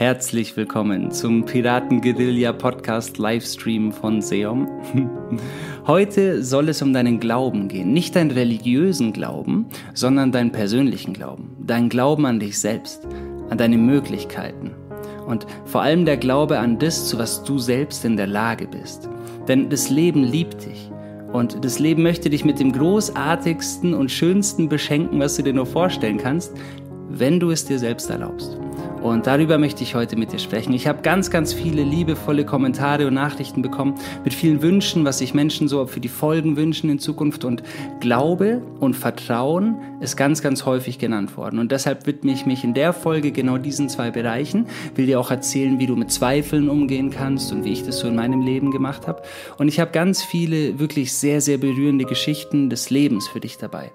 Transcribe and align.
Herzlich 0.00 0.56
willkommen 0.56 1.10
zum 1.10 1.44
Piraten-Guerilla 1.44 2.54
Podcast 2.54 3.18
Livestream 3.18 3.92
von 3.92 4.22
Seom. 4.22 4.66
Heute 5.86 6.42
soll 6.42 6.70
es 6.70 6.80
um 6.80 6.94
deinen 6.94 7.20
Glauben 7.20 7.68
gehen. 7.68 7.92
Nicht 7.92 8.16
deinen 8.16 8.30
religiösen 8.30 9.12
Glauben, 9.12 9.66
sondern 9.92 10.32
deinen 10.32 10.52
persönlichen 10.52 11.12
Glauben. 11.12 11.54
Dein 11.60 11.90
Glauben 11.90 12.24
an 12.24 12.40
dich 12.40 12.58
selbst, 12.58 13.06
an 13.50 13.58
deine 13.58 13.76
Möglichkeiten. 13.76 14.70
Und 15.26 15.46
vor 15.66 15.82
allem 15.82 16.06
der 16.06 16.16
Glaube 16.16 16.58
an 16.60 16.78
das, 16.78 17.06
zu 17.06 17.18
was 17.18 17.44
du 17.44 17.58
selbst 17.58 18.02
in 18.06 18.16
der 18.16 18.26
Lage 18.26 18.68
bist. 18.68 19.06
Denn 19.48 19.68
das 19.68 19.90
Leben 19.90 20.24
liebt 20.24 20.64
dich. 20.64 20.90
Und 21.30 21.62
das 21.62 21.78
Leben 21.78 22.02
möchte 22.02 22.30
dich 22.30 22.46
mit 22.46 22.58
dem 22.58 22.72
großartigsten 22.72 23.92
und 23.92 24.10
schönsten 24.10 24.66
beschenken, 24.70 25.20
was 25.20 25.36
du 25.36 25.42
dir 25.42 25.52
nur 25.52 25.66
vorstellen 25.66 26.16
kannst, 26.16 26.54
wenn 27.10 27.38
du 27.38 27.50
es 27.50 27.66
dir 27.66 27.78
selbst 27.78 28.08
erlaubst. 28.08 28.58
Und 29.02 29.26
darüber 29.26 29.56
möchte 29.56 29.82
ich 29.82 29.94
heute 29.94 30.16
mit 30.16 30.30
dir 30.30 30.38
sprechen. 30.38 30.74
Ich 30.74 30.86
habe 30.86 31.00
ganz, 31.00 31.30
ganz 31.30 31.54
viele 31.54 31.82
liebevolle 31.82 32.44
Kommentare 32.44 33.06
und 33.06 33.14
Nachrichten 33.14 33.62
bekommen 33.62 33.94
mit 34.24 34.34
vielen 34.34 34.60
Wünschen, 34.60 35.06
was 35.06 35.18
sich 35.18 35.32
Menschen 35.32 35.68
so 35.68 35.86
für 35.86 36.00
die 36.00 36.08
Folgen 36.08 36.56
wünschen 36.56 36.90
in 36.90 36.98
Zukunft. 36.98 37.46
Und 37.46 37.62
Glaube 38.00 38.60
und 38.78 38.94
Vertrauen 38.94 39.80
ist 40.00 40.18
ganz, 40.18 40.42
ganz 40.42 40.66
häufig 40.66 40.98
genannt 40.98 41.38
worden. 41.38 41.58
Und 41.58 41.72
deshalb 41.72 42.06
widme 42.06 42.32
ich 42.32 42.44
mich 42.44 42.62
in 42.62 42.74
der 42.74 42.92
Folge 42.92 43.32
genau 43.32 43.56
diesen 43.56 43.88
zwei 43.88 44.10
Bereichen. 44.10 44.66
Will 44.94 45.06
dir 45.06 45.18
auch 45.18 45.30
erzählen, 45.30 45.78
wie 45.78 45.86
du 45.86 45.96
mit 45.96 46.10
Zweifeln 46.12 46.68
umgehen 46.68 47.08
kannst 47.08 47.52
und 47.52 47.64
wie 47.64 47.72
ich 47.72 47.82
das 47.82 48.00
so 48.00 48.08
in 48.08 48.16
meinem 48.16 48.42
Leben 48.42 48.70
gemacht 48.70 49.08
habe. 49.08 49.22
Und 49.56 49.68
ich 49.68 49.80
habe 49.80 49.92
ganz 49.92 50.22
viele 50.22 50.78
wirklich 50.78 51.14
sehr, 51.14 51.40
sehr 51.40 51.56
berührende 51.56 52.04
Geschichten 52.04 52.68
des 52.68 52.90
Lebens 52.90 53.28
für 53.28 53.40
dich 53.40 53.56
dabei. 53.56 53.92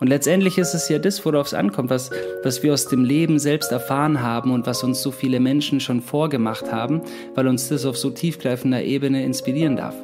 Und 0.00 0.06
letztendlich 0.06 0.58
ist 0.58 0.74
es 0.74 0.88
ja 0.88 0.98
das, 0.98 1.24
worauf 1.24 1.48
es 1.48 1.54
ankommt, 1.54 1.90
was, 1.90 2.10
was 2.44 2.62
wir 2.62 2.72
aus 2.72 2.86
dem 2.86 3.04
Leben 3.04 3.38
selbst 3.38 3.72
erfahren 3.72 4.22
haben 4.22 4.52
und 4.52 4.66
was 4.66 4.84
uns 4.84 5.02
so 5.02 5.10
viele 5.10 5.40
Menschen 5.40 5.80
schon 5.80 6.00
vorgemacht 6.00 6.70
haben, 6.70 7.02
weil 7.34 7.48
uns 7.48 7.68
das 7.68 7.84
auf 7.84 7.96
so 7.96 8.10
tiefgreifender 8.10 8.82
Ebene 8.82 9.24
inspirieren 9.24 9.76
darf. 9.76 9.94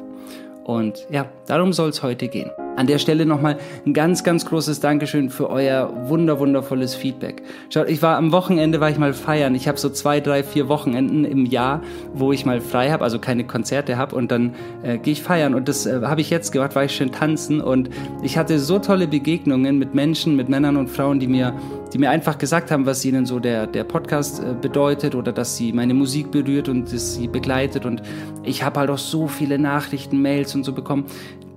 Und 0.65 1.05
ja, 1.09 1.29
darum 1.45 1.73
soll 1.73 1.89
es 1.89 2.03
heute 2.03 2.27
gehen. 2.27 2.51
An 2.75 2.87
der 2.87 2.97
Stelle 2.97 3.25
nochmal 3.25 3.57
ein 3.85 3.93
ganz, 3.93 4.23
ganz 4.23 4.45
großes 4.45 4.81
Dankeschön 4.81 5.29
für 5.29 5.49
euer 5.49 6.09
wunder, 6.09 6.39
wundervolles 6.39 6.93
Feedback. 6.93 7.41
Schaut, 7.69 7.89
ich 7.89 8.01
war 8.01 8.17
am 8.17 8.31
Wochenende, 8.31 8.81
war 8.81 8.89
ich 8.89 8.97
mal 8.97 9.13
feiern. 9.13 9.55
Ich 9.55 9.67
habe 9.67 9.77
so 9.77 9.89
zwei, 9.89 10.19
drei, 10.19 10.43
vier 10.43 10.67
Wochenenden 10.67 11.23
im 11.23 11.45
Jahr, 11.45 11.81
wo 12.13 12.33
ich 12.33 12.45
mal 12.45 12.59
frei 12.59 12.91
habe, 12.91 13.03
also 13.03 13.19
keine 13.19 13.45
Konzerte 13.45 13.97
habe 13.97 14.15
und 14.15 14.31
dann 14.31 14.55
äh, 14.83 14.97
gehe 14.97 15.13
ich 15.13 15.23
feiern. 15.23 15.55
Und 15.55 15.69
das 15.69 15.85
äh, 15.85 16.01
habe 16.03 16.19
ich 16.21 16.29
jetzt 16.29 16.51
gemacht, 16.51 16.75
war 16.75 16.83
ich 16.83 16.91
schön 16.91 17.11
tanzen 17.11 17.61
und 17.61 17.89
ich 18.23 18.37
hatte 18.37 18.59
so 18.59 18.79
tolle 18.79 19.07
Begegnungen 19.07 19.79
mit 19.79 19.95
Menschen, 19.95 20.35
mit 20.35 20.49
Männern 20.49 20.75
und 20.75 20.89
Frauen, 20.89 21.19
die 21.19 21.27
mir, 21.27 21.53
die 21.93 21.97
mir 21.97 22.09
einfach 22.09 22.37
gesagt 22.37 22.71
haben, 22.71 22.85
was 22.85 23.05
ihnen 23.05 23.25
so 23.25 23.39
der, 23.39 23.67
der 23.67 23.85
Podcast 23.85 24.41
äh, 24.41 24.53
bedeutet 24.59 25.15
oder 25.15 25.31
dass 25.31 25.55
sie 25.55 25.71
meine 25.71 25.93
Musik 25.93 26.31
berührt 26.31 26.67
und 26.67 26.91
dass 26.91 27.15
sie 27.15 27.27
begleitet. 27.27 27.85
Und 27.85 28.01
ich 28.43 28.63
habe 28.63 28.81
halt 28.81 28.89
auch 28.89 28.97
so 28.97 29.27
viele 29.27 29.57
Nachrichten, 29.57 30.21
Mails 30.21 30.55
und 30.55 30.63
so 30.63 30.73
bekommen, 30.73 31.05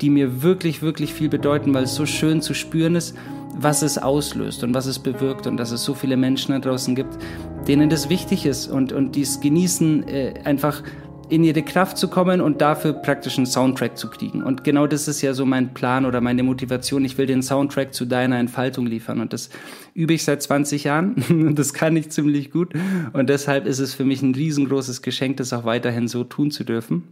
die 0.00 0.10
mir 0.10 0.42
wirklich, 0.42 0.82
wirklich 0.82 1.12
viel 1.14 1.28
bedeuten, 1.28 1.74
weil 1.74 1.84
es 1.84 1.94
so 1.94 2.06
schön 2.06 2.42
zu 2.42 2.54
spüren 2.54 2.94
ist, 2.94 3.16
was 3.54 3.82
es 3.82 3.98
auslöst 3.98 4.62
und 4.62 4.74
was 4.74 4.86
es 4.86 4.98
bewirkt 4.98 5.46
und 5.46 5.56
dass 5.56 5.72
es 5.72 5.82
so 5.82 5.94
viele 5.94 6.16
Menschen 6.16 6.52
da 6.52 6.60
draußen 6.60 6.94
gibt, 6.94 7.18
denen 7.66 7.90
das 7.90 8.08
wichtig 8.08 8.46
ist 8.46 8.68
und, 8.68 8.92
und 8.92 9.16
die 9.16 9.22
es 9.22 9.40
genießen, 9.40 10.08
äh, 10.08 10.34
einfach 10.44 10.82
in 11.28 11.44
ihre 11.44 11.62
Kraft 11.62 11.98
zu 11.98 12.08
kommen 12.08 12.40
und 12.40 12.60
dafür 12.60 12.94
praktisch 12.94 13.36
einen 13.36 13.46
Soundtrack 13.46 13.98
zu 13.98 14.08
kriegen. 14.08 14.42
Und 14.42 14.64
genau 14.64 14.86
das 14.86 15.08
ist 15.08 15.20
ja 15.20 15.34
so 15.34 15.44
mein 15.44 15.74
Plan 15.74 16.06
oder 16.06 16.20
meine 16.20 16.42
Motivation. 16.42 17.04
Ich 17.04 17.18
will 17.18 17.26
den 17.26 17.42
Soundtrack 17.42 17.92
zu 17.92 18.06
deiner 18.06 18.38
Entfaltung 18.38 18.86
liefern. 18.86 19.20
Und 19.20 19.32
das 19.32 19.50
übe 19.94 20.14
ich 20.14 20.24
seit 20.24 20.42
20 20.42 20.84
Jahren. 20.84 21.14
Und 21.28 21.58
das 21.58 21.74
kann 21.74 21.96
ich 21.96 22.10
ziemlich 22.10 22.50
gut. 22.50 22.72
Und 23.12 23.28
deshalb 23.28 23.66
ist 23.66 23.78
es 23.78 23.92
für 23.92 24.04
mich 24.04 24.22
ein 24.22 24.34
riesengroßes 24.34 25.02
Geschenk, 25.02 25.36
das 25.36 25.52
auch 25.52 25.64
weiterhin 25.64 26.08
so 26.08 26.24
tun 26.24 26.50
zu 26.50 26.64
dürfen 26.64 27.02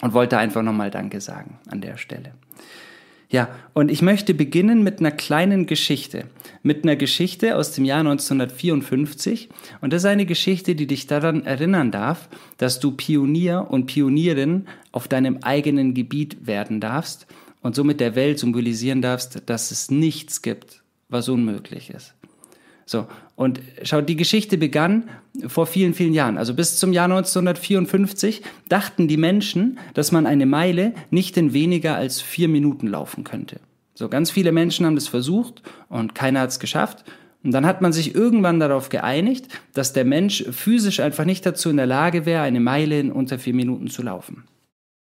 und 0.00 0.12
wollte 0.12 0.38
einfach 0.38 0.62
nochmal 0.62 0.90
Danke 0.90 1.20
sagen 1.20 1.58
an 1.68 1.80
der 1.80 1.96
Stelle. 1.96 2.32
Ja, 3.30 3.48
und 3.74 3.92
ich 3.92 4.02
möchte 4.02 4.34
beginnen 4.34 4.82
mit 4.82 4.98
einer 4.98 5.12
kleinen 5.12 5.66
Geschichte. 5.66 6.24
Mit 6.64 6.82
einer 6.82 6.96
Geschichte 6.96 7.56
aus 7.56 7.70
dem 7.70 7.84
Jahr 7.84 8.00
1954. 8.00 9.48
Und 9.80 9.92
das 9.92 10.02
ist 10.02 10.06
eine 10.06 10.26
Geschichte, 10.26 10.74
die 10.74 10.88
dich 10.88 11.06
daran 11.06 11.46
erinnern 11.46 11.92
darf, 11.92 12.28
dass 12.58 12.80
du 12.80 12.90
Pionier 12.90 13.68
und 13.70 13.86
Pionierin 13.86 14.66
auf 14.90 15.06
deinem 15.06 15.38
eigenen 15.42 15.94
Gebiet 15.94 16.44
werden 16.48 16.80
darfst 16.80 17.28
und 17.62 17.76
somit 17.76 18.00
der 18.00 18.16
Welt 18.16 18.40
symbolisieren 18.40 19.00
darfst, 19.00 19.42
dass 19.46 19.70
es 19.70 19.92
nichts 19.92 20.42
gibt, 20.42 20.82
was 21.08 21.28
unmöglich 21.28 21.90
ist. 21.90 22.14
So, 22.90 23.06
und 23.36 23.60
schau, 23.84 24.00
die 24.00 24.16
Geschichte 24.16 24.58
begann 24.58 25.10
vor 25.46 25.66
vielen, 25.66 25.94
vielen 25.94 26.12
Jahren. 26.12 26.36
Also 26.36 26.54
bis 26.54 26.76
zum 26.76 26.92
Jahr 26.92 27.04
1954 27.04 28.42
dachten 28.68 29.06
die 29.06 29.16
Menschen, 29.16 29.78
dass 29.94 30.10
man 30.10 30.26
eine 30.26 30.44
Meile 30.44 30.92
nicht 31.08 31.36
in 31.36 31.52
weniger 31.52 31.94
als 31.94 32.20
vier 32.20 32.48
Minuten 32.48 32.88
laufen 32.88 33.22
könnte. 33.22 33.60
So, 33.94 34.08
ganz 34.08 34.32
viele 34.32 34.50
Menschen 34.50 34.86
haben 34.86 34.96
das 34.96 35.06
versucht 35.06 35.62
und 35.88 36.16
keiner 36.16 36.40
hat 36.40 36.50
es 36.50 36.58
geschafft. 36.58 37.04
Und 37.44 37.52
dann 37.52 37.64
hat 37.64 37.80
man 37.80 37.92
sich 37.92 38.16
irgendwann 38.16 38.58
darauf 38.58 38.88
geeinigt, 38.88 39.46
dass 39.72 39.92
der 39.92 40.04
Mensch 40.04 40.44
physisch 40.50 40.98
einfach 40.98 41.24
nicht 41.24 41.46
dazu 41.46 41.70
in 41.70 41.76
der 41.76 41.86
Lage 41.86 42.26
wäre, 42.26 42.42
eine 42.42 42.58
Meile 42.58 42.98
in 42.98 43.12
unter 43.12 43.38
vier 43.38 43.54
Minuten 43.54 43.86
zu 43.86 44.02
laufen. 44.02 44.48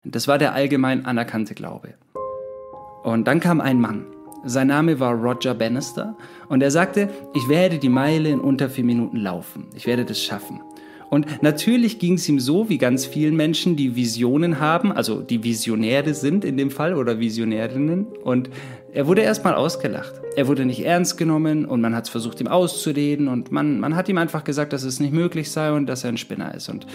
Das 0.05 0.29
war 0.29 0.39
der 0.39 0.55
allgemein 0.55 1.05
anerkannte 1.05 1.55
Glaube. 1.55 1.95
Und 3.03 3.27
dann 3.27 3.41
kam 3.41 3.61
ein 3.61 3.81
Mann 3.81 4.07
sein 4.45 4.69
Name 4.69 4.99
war 5.01 5.15
Roger 5.15 5.55
Bannister 5.55 6.17
und 6.49 6.63
er 6.63 6.71
sagte, 6.71 7.09
ich 7.35 7.49
werde 7.49 7.79
die 7.79 7.89
Meile 7.89 8.29
in 8.31 8.41
unter 8.41 8.69
vier 8.69 8.85
Minuten 8.85 9.17
laufen. 9.17 9.67
Ich 9.75 9.87
werde 9.87 10.05
das 10.05 10.23
schaffen. 10.23 10.61
Und 11.13 11.43
natürlich 11.43 11.99
ging 11.99 12.15
es 12.15 12.27
ihm 12.27 12.41
so, 12.41 12.71
wie 12.71 12.79
ganz 12.79 13.05
vielen 13.05 13.37
Menschen, 13.37 13.77
die 13.77 13.97
Visionen 13.97 14.61
haben, 14.61 14.93
also 14.93 15.21
die 15.21 15.45
Visionäre 15.45 16.15
sind 16.15 16.43
in 16.43 16.57
dem 16.57 16.71
Fall 16.71 16.95
oder 16.95 17.21
Visionärinnen. 17.21 18.07
Und 18.25 18.49
er 18.95 19.07
wurde 19.07 19.23
erstmal 19.23 19.55
ausgelacht. 19.55 20.13
Er 20.37 20.49
wurde 20.49 20.67
nicht 20.67 20.85
ernst 20.85 21.17
genommen 21.17 21.65
und 21.65 21.81
man 21.81 21.97
hat 21.97 22.05
es 22.05 22.11
versucht, 22.11 22.41
ihm 22.41 22.47
auszureden 22.47 23.29
und 23.29 23.51
man, 23.51 23.81
man 23.81 23.97
hat 23.97 24.09
ihm 24.11 24.19
einfach 24.19 24.45
gesagt, 24.45 24.75
dass 24.75 24.83
es 24.83 25.01
nicht 25.01 25.15
möglich 25.15 25.51
sei 25.51 25.73
und 25.73 25.87
dass 25.87 26.05
er 26.05 26.11
ein 26.11 26.19
Spinner 26.19 26.55
ist. 26.55 26.69
Und 26.69 26.87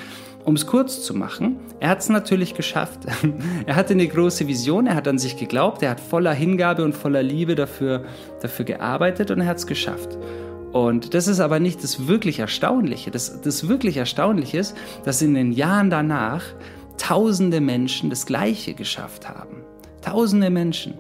um 0.46 0.56
es 0.56 0.68
kurz 0.68 1.04
zu 1.04 1.16
machen, 1.16 1.58
er 1.80 1.90
hat 1.90 2.00
es 2.00 2.10
natürlich 2.10 2.54
geschafft. 2.54 3.00
er 3.66 3.76
hatte 3.76 3.94
eine 3.94 4.08
große 4.08 4.48
Vision, 4.48 4.86
er 4.86 4.94
hat 4.94 5.08
an 5.08 5.18
sich 5.18 5.38
geglaubt, 5.38 5.82
er 5.82 5.90
hat 5.90 6.00
voller 6.00 6.34
Hingabe 6.34 6.84
und 6.84 6.94
voller 6.94 7.24
Liebe 7.24 7.56
dafür, 7.56 8.06
dafür 8.42 8.66
gearbeitet 8.66 9.32
und 9.32 9.42
er 9.42 9.48
hat 9.48 9.58
es 9.58 9.66
geschafft. 9.66 10.18
Und 10.74 11.16
das 11.16 11.28
ist 11.28 11.40
aber 11.40 11.60
nicht 11.60 11.84
das 11.84 12.08
wirklich 12.08 12.40
Erstaunliche. 12.40 13.10
Das, 13.10 13.42
das 13.42 13.68
wirklich 13.68 13.98
Erstaunliche 13.98 14.60
ist, 14.60 14.78
dass 15.04 15.24
in 15.24 15.34
den 15.34 15.52
Jahren 15.52 15.90
danach 15.90 16.44
tausende 17.00 17.60
Menschen 17.60 18.12
das 18.12 18.28
Gleiche 18.28 18.76
geschafft 18.76 19.28
haben. 19.28 19.64
Tausende 20.02 20.52
Menschen. 20.52 21.00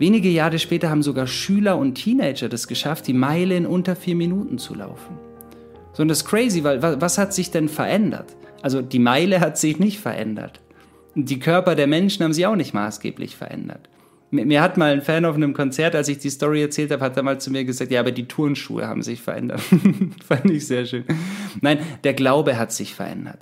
Wenige 0.00 0.30
Jahre 0.30 0.58
später 0.58 0.88
haben 0.88 1.02
sogar 1.02 1.26
Schüler 1.26 1.76
und 1.76 1.94
Teenager 1.94 2.48
das 2.48 2.66
geschafft, 2.66 3.06
die 3.06 3.12
Meile 3.12 3.54
in 3.54 3.66
unter 3.66 3.94
vier 3.94 4.16
Minuten 4.16 4.56
zu 4.56 4.74
laufen. 4.74 5.18
So, 5.92 6.00
und 6.00 6.08
das 6.08 6.22
ist 6.22 6.24
crazy, 6.24 6.64
weil 6.64 6.80
was 6.82 7.18
hat 7.18 7.34
sich 7.34 7.50
denn 7.50 7.68
verändert? 7.68 8.34
Also 8.62 8.80
die 8.80 8.98
Meile 8.98 9.40
hat 9.40 9.58
sich 9.58 9.78
nicht 9.78 10.00
verändert. 10.00 10.62
Die 11.14 11.38
Körper 11.38 11.74
der 11.74 11.86
Menschen 11.86 12.24
haben 12.24 12.32
sich 12.32 12.46
auch 12.46 12.56
nicht 12.56 12.72
maßgeblich 12.72 13.36
verändert. 13.36 13.90
Mir, 14.30 14.62
hat 14.62 14.78
mal 14.78 14.90
ein 14.90 15.02
Fan 15.02 15.26
auf 15.26 15.34
einem 15.34 15.52
Konzert, 15.52 15.94
als 15.94 16.08
ich 16.08 16.16
die 16.16 16.30
Story 16.30 16.62
erzählt 16.62 16.92
habe, 16.92 17.04
hat 17.04 17.18
er 17.18 17.22
mal 17.22 17.38
zu 17.38 17.50
mir 17.50 17.66
gesagt, 17.66 17.90
ja, 17.90 18.00
aber 18.00 18.12
die 18.12 18.26
Turnschuhe 18.26 18.88
haben 18.88 19.02
sich 19.02 19.20
verändert. 19.20 19.60
Fand 20.26 20.48
ich 20.50 20.66
sehr 20.66 20.86
schön. 20.86 21.04
Nein, 21.60 21.78
der 22.04 22.14
Glaube 22.14 22.56
hat 22.56 22.72
sich 22.72 22.94
verändert. 22.94 23.40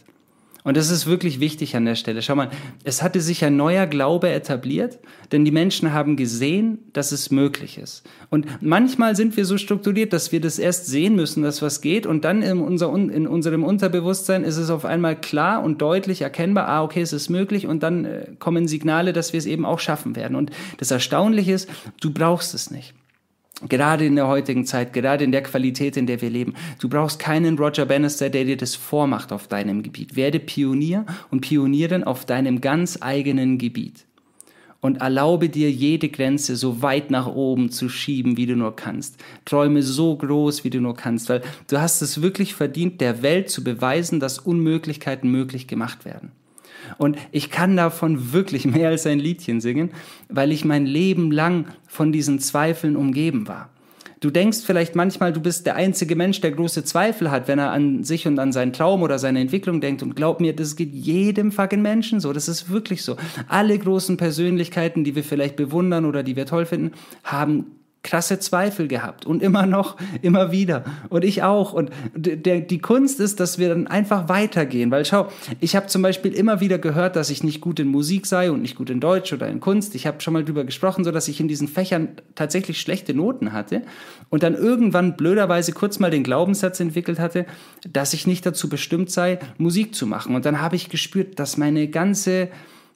Und 0.69 0.77
das 0.77 0.91
ist 0.91 1.07
wirklich 1.07 1.41
wichtig 1.41 1.77
an 1.77 1.87
der 1.87 1.95
Stelle. 1.95 2.21
Schau 2.21 2.35
mal, 2.35 2.51
es 2.85 3.03
hatte 3.03 3.23
sich 3.23 3.43
ein 3.43 3.57
neuer 3.57 3.87
Glaube 3.87 4.29
etabliert, 4.29 4.99
denn 5.33 5.47
die 5.47 5.51
Menschen 5.51 5.95
haben 5.95 6.15
gesehen, 6.15 6.81
dass 6.93 7.11
es 7.11 7.31
möglich 7.31 7.79
ist. 7.79 8.07
Und 8.29 8.45
manchmal 8.61 9.17
sind 9.17 9.35
wir 9.39 9.47
so 9.47 9.57
strukturiert, 9.57 10.13
dass 10.13 10.31
wir 10.31 10.43
das 10.43 10.59
erst 10.59 10.85
sehen 10.85 11.17
müssen, 11.17 11.43
dass 11.43 11.63
was 11.63 11.81
geht, 11.81 12.05
und 12.05 12.23
dann 12.27 12.43
in, 12.43 12.61
unser, 12.61 12.93
in 12.95 13.27
unserem 13.27 13.65
Unterbewusstsein 13.65 14.45
ist 14.45 14.59
es 14.59 14.69
auf 14.69 14.85
einmal 14.85 15.19
klar 15.19 15.63
und 15.63 15.81
deutlich 15.81 16.21
erkennbar, 16.21 16.69
ah, 16.69 16.83
okay, 16.83 17.01
es 17.01 17.15
ist 17.15 17.31
möglich, 17.31 17.67
und 17.67 17.83
dann 17.83 18.05
äh, 18.05 18.27
kommen 18.39 18.69
Signale, 18.69 19.15
dass 19.15 19.33
wir 19.33 19.39
es 19.39 19.47
eben 19.47 19.65
auch 19.65 19.79
schaffen 19.79 20.17
werden. 20.17 20.37
Und 20.37 20.51
das 20.77 20.91
Erstaunliche 20.91 21.53
ist, 21.53 21.71
du 22.03 22.13
brauchst 22.13 22.53
es 22.53 22.71
nicht. 22.71 22.93
Gerade 23.67 24.07
in 24.07 24.15
der 24.15 24.29
heutigen 24.29 24.65
Zeit, 24.67 24.93
gerade 24.93 25.25
in 25.25 25.33
der 25.33 25.43
Qualität, 25.43 25.97
in 25.97 26.07
der 26.07 26.21
wir 26.23 26.31
leben. 26.31 26.55
Du 26.79 26.89
brauchst 26.89 27.19
keinen 27.19 27.59
Roger 27.59 27.87
Bannister, 27.87 28.31
der 28.31 28.45
dir 28.45 28.57
das 28.57 28.77
vormacht 28.77 29.33
auf 29.33 29.49
deinem 29.49 29.83
Gebiet. 29.83 30.15
Werde 30.15 30.39
Pionier 30.39 31.05
und 31.31 31.41
Pionierin 31.41 32.05
auf 32.05 32.25
deinem 32.25 32.61
ganz 32.61 32.99
eigenen 33.01 33.59
Gebiet. 33.59 34.05
Und 34.81 34.99
erlaube 35.01 35.49
dir, 35.49 35.73
jede 35.73 36.09
Grenze 36.09 36.55
so 36.55 36.83
weit 36.83 37.11
nach 37.11 37.27
oben 37.27 37.71
zu 37.71 37.89
schieben, 37.89 38.37
wie 38.37 38.47
du 38.47 38.55
nur 38.55 38.77
kannst. 38.77 39.17
Träume 39.45 39.83
so 39.83 40.15
groß, 40.15 40.63
wie 40.63 40.71
du 40.71 40.81
nur 40.81 40.95
kannst, 40.95 41.29
weil 41.29 41.43
du 41.69 41.81
hast 41.81 42.01
es 42.01 42.23
wirklich 42.23 42.55
verdient, 42.55 43.01
der 43.01 43.23
Welt 43.23 43.51
zu 43.51 43.65
beweisen, 43.65 44.21
dass 44.21 44.39
Unmöglichkeiten 44.39 45.33
möglich 45.33 45.67
gemacht 45.67 46.05
werden. 46.05 46.31
Und 46.99 47.17
ich 47.31 47.51
kann 47.51 47.77
davon 47.77 48.33
wirklich 48.33 48.67
mehr 48.67 48.89
als 48.89 49.07
ein 49.07 49.21
Liedchen 49.21 49.61
singen, 49.61 49.91
weil 50.29 50.53
ich 50.53 50.65
mein 50.65 50.85
Leben 50.85 51.31
lang 51.31 51.67
von 51.87 52.13
diesen 52.13 52.41
Zweifeln 52.41 52.97
umgeben 52.97 53.49
war. 53.49 53.71
Du 54.21 54.31
denkst 54.31 54.59
vielleicht 54.67 54.97
manchmal, 54.97 55.33
du 55.33 55.41
bist 55.41 55.65
der 55.65 55.77
einzige 55.77 56.17
Mensch, 56.17 56.41
der 56.41 56.51
große 56.51 56.83
Zweifel 56.83 57.31
hat, 57.31 57.47
wenn 57.47 57.61
er 57.61 57.71
an 57.71 58.03
sich 58.03 58.27
und 58.27 58.41
an 58.41 58.51
seinen 58.51 58.73
Traum 58.73 59.03
oder 59.03 59.17
seine 59.21 59.39
Entwicklung 59.39 59.81
denkt. 59.81 60.03
Und 60.03 60.17
glaub 60.17 60.41
mir, 60.41 60.57
das 60.57 60.75
geht 60.75 60.93
jedem 60.93 61.53
fucking 61.53 61.83
Menschen 61.83 62.19
so. 62.19 62.33
Das 62.33 62.49
ist 62.49 62.69
wirklich 62.69 63.05
so. 63.05 63.17
Alle 63.47 63.79
großen 63.79 64.17
Persönlichkeiten, 64.17 65.05
die 65.05 65.15
wir 65.15 65.23
vielleicht 65.23 65.55
bewundern 65.55 66.05
oder 66.05 66.25
die 66.25 66.35
wir 66.35 66.47
toll 66.47 66.67
finden, 66.67 66.93
haben 67.23 67.78
krasse 68.03 68.39
Zweifel 68.39 68.89
gehabt 68.89 69.27
und 69.27 69.43
immer 69.43 69.67
noch, 69.67 69.97
immer 70.23 70.53
wieder. 70.53 70.85
Und 71.09 71.25
ich 71.25 71.43
auch. 71.43 71.73
Und 71.73 71.91
der, 72.15 72.61
die 72.61 72.79
Kunst 72.79 73.21
ist, 73.21 73.41
dass 73.41 73.59
wir 73.59 73.69
dann 73.69 73.87
einfach 73.87 74.29
weitergehen. 74.29 74.91
Weil 74.91 75.05
schau, 75.05 75.29
ich 75.61 75.75
habe 75.75 75.89
zum 75.89 76.03
Beispiel 76.03 76.33
immer 76.33 76.61
wieder 76.61 76.79
gehört, 76.79 77.17
dass 77.17 77.29
ich 77.29 77.43
nicht 77.43 77.61
gut 77.61 77.81
in 77.81 77.89
Musik 77.89 78.27
sei 78.27 78.51
und 78.51 78.63
nicht 78.63 78.77
gut 78.77 78.89
in 78.91 79.01
Deutsch 79.01 79.33
oder 79.33 79.49
in 79.49 79.61
Kunst. 79.61 79.95
Ich 79.95 80.07
habe 80.07 80.21
schon 80.21 80.33
mal 80.33 80.45
drüber 80.45 80.65
gesprochen, 80.65 81.05
so 81.05 81.11
dass 81.11 81.29
ich 81.29 81.41
in 81.41 81.49
diesen 81.49 81.69
Fächern 81.69 82.09
tatsächlich 82.35 82.81
schlechte 82.81 83.15
Noten 83.15 83.53
hatte 83.53 83.83
und 84.31 84.43
dann 84.43 84.55
irgendwann 84.55 85.17
blöderweise 85.17 85.73
kurz 85.73 85.99
mal 85.99 86.11
den 86.11 86.23
Glaubenssatz 86.23 86.81
entwickelt 86.81 87.19
hatte, 87.19 87.47
dass 87.91 88.15
ich 88.15 88.27
nicht 88.27 88.47
dazu 88.47 88.69
bestimmt 88.69 89.11
sei, 89.11 89.39
Musik 89.59 89.95
zu 89.95 90.07
machen. 90.07 90.35
Und 90.35 90.45
dann 90.45 90.61
habe 90.61 90.77
ich 90.77 90.89
gespürt, 90.89 91.39
dass 91.39 91.57
meine 91.57 91.89
ganze 91.89 92.49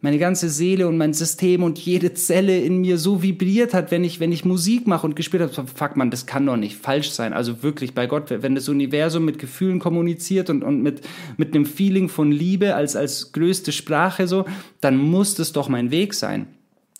meine 0.02 0.18
ganze 0.18 0.50
Seele 0.50 0.88
und 0.88 0.98
mein 0.98 1.14
System 1.14 1.62
und 1.62 1.78
jede 1.78 2.12
Zelle 2.12 2.58
in 2.58 2.80
mir 2.80 2.98
so 2.98 3.22
vibriert 3.22 3.72
hat, 3.72 3.92
wenn 3.92 4.02
ich, 4.02 4.18
wenn 4.18 4.32
ich 4.32 4.44
Musik 4.44 4.88
mache 4.88 5.06
und 5.06 5.14
gespielt 5.14 5.42
habe, 5.42 5.68
fuck 5.68 5.96
man, 5.96 6.10
das 6.10 6.26
kann 6.26 6.44
doch 6.44 6.56
nicht 6.56 6.76
falsch 6.76 7.10
sein. 7.12 7.32
Also 7.32 7.62
wirklich 7.62 7.94
bei 7.94 8.08
Gott, 8.08 8.24
wenn 8.30 8.56
das 8.56 8.68
Universum 8.68 9.24
mit 9.24 9.38
Gefühlen 9.38 9.78
kommuniziert 9.78 10.50
und, 10.50 10.64
und 10.64 10.82
mit, 10.82 11.02
mit 11.36 11.54
einem 11.54 11.64
Feeling 11.64 12.08
von 12.08 12.32
Liebe 12.32 12.74
als, 12.74 12.96
als 12.96 13.30
größte 13.30 13.70
Sprache 13.70 14.26
so, 14.26 14.44
dann 14.80 14.96
muss 14.96 15.36
das 15.36 15.52
doch 15.52 15.68
mein 15.68 15.92
Weg 15.92 16.14
sein. 16.14 16.48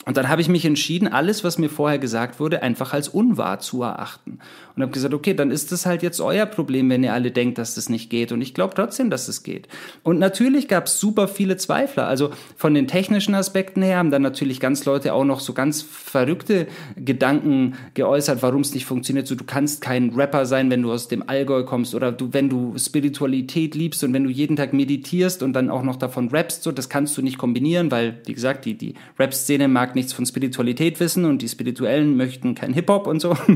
Und 0.05 0.17
dann 0.17 0.29
habe 0.29 0.41
ich 0.41 0.49
mich 0.49 0.65
entschieden, 0.65 1.07
alles, 1.07 1.45
was 1.45 1.59
mir 1.59 1.71
vorher 1.71 1.99
gesagt 1.99 2.41
wurde, 2.41 2.63
einfach 2.63 2.93
als 2.93 3.09
unwahr 3.09 3.61
zu 3.61 3.83
erachten. 3.83 4.39
Und 4.75 4.83
habe 4.83 4.93
gesagt, 4.93 5.15
okay, 5.15 5.35
dann 5.35 5.51
ist 5.51 5.73
das 5.73 5.87
halt 5.87 6.03
jetzt 6.03 6.21
euer 6.21 6.47
Problem, 6.47 6.89
wenn 6.91 7.05
ihr 7.05 7.13
alle 7.13 7.31
denkt, 7.31 7.59
dass 7.59 7.75
das 7.75 7.89
nicht 7.89 8.11
geht. 8.11 8.33
Und 8.33 8.41
ich 8.41 8.55
glaube 8.55 8.75
trotzdem, 8.75 9.11
dass 9.11 9.29
es 9.29 9.43
geht. 9.43 9.69
Und 10.03 10.19
natürlich 10.19 10.69
gab 10.69 10.87
es 10.87 10.99
super 10.99 11.29
viele 11.29 11.57
Zweifler. 11.57 12.07
Also 12.07 12.31
von 12.57 12.75
den 12.75 12.89
technischen 12.89 13.35
Aspekten 13.35 13.83
her 13.83 13.99
haben 13.99 14.11
dann 14.11 14.23
natürlich 14.23 14.61
ganz 14.61 14.85
Leute 14.85 15.15
auch 15.15 15.25
noch 15.25 15.41
so 15.41 15.53
ganz 15.53 15.83
verrückte 15.83 16.67
Gedanken 16.97 17.75
geäußert, 17.95 18.43
warum 18.43 18.63
es 18.63 18.75
nicht 18.75 18.87
funktioniert. 18.87 19.27
So, 19.27 19.35
du 19.35 19.45
kannst 19.45 19.81
kein 19.81 20.11
Rapper 20.11 20.47
sein, 20.47 20.71
wenn 20.71 20.83
du 20.83 20.93
aus 20.93 21.09
dem 21.09 21.29
Allgäu 21.29 21.65
kommst 21.65 21.95
oder 21.95 22.13
du, 22.13 22.33
wenn 22.33 22.49
du 22.49 22.75
Spiritualität 22.79 23.75
liebst 23.75 24.03
und 24.05 24.13
wenn 24.13 24.25
du 24.25 24.31
jeden 24.31 24.57
Tag 24.57 24.73
meditierst 24.73 25.43
und 25.43 25.53
dann 25.53 25.71
auch 25.71 25.83
noch 25.83 25.97
davon 25.97 26.29
rappst, 26.29 26.63
so, 26.63 26.73
das 26.73 26.89
kannst 26.89 27.17
du 27.17 27.23
nicht 27.23 27.39
kombinieren, 27.39 27.91
weil, 27.91 28.21
wie 28.27 28.35
gesagt, 28.35 28.65
die, 28.65 28.75
die 28.75 28.95
Rap-Szene 29.19 29.69
mag 29.69 29.95
nichts 29.95 30.13
von 30.13 30.27
Spiritualität 30.27 31.01
wissen 31.01 31.25
und 31.25 31.43
die 31.43 31.49
Spirituellen 31.49 32.17
möchten 32.17 32.55
kein 32.55 32.73
Hip-Hop 32.73 33.07
und 33.07 33.21
so. 33.21 33.37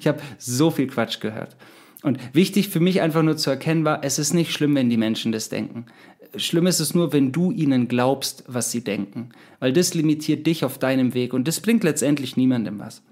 Ich 0.00 0.08
habe 0.08 0.20
so 0.56 0.70
viel 0.70 0.86
Quatsch 0.86 1.20
gehört. 1.20 1.56
Und 2.02 2.18
wichtig 2.34 2.68
für 2.68 2.80
mich 2.80 3.00
einfach 3.00 3.22
nur 3.22 3.36
zu 3.36 3.50
erkennen 3.50 3.84
war, 3.84 4.02
es 4.02 4.18
ist 4.18 4.34
nicht 4.34 4.52
schlimm, 4.52 4.74
wenn 4.74 4.90
die 4.90 4.96
Menschen 4.96 5.32
das 5.32 5.48
denken. 5.48 5.86
Schlimm 6.36 6.66
ist 6.66 6.80
es 6.80 6.94
nur, 6.94 7.12
wenn 7.12 7.30
du 7.30 7.52
ihnen 7.52 7.88
glaubst, 7.88 8.44
was 8.48 8.70
sie 8.70 8.82
denken. 8.82 9.30
Weil 9.60 9.72
das 9.72 9.94
limitiert 9.94 10.46
dich 10.46 10.64
auf 10.64 10.78
deinem 10.78 11.14
Weg 11.14 11.34
und 11.34 11.46
das 11.46 11.60
bringt 11.60 11.84
letztendlich 11.84 12.36
niemandem 12.36 12.78
was. 12.78 13.02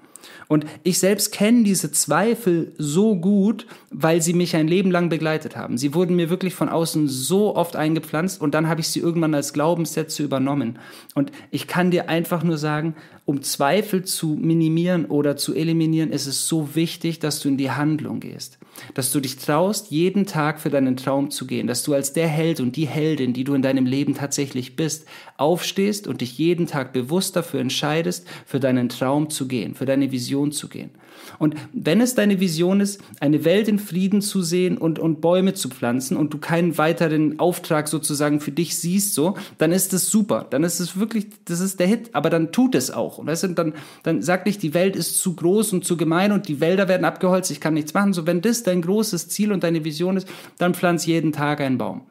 Und 0.49 0.67
ich 0.83 0.99
selbst 0.99 1.33
kenne 1.33 1.65
diese 1.65 1.91
Zweifel 1.93 2.73
so 2.79 3.17
gut, 3.17 3.67
weil 3.91 4.23
sie 4.23 4.35
mich 4.35 4.57
ein 4.57 4.69
Leben 4.69 4.91
lang 4.91 5.09
begleitet 5.09 5.57
haben. 5.57 5.79
Sie 5.79 5.95
wurden 5.95 6.17
mir 6.17 6.31
wirklich 6.31 6.55
von 6.55 6.69
außen 6.69 7.09
so 7.09 7.57
oft 7.57 7.77
eingepflanzt 7.77 8.41
und 8.41 8.55
dann 8.55 8.69
habe 8.69 8.81
ich 8.81 8.89
sie 8.89 9.01
irgendwann 9.01 9.35
als 9.35 9.53
Glaubenssätze 9.53 10.23
übernommen. 10.23 10.79
Und 11.15 11.33
ich 11.51 11.67
kann 11.67 11.91
dir 11.91 12.09
einfach 12.09 12.43
nur 12.43 12.59
sagen, 12.59 12.95
um 13.25 13.43
Zweifel 13.43 14.05
zu 14.05 14.37
minimieren 14.41 15.07
oder 15.07 15.37
zu 15.37 15.55
eliminieren, 15.55 16.11
ist 16.11 16.27
es 16.27 16.47
so 16.47 16.75
wichtig, 16.75 17.19
dass 17.19 17.41
du 17.41 17.49
in 17.49 17.57
die 17.57 17.71
Handlung 17.71 18.21
gehst. 18.21 18.60
Dass 18.95 19.13
du 19.13 19.21
dich 19.21 19.37
traust, 19.37 19.91
jeden 19.91 20.27
Tag 20.27 20.61
für 20.61 20.71
deinen 20.71 20.97
Traum 20.97 21.31
zu 21.31 21.47
gehen. 21.47 21.67
Dass 21.67 21.83
du 21.83 21.95
als 21.95 22.13
der 22.13 22.29
Held 22.29 22.61
und 22.61 22.77
die 22.77 22.87
Heldin, 22.87 23.33
die 23.33 23.45
du 23.45 23.55
in 23.55 23.63
deinem 23.63 23.87
Leben 23.87 24.15
tatsächlich 24.15 24.77
bist, 24.77 25.07
aufstehst 25.37 26.07
und 26.07 26.21
dich 26.21 26.39
jeden 26.39 26.67
Tag 26.67 26.93
bewusst 26.93 27.37
dafür 27.37 27.61
entscheidest, 27.61 28.27
für 28.47 28.61
deinen 28.61 28.89
Traum 28.89 29.31
zu 29.31 29.49
gehen, 29.49 29.75
für 29.75 29.87
deine 29.87 30.13
Vision 30.13 30.53
zu 30.53 30.69
gehen. 30.69 30.91
Und 31.39 31.55
wenn 31.73 32.01
es 32.01 32.15
deine 32.15 32.41
Vision 32.41 32.81
ist, 32.81 33.01
eine 33.21 33.45
Welt 33.45 33.69
in 33.69 33.79
Frieden 33.79 34.23
zu 34.23 34.43
sehen 34.43 34.79
und, 34.79 34.99
und 34.99 35.21
Bäume 35.21 35.55
zu 35.55 35.69
pflanzen 35.69 36.17
und 36.17 36.33
du 36.33 36.39
keinen 36.39 36.79
weiteren 36.79 37.39
Auftrag 37.39 37.89
sozusagen 37.89 38.41
für 38.41 38.51
dich 38.51 38.79
siehst, 38.79 39.15
so, 39.15 39.37
dann 39.59 39.73
ist 39.73 39.93
es 39.93 40.11
super. 40.11 40.47
Dann 40.51 40.65
ist 40.65 40.81
es 40.81 40.99
wirklich, 40.99 41.27
das 41.45 41.61
ist 41.61 41.81
der 41.81 41.87
Hit. 41.87 42.11
Aber 42.15 42.31
dann 42.31 42.53
tut 42.53 42.75
es 42.75 42.91
auch. 42.91 43.19
Und 43.19 43.27
weißt 43.27 43.45
du, 43.45 43.49
dann, 43.49 43.75
dann 44.03 44.23
sag 44.23 44.47
nicht, 44.47 44.63
die 44.63 44.75
Welt 44.75 44.97
ist 44.97 45.21
zu 45.21 45.35
groß 45.35 45.73
und 45.73 45.85
zu 45.85 45.97
gemein 45.97 46.33
und 46.33 46.49
die 46.49 46.61
Wälder 46.61 46.89
werden 46.89 47.05
abgeholzt, 47.05 47.51
ich 47.51 47.61
kann 47.61 47.75
nichts 47.75 47.95
machen. 47.95 48.13
So, 48.13 48.27
wenn 48.27 48.41
das 48.41 48.63
dein 48.63 48.83
großes 48.83 49.29
Ziel 49.29 49.53
und 49.53 49.63
deine 49.63 49.85
Vision 49.85 50.17
ist, 50.17 50.29
dann 50.59 50.75
pflanz 50.75 51.07
jeden 51.07 51.33
Tag 51.33 51.61
einen 51.61 51.79
Baum. 51.79 52.03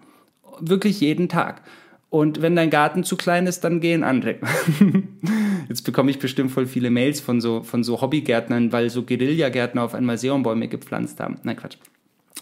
Wirklich 0.59 0.99
jeden 0.99 1.29
Tag. 1.29 1.61
Und 2.09 2.41
wenn 2.41 2.55
dein 2.55 2.71
Garten 2.71 3.03
zu 3.03 3.17
klein 3.17 3.45
ist, 3.45 3.63
dann 3.63 3.81
gehen 3.81 4.03
andere. 4.03 4.37
Jetzt 5.69 5.83
bekomme 5.83 6.09
ich 6.09 6.17
bestimmt 6.17 6.51
voll 6.51 6.65
viele 6.65 6.89
Mails 6.89 7.19
von 7.19 7.39
so, 7.39 7.61
von 7.61 7.83
so 7.83 8.01
Hobbygärtnern, 8.01 8.71
weil 8.71 8.89
so 8.89 9.03
Guerillagärtner 9.03 9.83
auf 9.83 9.93
einmal 9.93 10.17
Seonbäume 10.17 10.67
gepflanzt 10.67 11.19
haben. 11.19 11.39
Nein, 11.43 11.55
Quatsch. 11.55 11.77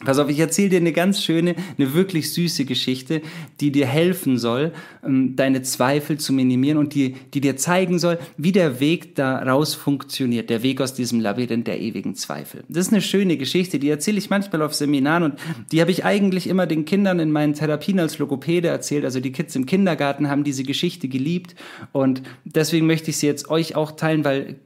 Pass 0.06 0.20
auf, 0.20 0.30
ich 0.30 0.38
erzähle 0.38 0.70
dir 0.70 0.78
eine 0.78 0.94
ganz 0.94 1.24
schöne, 1.24 1.56
eine 1.78 1.96
wirklich 1.96 2.32
süße 2.32 2.66
Geschichte, 2.66 3.24
die 3.60 3.72
dir 3.72 3.88
helfen 3.88 4.38
soll, 4.38 4.72
ähm, 5.04 5.36
deine 5.36 5.64
Zweifel 5.64 6.20
zu 6.20 6.34
minimieren 6.34 6.78
und 6.78 6.94
die, 6.94 7.16
die 7.34 7.42
dir 7.42 7.58
zeigen 7.58 7.98
soll, 7.98 8.20
wie 8.38 8.52
der 8.52 8.80
Weg 8.80 9.16
daraus 9.16 9.74
funktioniert, 9.74 10.52
der 10.52 10.62
Weg 10.62 10.82
aus 10.82 10.94
diesem 10.94 11.20
Labyrinth 11.20 11.66
der 11.66 11.82
ewigen 11.82 12.14
Zweifel. 12.14 12.64
Das 12.70 12.86
ist 12.86 12.94
eine 12.94 13.02
schöne 13.02 13.38
Geschichte, 13.38 13.80
die 13.80 13.90
erzähle 13.90 14.20
ich 14.20 14.30
manchmal 14.30 14.62
auf 14.62 14.76
Seminaren 14.76 15.24
und 15.24 15.40
die 15.72 15.82
habe 15.82 15.90
ich 15.90 16.06
eigentlich 16.06 16.46
immer 16.46 16.68
den 16.68 16.86
Kindern 16.86 17.20
in 17.20 17.32
meinen 17.32 17.54
Therapien 17.54 18.00
als 18.00 18.20
Logopäde 18.20 18.68
erzählt. 18.68 19.04
Also 19.04 19.20
die 19.20 19.32
Kids 19.32 19.56
im 19.56 19.66
Kindergarten 19.66 20.30
haben 20.30 20.44
diese 20.44 20.64
Geschichte 20.64 21.08
geliebt 21.08 21.56
und 21.92 22.22
deswegen 22.46 22.86
möchte 22.86 23.10
ich 23.10 23.18
sie 23.18 23.26
jetzt 23.26 23.50
euch 23.50 23.76
auch 23.76 23.94
teilen, 23.94 24.24
weil 24.24 24.58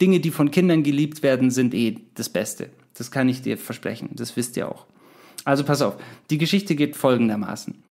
Dinge, 0.00 0.18
die 0.18 0.32
von 0.32 0.50
Kindern 0.50 0.82
geliebt 0.82 1.22
werden, 1.22 1.52
sind 1.52 1.72
eh 1.72 1.98
das 2.14 2.28
Beste. 2.28 2.68
Das 2.96 3.10
kann 3.10 3.28
ich 3.28 3.42
dir 3.42 3.56
versprechen. 3.56 4.10
Das 4.12 4.36
wisst 4.36 4.56
ihr 4.56 4.68
auch. 4.68 4.86
Also 5.44 5.64
pass 5.64 5.82
auf. 5.82 5.96
Die 6.30 6.38
Geschichte 6.38 6.74
geht 6.74 6.96
folgendermaßen. 6.96 7.82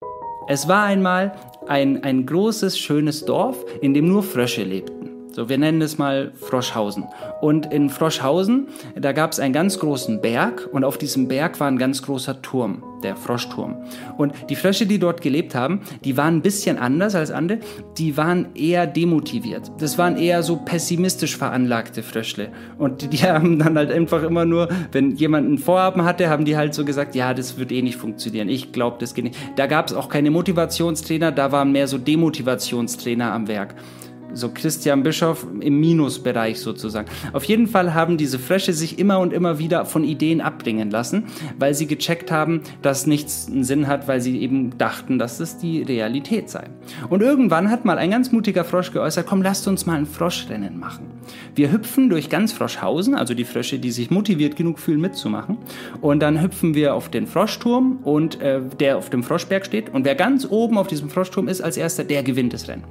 Es 0.47 0.67
war 0.67 0.83
einmal 0.83 1.33
ein, 1.67 2.03
ein 2.03 2.25
großes, 2.25 2.77
schönes 2.77 3.25
Dorf, 3.25 3.65
in 3.81 3.93
dem 3.93 4.07
nur 4.07 4.23
Frösche 4.23 4.63
lebten. 4.63 5.00
So, 5.33 5.47
wir 5.47 5.57
nennen 5.57 5.81
es 5.81 5.97
mal 5.97 6.33
Froschhausen. 6.35 7.05
Und 7.39 7.71
in 7.71 7.89
Froschhausen, 7.89 8.67
da 8.99 9.13
gab 9.13 9.31
es 9.31 9.39
einen 9.39 9.53
ganz 9.53 9.79
großen 9.79 10.19
Berg 10.19 10.67
und 10.73 10.83
auf 10.83 10.97
diesem 10.97 11.29
Berg 11.29 11.57
war 11.61 11.69
ein 11.69 11.77
ganz 11.77 12.01
großer 12.01 12.41
Turm, 12.41 12.83
der 13.01 13.15
Froschturm. 13.15 13.77
Und 14.17 14.33
die 14.49 14.57
Frösche, 14.57 14.85
die 14.85 14.99
dort 14.99 15.21
gelebt 15.21 15.55
haben, 15.55 15.81
die 16.03 16.17
waren 16.17 16.35
ein 16.37 16.41
bisschen 16.41 16.77
anders 16.77 17.15
als 17.15 17.31
andere. 17.31 17.59
Die 17.97 18.17
waren 18.17 18.47
eher 18.55 18.85
demotiviert. 18.87 19.71
Das 19.79 19.97
waren 19.97 20.17
eher 20.17 20.43
so 20.43 20.57
pessimistisch 20.57 21.37
veranlagte 21.37 22.03
Fröschle. 22.03 22.49
Und 22.77 23.01
die, 23.01 23.07
die 23.07 23.17
haben 23.23 23.57
dann 23.57 23.77
halt 23.77 23.89
einfach 23.89 24.23
immer 24.23 24.43
nur, 24.43 24.67
wenn 24.91 25.15
jemand 25.15 25.49
ein 25.49 25.57
Vorhaben 25.59 26.03
hatte, 26.03 26.29
haben 26.29 26.43
die 26.43 26.57
halt 26.57 26.73
so 26.73 26.83
gesagt, 26.83 27.15
ja, 27.15 27.33
das 27.33 27.57
wird 27.57 27.71
eh 27.71 27.81
nicht 27.81 27.95
funktionieren. 27.95 28.49
Ich 28.49 28.73
glaube, 28.73 28.97
das 28.99 29.13
geht 29.13 29.23
nicht. 29.23 29.37
Da 29.55 29.67
gab 29.67 29.87
es 29.87 29.93
auch 29.93 30.09
keine 30.09 30.29
Motivationstrainer, 30.29 31.31
da 31.31 31.53
waren 31.53 31.71
mehr 31.71 31.87
so 31.87 31.97
Demotivationstrainer 31.97 33.31
am 33.31 33.47
Werk 33.47 33.75
so 34.33 34.49
Christian 34.53 35.03
Bischof 35.03 35.45
im 35.59 35.79
Minusbereich 35.79 36.59
sozusagen. 36.59 37.07
Auf 37.33 37.43
jeden 37.45 37.67
Fall 37.67 37.93
haben 37.93 38.17
diese 38.17 38.39
Frösche 38.39 38.73
sich 38.73 38.99
immer 38.99 39.19
und 39.19 39.33
immer 39.33 39.59
wieder 39.59 39.85
von 39.85 40.03
Ideen 40.03 40.41
abbringen 40.41 40.89
lassen, 40.91 41.25
weil 41.57 41.73
sie 41.73 41.87
gecheckt 41.87 42.31
haben, 42.31 42.61
dass 42.81 43.07
nichts 43.07 43.47
einen 43.47 43.63
Sinn 43.63 43.87
hat, 43.87 44.07
weil 44.07 44.21
sie 44.21 44.39
eben 44.39 44.77
dachten, 44.77 45.19
dass 45.19 45.39
es 45.39 45.57
die 45.57 45.81
Realität 45.81 46.49
sei. 46.49 46.65
Und 47.09 47.21
irgendwann 47.21 47.69
hat 47.69 47.85
mal 47.85 47.97
ein 47.97 48.11
ganz 48.11 48.31
mutiger 48.31 48.63
Frosch 48.63 48.91
geäußert, 48.91 49.25
komm, 49.27 49.41
lasst 49.41 49.67
uns 49.67 49.85
mal 49.85 49.97
ein 49.97 50.05
Froschrennen 50.05 50.79
machen. 50.79 51.05
Wir 51.55 51.71
hüpfen 51.71 52.09
durch 52.09 52.29
ganz 52.29 52.51
Froschhausen, 52.53 53.15
also 53.15 53.33
die 53.33 53.45
Frösche, 53.45 53.79
die 53.79 53.91
sich 53.91 54.11
motiviert 54.11 54.55
genug 54.55 54.79
fühlen 54.79 55.01
mitzumachen, 55.01 55.57
und 56.01 56.21
dann 56.21 56.41
hüpfen 56.41 56.73
wir 56.73 56.95
auf 56.95 57.09
den 57.09 57.27
Froschturm 57.27 57.99
und 58.03 58.41
äh, 58.41 58.61
der 58.79 58.97
auf 58.97 59.09
dem 59.09 59.23
Froschberg 59.23 59.65
steht 59.65 59.93
und 59.93 60.05
wer 60.05 60.15
ganz 60.15 60.47
oben 60.49 60.77
auf 60.77 60.87
diesem 60.87 61.09
Froschturm 61.09 61.47
ist 61.47 61.61
als 61.61 61.77
erster, 61.77 62.03
der 62.03 62.23
gewinnt 62.23 62.53
das 62.53 62.67
Rennen. 62.67 62.83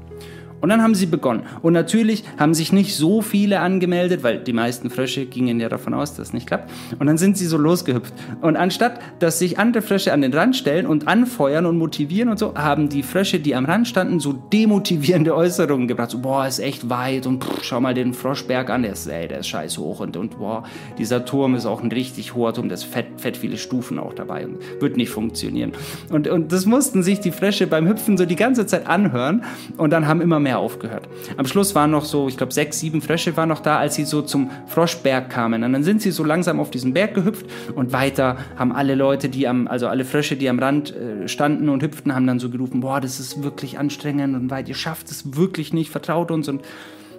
Und 0.61 0.69
dann 0.69 0.83
haben 0.83 0.95
sie 0.95 1.07
begonnen. 1.07 1.43
Und 1.62 1.73
natürlich 1.73 2.25
haben 2.38 2.55
sich 2.55 2.73
nicht 2.73 2.95
so 2.95 3.23
viele 3.23 3.61
angemeldet, 3.61 4.23
weil 4.23 4.38
die 4.38 4.52
meisten 4.52 4.90
Frösche 4.90 5.26
gingen 5.26 5.61
ja 5.61 5.69
davon 5.69 5.95
aus, 5.95 6.14
dass 6.14 6.29
es 6.29 6.33
nicht 6.33 6.47
klappt. 6.47 6.71
Und 6.99 7.07
dann 7.07 7.19
sind 7.19 7.38
sie 7.38 7.47
so 7.47 7.57
losgehüpft. 7.57 8.12
Und 8.40 8.57
anstatt, 8.57 9.00
dass 9.19 9.38
sich 9.38 9.59
andere 9.59 9.83
Frösche 9.83 10.12
an 10.12 10.23
den 10.23 10.33
Rand 10.35 10.57
stellen 10.57 10.87
und 10.87 11.09
anfeuern 11.09 11.67
und 11.67 11.79
motivieren 11.79 12.29
und 12.29 12.38
so, 12.38 12.55
haben 12.55 12.88
die 12.88 13.02
Frösche, 13.02 13.40
die 13.40 13.55
am 13.55 13.64
Rand 13.64 13.88
standen, 13.88 14.21
so 14.21 14.33
demotivierende 14.33 15.35
Äußerungen 15.35 15.88
gebracht. 15.88 16.11
So, 16.11 16.19
boah, 16.19 16.47
ist 16.47 16.59
echt 16.59 16.90
weit 16.90 17.26
und 17.26 17.45
pff, 17.45 17.62
schau 17.62 17.81
mal 17.81 17.95
den 17.95 18.12
Froschberg 18.12 18.71
an, 18.71 18.83
der 18.83 18.93
ist, 18.93 19.07
ey, 19.07 19.29
der 19.29 19.40
ist 19.40 19.49
scheiß 19.49 19.79
hoch 19.79 20.00
und, 20.00 20.17
und 20.17 20.38
boah, 20.38 20.64
dieser 20.99 21.25
Turm 21.25 21.55
ist 21.55 21.67
auch 21.67 21.83
ein 21.83 21.90
richtig 21.90 22.35
hoher 22.35 22.52
Turm, 22.52 22.69
da 22.69 22.75
ist 22.75 22.85
fett, 22.85 23.07
fett 23.17 23.37
viele 23.37 23.57
Stufen 23.57 23.99
auch 23.99 24.12
dabei 24.14 24.47
und 24.47 24.59
wird 24.81 24.97
nicht 24.97 25.11
funktionieren. 25.11 25.73
Und, 26.11 26.29
und 26.29 26.52
das 26.52 26.67
mussten 26.67 27.02
sich 27.02 27.21
die 27.21 27.31
Frösche 27.31 27.67
beim 27.67 27.88
Hüpfen 27.88 28.17
so 28.17 28.26
die 28.26 28.37
ganze 28.37 28.67
Zeit 28.67 28.87
anhören 28.87 29.45
und 29.76 29.90
dann 29.90 30.07
haben 30.07 30.21
immer 30.21 30.40
mehr 30.40 30.50
mehr 30.50 30.59
aufgehört. 30.59 31.09
Am 31.37 31.47
Schluss 31.47 31.76
waren 31.76 31.92
noch 31.92 32.04
so, 32.04 32.26
ich 32.26 32.37
glaube, 32.37 32.52
sechs, 32.52 32.80
sieben 32.80 33.00
Frösche 33.02 33.37
waren 33.37 33.49
noch 33.49 33.61
da, 33.61 33.78
als 33.78 33.95
sie 33.95 34.04
so 34.04 34.21
zum 34.21 34.50
Froschberg 34.66 35.30
kamen. 35.30 35.62
Und 35.62 35.73
dann 35.73 35.85
sind 35.85 36.02
sie 36.02 36.11
so 36.11 36.25
langsam 36.25 36.59
auf 36.59 36.71
diesen 36.71 36.92
Berg 36.92 37.14
gehüpft 37.14 37.47
und 37.76 37.92
weiter 37.92 38.37
haben 38.57 38.73
alle 38.73 38.97
Leute, 38.97 39.28
die 39.28 39.47
am, 39.47 39.69
also 39.69 39.87
alle 39.87 40.04
Frösche, 40.04 40.37
die 40.37 40.49
am 40.49 40.59
Rand 40.59 40.95
äh, 40.95 41.28
standen 41.28 41.69
und 41.69 41.85
hüpften, 41.85 42.12
haben 42.14 42.26
dann 42.26 42.40
so 42.40 42.50
gerufen, 42.50 42.80
boah, 42.80 43.00
das 43.00 43.21
ist 43.21 43.45
wirklich 43.45 43.78
anstrengend 43.78 44.35
und 44.35 44.50
weit, 44.50 44.69
ihr 44.69 44.75
schafft 44.75 45.11
es 45.11 45.37
wirklich 45.37 45.73
nicht, 45.73 45.90
vertraut 45.90 46.33
uns. 46.33 46.49
Und 46.49 46.62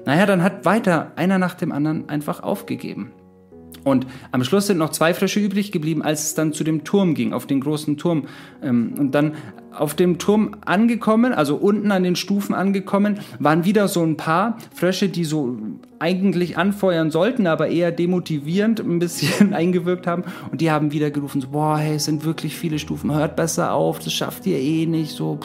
naja, 0.06 0.26
dann 0.26 0.44
hat 0.44 0.66
weiter 0.66 1.14
einer 1.16 1.38
nach 1.38 1.54
dem 1.54 1.72
anderen 1.72 2.10
einfach 2.10 2.44
aufgegeben. 2.44 3.12
Und 3.84 4.06
am 4.32 4.44
Schluss 4.44 4.68
sind 4.68 4.78
noch 4.78 4.90
zwei 4.90 5.14
Frösche 5.14 5.40
übrig 5.40 5.72
geblieben, 5.72 6.02
als 6.02 6.24
es 6.26 6.36
dann 6.36 6.54
zu 6.54 6.64
dem 6.64 6.84
Turm 6.84 7.16
ging, 7.16 7.34
auf 7.34 7.48
den 7.48 7.62
großen 7.62 7.98
Turm. 7.98 8.28
Ähm, 8.62 8.94
und 9.00 9.16
dann 9.16 9.36
auf 9.74 9.96
dem 9.96 10.18
Turm 10.18 10.56
angekommen, 10.66 11.34
also 11.34 11.56
unten 11.56 11.92
an 11.92 12.04
den 12.04 12.16
Stufen 12.16 12.54
angekommen, 12.54 13.20
waren 13.40 13.66
wieder 13.66 13.88
so 13.88 14.04
ein 14.04 14.18
paar 14.18 14.58
Frösche, 14.74 15.10
die 15.10 15.24
so 15.24 15.58
eigentlich 16.00 16.58
anfeuern 16.58 17.12
sollten, 17.12 17.48
aber 17.48 17.68
eher 17.68 17.92
demotivierend 17.92 18.80
ein 18.80 19.00
bisschen 19.00 19.54
eingewirkt 19.54 20.08
haben. 20.08 20.24
Und 20.51 20.62
die 20.62 20.72
haben 20.72 20.92
wieder 20.92 21.12
gerufen, 21.12 21.42
so, 21.42 21.50
boah, 21.50 21.78
hey, 21.78 21.96
es 21.96 22.06
sind 22.06 22.25
wirklich 22.25 22.56
viele 22.56 22.80
Stufen, 22.80 23.13
hört 23.13 23.36
besser 23.36 23.74
auf, 23.74 24.00
das 24.00 24.13
schafft 24.13 24.46
ihr 24.46 24.58
eh 24.58 24.86
nicht, 24.86 25.12
so. 25.12 25.40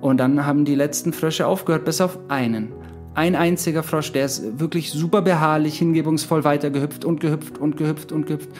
Und 0.00 0.18
dann 0.18 0.46
haben 0.46 0.64
die 0.64 0.74
letzten 0.74 1.12
Frösche 1.12 1.46
aufgehört, 1.46 1.84
bis 1.84 2.00
auf 2.00 2.18
einen 2.28 2.72
ein 3.14 3.34
einziger 3.34 3.82
Frosch, 3.82 4.12
der 4.12 4.24
ist 4.24 4.60
wirklich 4.60 4.90
super 4.90 5.22
beharrlich, 5.22 5.78
hingebungsvoll 5.78 6.44
weitergehüpft 6.44 7.04
und 7.04 7.20
gehüpft 7.20 7.58
und 7.58 7.76
gehüpft 7.76 8.12
und 8.12 8.26
gehüpft. 8.26 8.50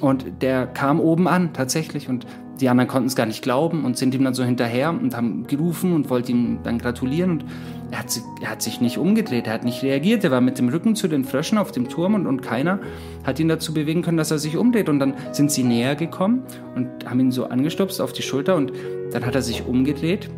Und 0.00 0.42
der 0.42 0.66
kam 0.66 1.00
oben 1.00 1.26
an, 1.26 1.52
tatsächlich. 1.52 2.08
Und 2.08 2.26
die 2.60 2.68
anderen 2.68 2.88
konnten 2.88 3.08
es 3.08 3.16
gar 3.16 3.26
nicht 3.26 3.42
glauben 3.42 3.84
und 3.84 3.96
sind 3.98 4.14
ihm 4.14 4.24
dann 4.24 4.34
so 4.34 4.44
hinterher 4.44 4.90
und 4.90 5.16
haben 5.16 5.46
gerufen 5.46 5.92
und 5.92 6.10
wollten 6.10 6.30
ihm 6.30 6.58
dann 6.62 6.78
gratulieren. 6.78 7.30
Und 7.30 7.44
er 7.90 7.98
hat, 8.00 8.10
sich, 8.10 8.22
er 8.42 8.50
hat 8.50 8.62
sich 8.62 8.80
nicht 8.80 8.98
umgedreht, 8.98 9.46
er 9.46 9.54
hat 9.54 9.64
nicht 9.64 9.82
reagiert. 9.82 10.24
Er 10.24 10.30
war 10.30 10.40
mit 10.40 10.58
dem 10.58 10.68
Rücken 10.68 10.94
zu 10.94 11.08
den 11.08 11.24
Fröschen 11.24 11.58
auf 11.58 11.72
dem 11.72 11.88
Turm 11.88 12.14
und, 12.14 12.26
und 12.26 12.42
keiner 12.42 12.78
hat 13.24 13.40
ihn 13.40 13.48
dazu 13.48 13.74
bewegen 13.74 14.02
können, 14.02 14.16
dass 14.16 14.30
er 14.30 14.38
sich 14.38 14.56
umdreht. 14.56 14.88
Und 14.88 14.98
dann 14.98 15.14
sind 15.32 15.50
sie 15.50 15.64
näher 15.64 15.96
gekommen 15.96 16.42
und 16.74 16.88
haben 17.08 17.20
ihn 17.20 17.32
so 17.32 17.46
angestupst 17.46 18.00
auf 18.00 18.12
die 18.12 18.22
Schulter 18.22 18.56
und 18.56 18.72
dann 19.12 19.24
hat 19.24 19.34
er 19.34 19.42
sich 19.42 19.66
umgedreht 19.66 20.28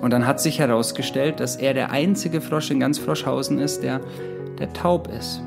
und 0.00 0.12
dann 0.12 0.26
hat 0.26 0.40
sich 0.40 0.58
herausgestellt, 0.58 1.40
dass 1.40 1.56
er 1.56 1.74
der 1.74 1.90
einzige 1.90 2.40
Frosch 2.40 2.70
in 2.70 2.80
ganz 2.80 2.98
Froschhausen 2.98 3.58
ist, 3.58 3.82
der, 3.82 4.00
der 4.58 4.72
taub 4.72 5.08
ist. 5.08 5.42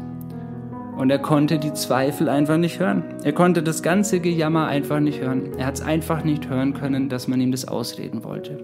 Und 1.02 1.10
er 1.10 1.18
konnte 1.18 1.58
die 1.58 1.74
Zweifel 1.74 2.30
einfach 2.30 2.58
nicht 2.58 2.80
hören. 2.80 3.04
Er 3.24 3.34
konnte 3.34 3.64
das 3.64 3.82
ganze 3.82 4.20
Gejammer 4.20 4.68
einfach 4.68 5.00
nicht 5.00 5.20
hören. 5.20 5.54
Er 5.58 5.66
hat 5.66 5.74
es 5.74 5.82
einfach 5.82 6.24
nicht 6.24 6.48
hören 6.48 6.76
können, 6.76 7.10
dass 7.10 7.28
man 7.28 7.42
ihm 7.42 7.52
das 7.52 7.68
ausreden 7.68 8.24
wollte. 8.24 8.60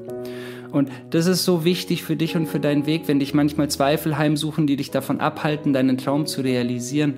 Und 0.72 0.92
das 1.10 1.26
ist 1.26 1.46
so 1.46 1.66
wichtig 1.66 2.04
für 2.04 2.16
dich 2.16 2.36
und 2.36 2.46
für 2.46 2.60
deinen 2.60 2.86
Weg, 2.86 3.08
wenn 3.08 3.18
dich 3.18 3.34
manchmal 3.34 3.72
Zweifel 3.72 4.20
heimsuchen, 4.20 4.68
die 4.68 4.76
dich 4.76 4.92
davon 4.92 5.20
abhalten, 5.20 5.74
deinen 5.74 5.98
Traum 5.98 6.28
zu 6.28 6.42
realisieren. 6.42 7.16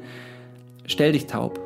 Stell 0.86 1.12
dich 1.12 1.26
taub. 1.26 1.60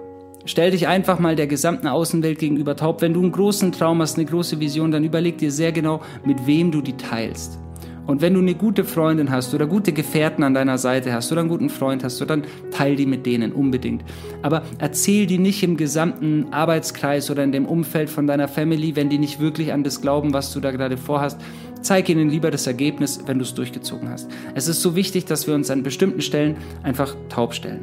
Stell 0.45 0.71
dich 0.71 0.87
einfach 0.87 1.19
mal 1.19 1.35
der 1.35 1.45
gesamten 1.45 1.85
Außenwelt 1.85 2.39
gegenüber 2.39 2.75
taub. 2.75 3.03
Wenn 3.03 3.13
du 3.13 3.19
einen 3.19 3.33
großen 3.33 3.71
Traum 3.71 4.01
hast, 4.01 4.17
eine 4.17 4.25
große 4.25 4.59
Vision, 4.59 4.89
dann 4.89 5.03
überleg 5.03 5.37
dir 5.37 5.51
sehr 5.51 5.71
genau, 5.71 6.01
mit 6.25 6.47
wem 6.47 6.71
du 6.71 6.81
die 6.81 6.97
teilst. 6.97 7.59
Und 8.05 8.21
wenn 8.21 8.33
du 8.33 8.39
eine 8.39 8.55
gute 8.55 8.83
Freundin 8.83 9.31
hast 9.31 9.53
oder 9.53 9.65
gute 9.65 9.93
Gefährten 9.93 10.43
an 10.43 10.53
deiner 10.53 10.77
Seite 10.77 11.13
hast 11.13 11.31
oder 11.31 11.41
einen 11.41 11.49
guten 11.49 11.69
Freund 11.69 12.03
hast, 12.03 12.19
dann 12.29 12.43
teil 12.71 12.95
die 12.95 13.05
mit 13.05 13.25
denen 13.25 13.51
unbedingt. 13.51 14.03
Aber 14.41 14.63
erzähl 14.77 15.25
die 15.25 15.37
nicht 15.37 15.63
im 15.63 15.77
gesamten 15.77 16.51
Arbeitskreis 16.51 17.31
oder 17.31 17.43
in 17.43 17.51
dem 17.51 17.65
Umfeld 17.65 18.09
von 18.09 18.27
deiner 18.27 18.47
Family, 18.47 18.95
wenn 18.95 19.09
die 19.09 19.17
nicht 19.17 19.39
wirklich 19.39 19.71
an 19.71 19.83
das 19.83 20.01
glauben, 20.01 20.33
was 20.33 20.51
du 20.51 20.59
da 20.59 20.71
gerade 20.71 20.97
vorhast. 20.97 21.39
Zeig 21.81 22.09
ihnen 22.09 22.29
lieber 22.29 22.51
das 22.51 22.67
Ergebnis, 22.67 23.21
wenn 23.25 23.39
du 23.39 23.43
es 23.43 23.53
durchgezogen 23.53 24.09
hast. 24.09 24.29
Es 24.55 24.67
ist 24.67 24.81
so 24.81 24.95
wichtig, 24.95 25.25
dass 25.25 25.47
wir 25.47 25.53
uns 25.53 25.69
an 25.69 25.83
bestimmten 25.83 26.21
Stellen 26.21 26.55
einfach 26.81 27.15
taub 27.29 27.53
stellen. 27.53 27.81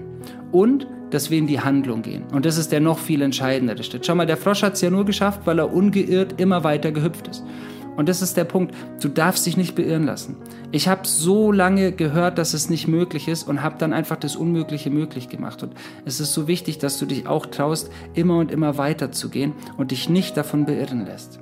Und 0.53 0.87
dass 1.11 1.31
wir 1.31 1.39
in 1.39 1.47
die 1.47 1.61
Handlung 1.61 2.03
gehen. 2.03 2.25
Und 2.33 2.47
das 2.47 2.57
ist 2.57 2.73
der 2.73 2.81
noch 2.81 2.99
viel 2.99 3.23
entscheidendere 3.23 3.83
Schritt. 3.83 4.07
Schau 4.07 4.15
mal, 4.15 4.27
der 4.27 4.37
Frosch 4.37 4.63
hat 4.63 4.75
es 4.75 4.81
ja 4.81 4.91
nur 4.91 5.05
geschafft, 5.05 5.41
weil 5.45 5.59
er 5.59 5.73
ungeirrt 5.73 6.41
immer 6.41 6.65
weiter 6.65 6.93
gehüpft 6.93 7.29
ist. 7.29 7.45
Und 7.97 8.09
das 8.09 8.23
ist 8.23 8.37
der 8.37 8.45
Punkt. 8.45 8.75
Du 9.01 9.09
darfst 9.09 9.45
dich 9.47 9.57
nicht 9.57 9.75
beirren 9.75 10.05
lassen. 10.05 10.37
Ich 10.73 10.89
habe 10.89 11.07
so 11.07 11.53
lange 11.53 11.93
gehört, 11.93 12.39
dass 12.39 12.55
es 12.55 12.71
nicht 12.71 12.89
möglich 12.89 13.29
ist 13.29 13.49
und 13.49 13.63
habe 13.63 13.77
dann 13.79 13.93
einfach 13.93 14.17
das 14.17 14.37
Unmögliche 14.37 14.91
möglich 14.91 15.29
gemacht. 15.29 15.63
Und 15.63 15.75
es 16.05 16.21
ist 16.21 16.33
so 16.33 16.47
wichtig, 16.47 16.79
dass 16.79 16.99
du 16.99 17.07
dich 17.07 17.27
auch 17.27 17.47
traust, 17.47 17.91
immer 18.15 18.39
und 18.39 18.51
immer 18.51 18.79
weiter 18.79 19.13
zu 19.13 19.29
gehen 19.29 19.53
und 19.77 19.91
dich 19.91 20.09
nicht 20.09 20.37
davon 20.37 20.67
beirren 20.67 21.05
lässt. 21.05 21.41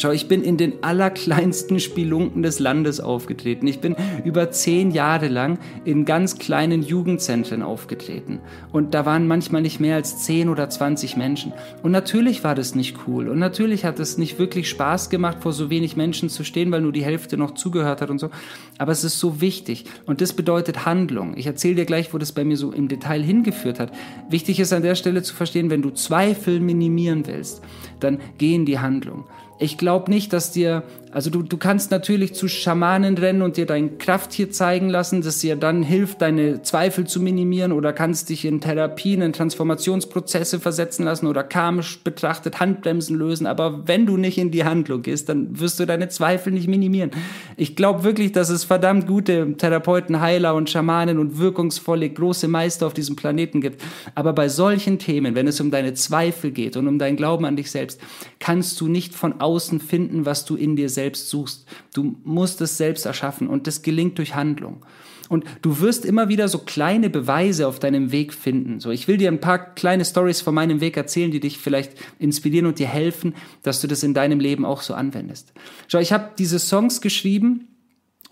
Schau, 0.00 0.12
ich 0.12 0.28
bin 0.28 0.42
in 0.42 0.56
den 0.56 0.82
allerkleinsten 0.82 1.78
Spelunken 1.78 2.42
des 2.42 2.58
Landes 2.58 3.00
aufgetreten. 3.00 3.66
Ich 3.66 3.80
bin 3.80 3.96
über 4.24 4.50
zehn 4.50 4.92
Jahre 4.92 5.28
lang 5.28 5.58
in 5.84 6.06
ganz 6.06 6.38
kleinen 6.38 6.80
Jugendzentren 6.80 7.60
aufgetreten. 7.60 8.40
Und 8.72 8.94
da 8.94 9.04
waren 9.04 9.26
manchmal 9.26 9.60
nicht 9.60 9.78
mehr 9.78 9.96
als 9.96 10.24
zehn 10.24 10.48
oder 10.48 10.70
zwanzig 10.70 11.18
Menschen. 11.18 11.52
Und 11.82 11.90
natürlich 11.90 12.42
war 12.44 12.54
das 12.54 12.74
nicht 12.74 12.96
cool. 13.06 13.28
Und 13.28 13.38
natürlich 13.40 13.84
hat 13.84 14.00
es 14.00 14.16
nicht 14.16 14.38
wirklich 14.38 14.70
Spaß 14.70 15.10
gemacht, 15.10 15.42
vor 15.42 15.52
so 15.52 15.68
wenig 15.68 15.96
Menschen 15.96 16.30
zu 16.30 16.44
stehen, 16.44 16.72
weil 16.72 16.80
nur 16.80 16.92
die 16.92 17.04
Hälfte 17.04 17.36
noch 17.36 17.50
zugehört 17.50 18.00
hat 18.00 18.08
und 18.08 18.20
so. 18.20 18.30
Aber 18.78 18.92
es 18.92 19.04
ist 19.04 19.20
so 19.20 19.42
wichtig. 19.42 19.84
Und 20.06 20.22
das 20.22 20.32
bedeutet 20.32 20.86
Handlung. 20.86 21.36
Ich 21.36 21.46
erzähle 21.46 21.74
dir 21.74 21.84
gleich, 21.84 22.14
wo 22.14 22.16
das 22.16 22.32
bei 22.32 22.42
mir 22.42 22.56
so 22.56 22.72
im 22.72 22.88
Detail 22.88 23.22
hingeführt 23.22 23.78
hat. 23.78 23.92
Wichtig 24.30 24.60
ist 24.60 24.72
an 24.72 24.82
der 24.82 24.94
Stelle 24.94 25.22
zu 25.22 25.34
verstehen, 25.34 25.68
wenn 25.68 25.82
du 25.82 25.90
Zweifel 25.90 26.58
minimieren 26.58 27.26
willst, 27.26 27.60
dann 28.00 28.18
geh 28.38 28.54
in 28.54 28.64
die 28.64 28.78
Handlung. 28.78 29.24
Ich 29.60 29.76
glaube 29.76 30.10
nicht, 30.10 30.32
dass 30.32 30.50
dir, 30.50 30.82
also 31.12 31.28
du, 31.28 31.42
du 31.42 31.56
kannst 31.56 31.90
natürlich 31.90 32.34
zu 32.34 32.46
Schamanen 32.46 33.18
rennen 33.18 33.42
und 33.42 33.56
dir 33.56 33.66
dein 33.66 33.98
Krafttier 33.98 34.50
zeigen 34.50 34.88
lassen, 34.88 35.22
das 35.22 35.38
dir 35.38 35.56
dann 35.56 35.82
hilft, 35.82 36.22
deine 36.22 36.62
Zweifel 36.62 37.06
zu 37.06 37.20
minimieren 37.20 37.72
oder 37.72 37.92
kannst 37.92 38.28
dich 38.28 38.44
in 38.44 38.60
Therapien, 38.60 39.20
in 39.20 39.32
Transformationsprozesse 39.32 40.60
versetzen 40.60 41.04
lassen 41.04 41.26
oder 41.26 41.42
karmisch 41.42 41.98
betrachtet 42.04 42.60
Handbremsen 42.60 43.16
lösen. 43.16 43.46
Aber 43.46 43.88
wenn 43.88 44.06
du 44.06 44.16
nicht 44.16 44.38
in 44.38 44.52
die 44.52 44.64
Handlung 44.64 45.02
gehst, 45.02 45.28
dann 45.28 45.58
wirst 45.58 45.80
du 45.80 45.86
deine 45.86 46.08
Zweifel 46.10 46.52
nicht 46.52 46.68
minimieren. 46.68 47.10
Ich 47.56 47.74
glaube 47.74 48.04
wirklich, 48.04 48.30
dass 48.30 48.48
es 48.48 48.62
verdammt 48.62 49.08
gute 49.08 49.56
Therapeuten, 49.56 50.20
Heiler 50.20 50.54
und 50.54 50.70
Schamanen 50.70 51.18
und 51.18 51.38
wirkungsvolle 51.38 52.08
große 52.08 52.46
Meister 52.46 52.86
auf 52.86 52.94
diesem 52.94 53.16
Planeten 53.16 53.60
gibt. 53.60 53.82
Aber 54.14 54.32
bei 54.32 54.48
solchen 54.48 55.00
Themen, 55.00 55.34
wenn 55.34 55.48
es 55.48 55.60
um 55.60 55.72
deine 55.72 55.94
Zweifel 55.94 56.52
geht 56.52 56.76
und 56.76 56.86
um 56.86 57.00
deinen 57.00 57.16
Glauben 57.16 57.44
an 57.44 57.56
dich 57.56 57.70
selbst, 57.72 58.00
kannst 58.38 58.80
du 58.80 58.86
nicht 58.86 59.12
von 59.12 59.40
außen 59.40 59.80
finden, 59.80 60.24
was 60.24 60.44
du 60.44 60.54
in 60.54 60.76
dir 60.76 60.88
selbst 60.88 60.99
suchst. 61.08 61.66
Du 61.94 62.16
musst 62.24 62.60
es 62.60 62.76
selbst 62.76 63.06
erschaffen 63.06 63.48
und 63.48 63.66
das 63.66 63.82
gelingt 63.82 64.18
durch 64.18 64.34
Handlung. 64.34 64.84
Und 65.30 65.44
du 65.62 65.78
wirst 65.78 66.04
immer 66.04 66.28
wieder 66.28 66.48
so 66.48 66.58
kleine 66.58 67.08
Beweise 67.08 67.68
auf 67.68 67.78
deinem 67.78 68.10
Weg 68.10 68.34
finden. 68.34 68.80
So, 68.80 68.90
ich 68.90 69.06
will 69.06 69.16
dir 69.16 69.30
ein 69.30 69.40
paar 69.40 69.74
kleine 69.74 70.04
Stories 70.04 70.40
von 70.40 70.54
meinem 70.54 70.80
Weg 70.80 70.96
erzählen, 70.96 71.30
die 71.30 71.38
dich 71.38 71.58
vielleicht 71.58 71.92
inspirieren 72.18 72.66
und 72.66 72.80
dir 72.80 72.88
helfen, 72.88 73.34
dass 73.62 73.80
du 73.80 73.86
das 73.86 74.02
in 74.02 74.12
deinem 74.12 74.40
Leben 74.40 74.64
auch 74.64 74.82
so 74.82 74.92
anwendest. 74.92 75.52
Schau, 75.86 76.00
ich 76.00 76.12
habe 76.12 76.30
diese 76.36 76.58
Songs 76.58 77.00
geschrieben 77.00 77.68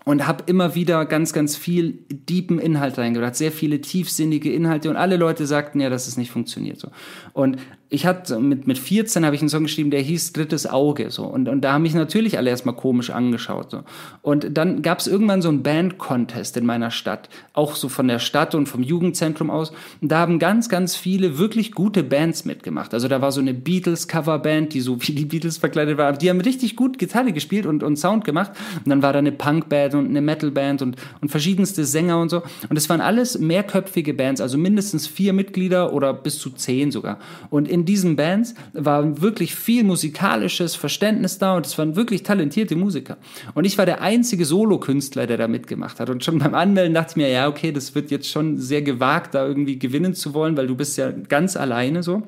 und 0.03 0.27
habe 0.27 0.43
immer 0.47 0.75
wieder 0.75 1.05
ganz, 1.05 1.31
ganz 1.31 1.55
viel 1.55 2.03
deepen 2.09 2.59
Inhalt 2.59 2.97
reingebracht, 2.97 3.35
sehr 3.35 3.53
viele 3.53 3.79
tiefsinnige 3.79 4.51
Inhalte 4.51 4.89
und 4.89 4.97
alle 4.97 5.15
Leute 5.15 5.45
sagten 5.45 5.79
ja, 5.79 5.89
dass 5.89 6.07
es 6.07 6.17
nicht 6.17 6.31
funktioniert 6.31 6.79
so. 6.79 6.89
Und 7.31 7.59
ich 7.91 8.05
hatte 8.05 8.39
mit, 8.39 8.67
mit 8.67 8.77
14 8.77 9.25
habe 9.25 9.35
ich 9.35 9.41
einen 9.41 9.49
Song 9.49 9.63
geschrieben, 9.63 9.89
der 9.89 10.01
hieß 10.01 10.33
Drittes 10.33 10.67
Auge. 10.67 11.09
So. 11.09 11.23
Und, 11.23 11.49
und 11.49 11.61
da 11.61 11.73
haben 11.73 11.81
mich 11.81 11.95
natürlich 11.95 12.37
alle 12.37 12.51
erstmal 12.51 12.75
komisch 12.75 13.09
angeschaut. 13.09 13.71
So. 13.71 13.83
Und 14.21 14.55
dann 14.57 14.83
gab 14.83 14.99
es 14.99 15.07
irgendwann 15.07 15.41
so 15.41 15.49
einen 15.49 15.63
Band-Contest 15.63 16.55
in 16.57 16.67
meiner 16.67 16.91
Stadt, 16.91 17.29
auch 17.53 17.75
so 17.75 17.89
von 17.89 18.07
der 18.07 18.19
Stadt 18.19 18.53
und 18.53 18.67
vom 18.67 18.83
Jugendzentrum 18.83 19.49
aus. 19.49 19.71
Und 20.01 20.11
da 20.11 20.19
haben 20.19 20.37
ganz, 20.37 20.69
ganz 20.69 20.95
viele 20.95 21.39
wirklich 21.39 21.71
gute 21.71 22.03
Bands 22.03 22.45
mitgemacht. 22.45 22.93
Also 22.93 23.07
da 23.07 23.21
war 23.21 23.31
so 23.31 23.41
eine 23.41 23.55
Beatles-Coverband, 23.55 24.71
die 24.73 24.81
so 24.81 25.01
wie 25.01 25.13
die 25.13 25.25
Beatles 25.25 25.57
verkleidet 25.57 25.97
war. 25.97 26.13
Die 26.13 26.29
haben 26.29 26.41
richtig 26.41 26.75
gut 26.75 26.99
Gitarre 26.99 27.33
gespielt 27.33 27.65
und, 27.65 27.81
und 27.81 27.97
Sound 27.97 28.23
gemacht. 28.23 28.51
Und 28.77 28.89
dann 28.89 29.01
war 29.01 29.13
da 29.13 29.19
eine 29.19 29.31
Punkband 29.31 29.95
und 29.95 30.05
eine 30.05 30.21
Metalband 30.21 30.83
und, 30.83 30.95
und 31.21 31.29
verschiedenste 31.29 31.85
Sänger 31.85 32.21
und 32.21 32.29
so. 32.29 32.43
Und 32.69 32.77
es 32.77 32.87
waren 32.87 33.01
alles 33.01 33.39
mehrköpfige 33.39 34.13
Bands, 34.13 34.41
also 34.41 34.59
mindestens 34.59 35.07
vier 35.07 35.33
Mitglieder 35.33 35.91
oder 35.91 36.13
bis 36.13 36.37
zu 36.37 36.51
zehn 36.51 36.91
sogar. 36.91 37.17
Und 37.49 37.67
in 37.67 37.78
in 37.79 37.85
diesen 37.85 38.15
Bands 38.15 38.55
war 38.73 39.21
wirklich 39.21 39.55
viel 39.55 39.83
musikalisches 39.83 40.75
Verständnis 40.75 41.37
da 41.37 41.55
und 41.55 41.65
es 41.65 41.77
waren 41.77 41.95
wirklich 41.95 42.23
talentierte 42.23 42.75
Musiker. 42.75 43.17
Und 43.55 43.65
ich 43.65 43.77
war 43.77 43.85
der 43.85 44.01
einzige 44.01 44.43
Solokünstler, 44.43 45.27
der 45.27 45.37
da 45.37 45.47
mitgemacht 45.47 45.99
hat. 45.99 46.09
Und 46.09 46.23
schon 46.23 46.39
beim 46.39 46.53
Anmelden 46.53 46.93
dachte 46.93 47.11
ich 47.11 47.15
mir, 47.15 47.29
ja, 47.29 47.47
okay, 47.47 47.71
das 47.71 47.95
wird 47.95 48.11
jetzt 48.11 48.27
schon 48.27 48.57
sehr 48.57 48.81
gewagt, 48.81 49.33
da 49.33 49.47
irgendwie 49.47 49.79
gewinnen 49.79 50.13
zu 50.13 50.33
wollen, 50.33 50.57
weil 50.57 50.67
du 50.67 50.75
bist 50.75 50.97
ja 50.97 51.11
ganz 51.11 51.55
alleine 51.55 52.03
so. 52.03 52.23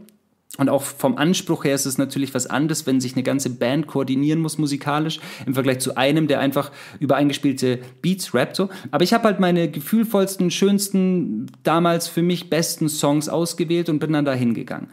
Und 0.57 0.67
auch 0.67 0.83
vom 0.83 1.17
Anspruch 1.17 1.63
her 1.63 1.75
ist 1.75 1.85
es 1.85 1.97
natürlich 1.97 2.33
was 2.33 2.45
anderes, 2.45 2.85
wenn 2.85 2.99
sich 2.99 3.13
eine 3.13 3.23
ganze 3.23 3.49
Band 3.49 3.87
koordinieren 3.87 4.41
muss 4.41 4.57
musikalisch 4.57 5.19
im 5.45 5.53
Vergleich 5.53 5.79
zu 5.79 5.95
einem, 5.95 6.27
der 6.27 6.41
einfach 6.41 6.71
über 6.99 7.15
eingespielte 7.15 7.79
Beats 8.01 8.33
rappt 8.33 8.57
so. 8.57 8.69
Aber 8.91 9.03
ich 9.03 9.13
habe 9.13 9.23
halt 9.25 9.39
meine 9.39 9.71
gefühlvollsten, 9.71 10.51
schönsten, 10.51 11.47
damals 11.63 12.09
für 12.09 12.21
mich 12.21 12.49
besten 12.49 12.89
Songs 12.89 13.29
ausgewählt 13.29 13.87
und 13.87 13.99
bin 13.99 14.11
dann 14.11 14.25
da 14.25 14.33
hingegangen. 14.33 14.89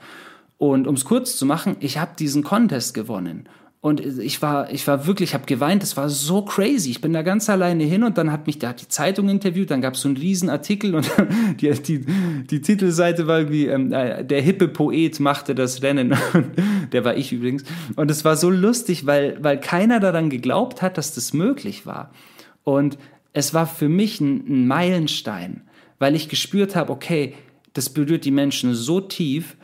Und 0.58 0.86
um 0.86 0.96
es 0.96 1.04
kurz 1.04 1.36
zu 1.36 1.46
machen, 1.46 1.76
ich 1.80 1.98
habe 1.98 2.12
diesen 2.18 2.42
Contest 2.42 2.92
gewonnen. 2.92 3.48
Und 3.80 4.00
ich 4.00 4.42
war, 4.42 4.72
ich 4.72 4.84
war 4.88 5.06
wirklich, 5.06 5.30
ich 5.30 5.34
habe 5.34 5.46
geweint, 5.46 5.84
das 5.84 5.96
war 5.96 6.08
so 6.08 6.42
crazy. 6.42 6.90
Ich 6.90 7.00
bin 7.00 7.12
da 7.12 7.22
ganz 7.22 7.48
alleine 7.48 7.84
hin 7.84 8.02
und 8.02 8.18
dann 8.18 8.32
hat 8.32 8.48
mich, 8.48 8.58
da 8.58 8.70
hat 8.70 8.82
die 8.82 8.88
Zeitung 8.88 9.28
interviewt, 9.28 9.70
dann 9.70 9.80
gab 9.80 9.94
es 9.94 10.00
so 10.00 10.08
einen 10.08 10.16
riesen 10.16 10.50
Artikel 10.50 10.96
und 10.96 11.08
die, 11.60 11.70
die, 11.70 12.04
die 12.44 12.60
Titelseite 12.60 13.28
war 13.28 13.38
irgendwie, 13.38 13.66
ähm, 13.66 13.92
äh, 13.92 14.24
der 14.24 14.42
hippe 14.42 14.66
Poet 14.66 15.20
machte 15.20 15.54
das 15.54 15.80
Rennen. 15.84 16.16
der 16.92 17.04
war 17.04 17.16
ich 17.16 17.32
übrigens. 17.32 17.62
Und 17.94 18.10
es 18.10 18.24
war 18.24 18.36
so 18.36 18.50
lustig, 18.50 19.06
weil, 19.06 19.38
weil 19.40 19.60
keiner 19.60 20.00
daran 20.00 20.28
geglaubt 20.28 20.82
hat, 20.82 20.98
dass 20.98 21.14
das 21.14 21.32
möglich 21.32 21.86
war. 21.86 22.10
Und 22.64 22.98
es 23.32 23.54
war 23.54 23.68
für 23.68 23.88
mich 23.88 24.20
ein, 24.20 24.44
ein 24.48 24.66
Meilenstein, 24.66 25.62
weil 26.00 26.16
ich 26.16 26.28
gespürt 26.28 26.74
habe, 26.74 26.90
okay, 26.92 27.34
das 27.74 27.90
berührt 27.90 28.24
die 28.24 28.32
Menschen 28.32 28.74
so 28.74 29.00
tief 29.00 29.56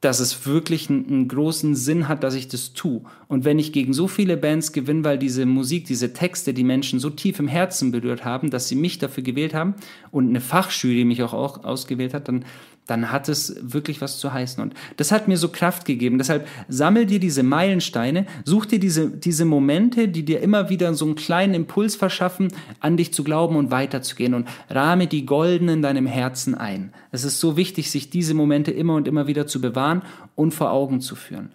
dass 0.00 0.20
es 0.20 0.46
wirklich 0.46 0.88
einen, 0.88 1.26
großen 1.26 1.74
Sinn 1.74 2.06
hat, 2.06 2.22
dass 2.22 2.34
ich 2.34 2.46
das 2.46 2.72
tue. 2.72 3.02
Und 3.26 3.44
wenn 3.44 3.58
ich 3.58 3.72
gegen 3.72 3.92
so 3.92 4.06
viele 4.06 4.36
Bands 4.36 4.72
gewinne, 4.72 5.02
weil 5.02 5.18
diese 5.18 5.44
Musik, 5.44 5.86
diese 5.86 6.12
Texte 6.12 6.54
die 6.54 6.62
Menschen 6.62 7.00
so 7.00 7.10
tief 7.10 7.40
im 7.40 7.48
Herzen 7.48 7.90
berührt 7.90 8.24
haben, 8.24 8.50
dass 8.50 8.68
sie 8.68 8.76
mich 8.76 8.98
dafür 8.98 9.24
gewählt 9.24 9.54
haben 9.54 9.74
und 10.12 10.28
eine 10.28 10.40
Fachjury 10.40 11.04
mich 11.04 11.22
auch 11.22 11.32
ausgewählt 11.64 12.14
hat, 12.14 12.28
dann 12.28 12.44
dann 12.88 13.12
hat 13.12 13.28
es 13.28 13.54
wirklich 13.60 14.00
was 14.00 14.18
zu 14.18 14.32
heißen. 14.32 14.62
Und 14.62 14.74
das 14.96 15.12
hat 15.12 15.28
mir 15.28 15.36
so 15.36 15.50
Kraft 15.50 15.84
gegeben. 15.84 16.18
Deshalb 16.18 16.48
sammel 16.68 17.04
dir 17.06 17.20
diese 17.20 17.42
Meilensteine, 17.42 18.26
such 18.44 18.64
dir 18.66 18.80
diese, 18.80 19.10
diese 19.10 19.44
Momente, 19.44 20.08
die 20.08 20.24
dir 20.24 20.40
immer 20.40 20.70
wieder 20.70 20.92
so 20.94 21.04
einen 21.04 21.14
kleinen 21.14 21.52
Impuls 21.52 21.96
verschaffen, 21.96 22.48
an 22.80 22.96
dich 22.96 23.12
zu 23.12 23.22
glauben 23.24 23.56
und 23.56 23.70
weiterzugehen 23.70 24.32
und 24.32 24.48
rahme 24.70 25.06
die 25.06 25.26
Golden 25.26 25.68
in 25.68 25.82
deinem 25.82 26.06
Herzen 26.06 26.54
ein. 26.54 26.92
Es 27.12 27.24
ist 27.24 27.40
so 27.40 27.58
wichtig, 27.58 27.90
sich 27.90 28.08
diese 28.08 28.32
Momente 28.32 28.70
immer 28.70 28.94
und 28.94 29.06
immer 29.06 29.26
wieder 29.26 29.46
zu 29.46 29.60
bewahren 29.60 30.02
und 30.34 30.54
vor 30.54 30.72
Augen 30.72 31.02
zu 31.02 31.14
führen. 31.14 31.50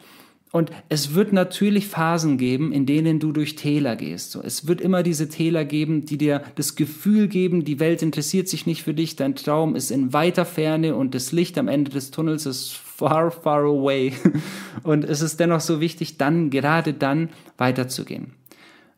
Und 0.54 0.70
es 0.88 1.16
wird 1.16 1.34
natürlich 1.34 1.88
Phasen 1.88 2.38
geben, 2.38 2.72
in 2.72 2.86
denen 2.86 3.20
du 3.20 3.32
durch 3.32 3.56
Täler 3.56 3.96
gehst. 3.96 4.30
So, 4.30 4.42
es 4.44 4.68
wird 4.68 4.82
immer 4.82 5.02
diese 5.02 5.28
Täler 5.28 5.66
geben, 5.66 6.06
die 6.06 6.20
dir 6.20 6.44
das 6.54 6.76
Gefühl 6.76 7.28
geben, 7.28 7.66
die 7.66 7.80
Welt 7.80 8.04
interessiert 8.04 8.48
sich 8.48 8.68
nicht 8.68 8.84
für 8.84 8.94
dich, 8.94 9.16
dein 9.16 9.34
Traum 9.34 9.76
ist 9.76 9.90
in 9.90 10.14
weiter 10.14 10.46
Ferne 10.46 10.96
und 10.96 11.16
das 11.16 11.32
Licht 11.32 11.58
am 11.58 11.68
Ende 11.68 11.90
des 11.90 12.12
Tunnels 12.12 12.46
ist 12.46 12.74
far, 12.74 13.32
far 13.32 13.64
away. 13.64 14.14
Und 14.84 15.06
es 15.06 15.22
ist 15.22 15.40
dennoch 15.40 15.62
so 15.62 15.82
wichtig, 15.82 16.18
dann, 16.18 16.50
gerade 16.50 16.94
dann 16.94 17.30
weiterzugehen. 17.58 18.34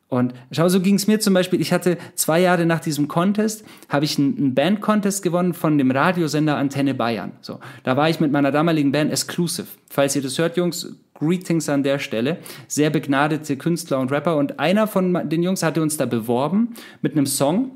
Und 0.08 0.34
schau, 0.52 0.70
so 0.70 0.82
ging 0.82 0.96
es 0.96 1.08
mir 1.08 1.20
zum 1.20 1.34
Beispiel. 1.34 1.60
Ich 1.60 1.74
hatte 1.74 1.98
zwei 2.14 2.40
Jahre 2.40 2.66
nach 2.66 2.80
diesem 2.80 3.08
Contest, 3.08 3.66
habe 3.90 4.06
ich 4.06 4.20
einen, 4.20 4.54
Band-Contest 4.54 5.24
gewonnen 5.24 5.54
von 5.54 5.78
dem 5.78 5.90
Radiosender 5.90 6.58
Antenne 6.58 6.94
Bayern. 6.94 7.32
So, 7.42 7.60
da 7.84 7.98
war 7.98 8.10
ich 8.10 8.20
mit 8.20 8.32
meiner 8.32 8.52
damaligen 8.52 8.92
Band 8.92 9.12
Exclusive. 9.12 9.68
Falls 9.90 10.16
ihr 10.16 10.22
das 10.22 10.38
hört, 10.38 10.58
Jungs, 10.58 10.96
Greetings 11.16 11.70
an 11.70 11.82
der 11.82 11.98
Stelle. 11.98 12.38
Sehr 12.68 12.92
begnadete 12.92 13.58
Künstler 13.58 14.00
und 14.00 14.12
Rapper. 14.12 14.38
Und 14.38 14.60
einer 14.60 14.86
von 14.86 15.28
den 15.30 15.42
Jungs 15.42 15.64
hatte 15.64 15.82
uns 15.82 15.98
da 15.98 16.06
beworben 16.06 16.76
mit 17.02 17.14
einem 17.14 17.26
Song. 17.26 17.72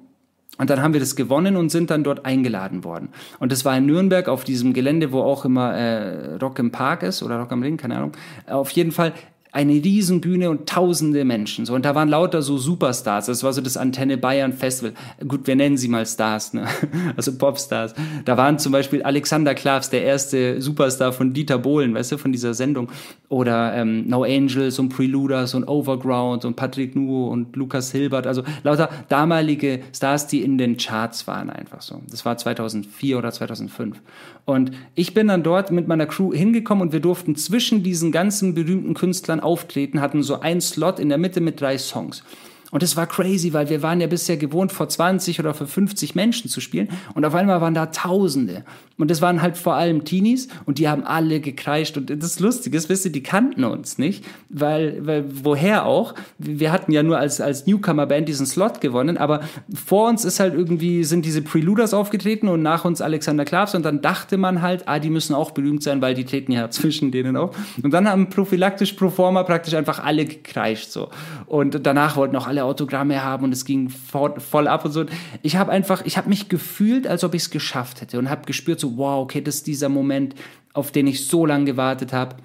Und 0.59 0.69
dann 0.69 0.81
haben 0.81 0.91
wir 0.93 0.99
das 0.99 1.15
gewonnen 1.15 1.55
und 1.55 1.69
sind 1.69 1.89
dann 1.89 2.03
dort 2.03 2.25
eingeladen 2.25 2.83
worden. 2.83 3.09
Und 3.39 3.53
das 3.53 3.63
war 3.63 3.77
in 3.77 3.85
Nürnberg 3.85 4.27
auf 4.27 4.43
diesem 4.43 4.73
Gelände, 4.73 5.13
wo 5.13 5.21
auch 5.21 5.45
immer 5.45 5.73
äh, 5.73 6.35
Rock 6.35 6.59
im 6.59 6.71
Park 6.71 7.01
ist 7.01 7.23
oder 7.23 7.37
Rock 7.39 7.53
am 7.53 7.63
Ring, 7.63 7.77
keine 7.77 7.95
Ahnung. 7.95 8.11
Auf 8.45 8.69
jeden 8.71 8.91
Fall 8.91 9.13
eine 9.51 9.73
Riesenbühne 9.73 10.51
und 10.51 10.69
tausende 10.69 11.25
Menschen. 11.25 11.65
So, 11.65 11.73
und 11.73 11.83
da 11.83 11.95
waren 11.95 12.07
lauter 12.07 12.43
so 12.43 12.59
Superstars. 12.59 13.25
Das 13.25 13.43
war 13.43 13.51
so 13.51 13.61
das 13.61 13.77
Antenne 13.77 14.17
Bayern 14.17 14.53
Festival. 14.53 14.93
Gut, 15.27 15.47
wir 15.47 15.55
nennen 15.55 15.75
sie 15.75 15.87
mal 15.87 16.05
Stars, 16.05 16.53
ne? 16.53 16.67
also 17.17 17.35
Popstars. 17.35 17.95
Da 18.25 18.37
waren 18.37 18.59
zum 18.59 18.71
Beispiel 18.71 19.01
Alexander 19.01 19.55
Klavs, 19.55 19.89
der 19.89 20.03
erste 20.03 20.61
Superstar 20.61 21.13
von 21.13 21.33
Dieter 21.33 21.57
Bohlen, 21.57 21.95
weißt 21.95 22.11
du, 22.11 22.17
von 22.19 22.31
dieser 22.31 22.53
Sendung. 22.53 22.91
Oder 23.27 23.73
ähm, 23.73 24.07
No 24.07 24.23
Angels 24.23 24.77
und 24.77 24.89
Preluders 24.89 25.55
und 25.55 25.67
Overground 25.67 26.45
und 26.45 26.55
Patrick 26.55 26.95
Nuo 26.95 27.29
und 27.29 27.55
Lukas 27.55 27.91
Hilbert. 27.91 28.27
Also 28.27 28.43
lauter 28.61 28.89
damalige 29.09 29.79
Stars, 29.95 30.27
die 30.27 30.43
in 30.43 30.59
den 30.59 30.77
Charts 30.77 31.25
waren 31.25 31.49
einfach 31.49 31.81
so. 31.81 32.01
Das 32.11 32.23
war 32.23 32.37
2004 32.37 33.17
oder 33.17 33.31
2005. 33.31 33.99
Und 34.45 34.71
ich 34.95 35.13
bin 35.13 35.27
dann 35.27 35.43
dort 35.43 35.71
mit 35.71 35.87
meiner 35.87 36.07
Crew 36.07 36.33
hingekommen 36.33 36.81
und 36.81 36.91
wir 36.91 36.99
durften 36.99 37.35
zwischen 37.35 37.83
diesen 37.83 38.11
ganzen 38.11 38.55
berühmten 38.55 38.95
Künstlern 38.95 39.38
auftreten, 39.39 40.01
hatten 40.01 40.23
so 40.23 40.39
einen 40.39 40.61
Slot 40.61 40.99
in 40.99 41.09
der 41.09 41.17
Mitte 41.17 41.41
mit 41.41 41.61
drei 41.61 41.77
Songs. 41.77 42.23
Und 42.71 42.83
es 42.83 42.95
war 42.95 43.07
crazy, 43.07 43.53
weil 43.53 43.69
wir 43.69 43.81
waren 43.81 43.99
ja 43.99 44.07
bisher 44.07 44.37
gewohnt, 44.37 44.71
vor 44.71 44.87
20 44.87 45.39
oder 45.39 45.53
vor 45.53 45.67
50 45.67 46.15
Menschen 46.15 46.49
zu 46.49 46.61
spielen. 46.61 46.89
Und 47.15 47.25
auf 47.25 47.33
einmal 47.33 47.61
waren 47.61 47.73
da 47.73 47.87
Tausende. 47.87 48.63
Und 48.99 49.09
das 49.09 49.21
waren 49.21 49.41
halt 49.41 49.57
vor 49.57 49.75
allem 49.75 50.03
Teenies 50.03 50.49
und 50.65 50.77
die 50.77 50.89
haben 50.89 51.05
alle 51.05 51.39
gekreischt. 51.39 51.95
Und 51.95 52.09
das 52.09 52.39
Lustige 52.41 52.77
ist, 52.77 52.89
wisst 52.89 53.05
ihr, 53.05 53.11
die 53.11 53.23
kannten 53.23 53.63
uns 53.63 53.97
nicht, 53.97 54.25
weil, 54.49 55.05
weil 55.05 55.25
woher 55.43 55.85
auch? 55.85 56.15
Wir 56.37 56.73
hatten 56.73 56.91
ja 56.91 57.01
nur 57.01 57.17
als, 57.17 57.39
als 57.39 57.65
Newcomer-Band 57.65 58.27
diesen 58.27 58.45
Slot 58.45 58.81
gewonnen, 58.81 59.17
aber 59.17 59.39
vor 59.73 60.09
uns 60.09 60.25
ist 60.25 60.41
halt 60.41 60.53
irgendwie, 60.53 61.05
sind 61.05 61.25
diese 61.25 61.41
Preluders 61.41 61.93
aufgetreten 61.93 62.49
und 62.49 62.61
nach 62.61 62.83
uns 62.83 62.99
Alexander 62.99 63.45
Klavs 63.45 63.73
und 63.73 63.83
dann 63.83 64.01
dachte 64.01 64.37
man 64.37 64.61
halt, 64.61 64.83
ah, 64.87 64.99
die 64.99 65.09
müssen 65.09 65.33
auch 65.33 65.51
berühmt 65.51 65.81
sein, 65.81 66.01
weil 66.01 66.13
die 66.13 66.25
treten 66.25 66.51
ja 66.51 66.69
zwischen 66.69 67.11
denen 67.11 67.37
auf. 67.37 67.55
Und 67.81 67.93
dann 67.93 68.07
haben 68.09 68.29
prophylaktisch 68.29 68.93
pro 68.93 69.09
forma 69.09 69.43
praktisch 69.43 69.75
einfach 69.75 70.03
alle 70.03 70.25
gekreischt 70.25 70.91
so. 70.91 71.09
Und 71.45 71.85
danach 71.85 72.17
wollten 72.17 72.35
auch 72.35 72.47
alle 72.47 72.58
Autogramme 72.63 73.23
haben 73.23 73.43
und 73.43 73.51
es 73.51 73.65
ging 73.65 73.89
voll, 73.89 74.39
voll 74.39 74.67
ab 74.67 74.85
und 74.85 74.91
so. 74.91 75.05
Ich 75.41 75.55
habe 75.55 75.71
einfach, 75.71 76.05
ich 76.05 76.17
habe 76.17 76.29
mich 76.29 76.49
gefühlt, 76.49 77.07
als 77.07 77.23
ob 77.23 77.33
ich 77.33 77.43
es 77.43 77.49
geschafft 77.49 78.01
hätte 78.01 78.19
und 78.19 78.29
habe 78.29 78.45
gespürt 78.45 78.79
so, 78.79 78.97
wow, 78.97 79.23
okay, 79.23 79.41
das 79.41 79.55
ist 79.55 79.67
dieser 79.67 79.89
Moment, 79.89 80.35
auf 80.73 80.91
den 80.91 81.07
ich 81.07 81.27
so 81.27 81.45
lange 81.45 81.65
gewartet 81.65 82.13
habe. 82.13 82.35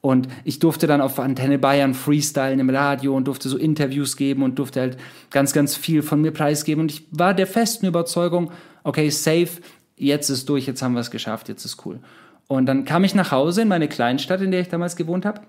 Und 0.00 0.28
ich 0.44 0.60
durfte 0.60 0.86
dann 0.86 1.00
auf 1.00 1.18
Antenne 1.18 1.58
Bayern 1.58 1.92
freestylen 1.92 2.60
im 2.60 2.70
Radio 2.70 3.16
und 3.16 3.26
durfte 3.26 3.48
so 3.48 3.58
Interviews 3.58 4.16
geben 4.16 4.42
und 4.42 4.58
durfte 4.58 4.80
halt 4.80 4.96
ganz, 5.30 5.52
ganz 5.52 5.76
viel 5.76 6.02
von 6.02 6.20
mir 6.20 6.30
preisgeben. 6.30 6.82
Und 6.82 6.92
ich 6.92 7.06
war 7.10 7.34
der 7.34 7.48
festen 7.48 7.86
Überzeugung, 7.86 8.52
okay, 8.84 9.10
safe, 9.10 9.48
jetzt 9.96 10.30
ist 10.30 10.48
durch, 10.48 10.66
jetzt 10.66 10.82
haben 10.82 10.94
wir 10.94 11.00
es 11.00 11.10
geschafft, 11.10 11.48
jetzt 11.48 11.64
ist 11.64 11.84
cool. 11.84 11.98
Und 12.46 12.66
dann 12.66 12.84
kam 12.84 13.04
ich 13.04 13.14
nach 13.14 13.32
Hause 13.32 13.62
in 13.62 13.68
meine 13.68 13.88
Kleinstadt, 13.88 14.40
in 14.40 14.52
der 14.52 14.60
ich 14.60 14.68
damals 14.68 14.96
gewohnt 14.96 15.26
habe. 15.26 15.40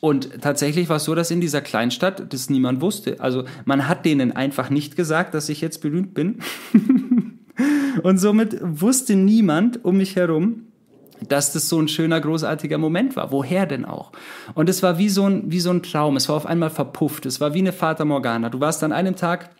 Und 0.00 0.40
tatsächlich 0.40 0.88
war 0.88 0.96
es 0.96 1.04
so, 1.04 1.14
dass 1.14 1.30
in 1.30 1.40
dieser 1.40 1.60
Kleinstadt 1.60 2.32
das 2.32 2.48
niemand 2.48 2.80
wusste. 2.80 3.20
Also 3.20 3.44
man 3.66 3.86
hat 3.86 4.06
denen 4.06 4.32
einfach 4.32 4.70
nicht 4.70 4.96
gesagt, 4.96 5.34
dass 5.34 5.48
ich 5.48 5.60
jetzt 5.60 5.82
berühmt 5.82 6.14
bin. 6.14 6.38
Und 8.02 8.18
somit 8.18 8.58
wusste 8.62 9.14
niemand 9.14 9.84
um 9.84 9.98
mich 9.98 10.16
herum, 10.16 10.66
dass 11.28 11.52
das 11.52 11.68
so 11.68 11.78
ein 11.78 11.88
schöner, 11.88 12.20
großartiger 12.20 12.78
Moment 12.78 13.14
war. 13.14 13.30
Woher 13.30 13.66
denn 13.66 13.84
auch? 13.84 14.12
Und 14.54 14.70
es 14.70 14.82
war 14.82 14.96
wie 14.96 15.10
so 15.10 15.26
ein, 15.26 15.50
wie 15.50 15.60
so 15.60 15.70
ein 15.70 15.82
Traum. 15.82 16.16
Es 16.16 16.28
war 16.30 16.36
auf 16.36 16.46
einmal 16.46 16.70
verpufft. 16.70 17.26
Es 17.26 17.40
war 17.40 17.52
wie 17.52 17.58
eine 17.58 17.72
Fata 17.72 18.06
Morgana. 18.06 18.48
Du 18.48 18.60
warst 18.60 18.82
an 18.82 18.92
einem 18.92 19.16
Tag 19.16 19.50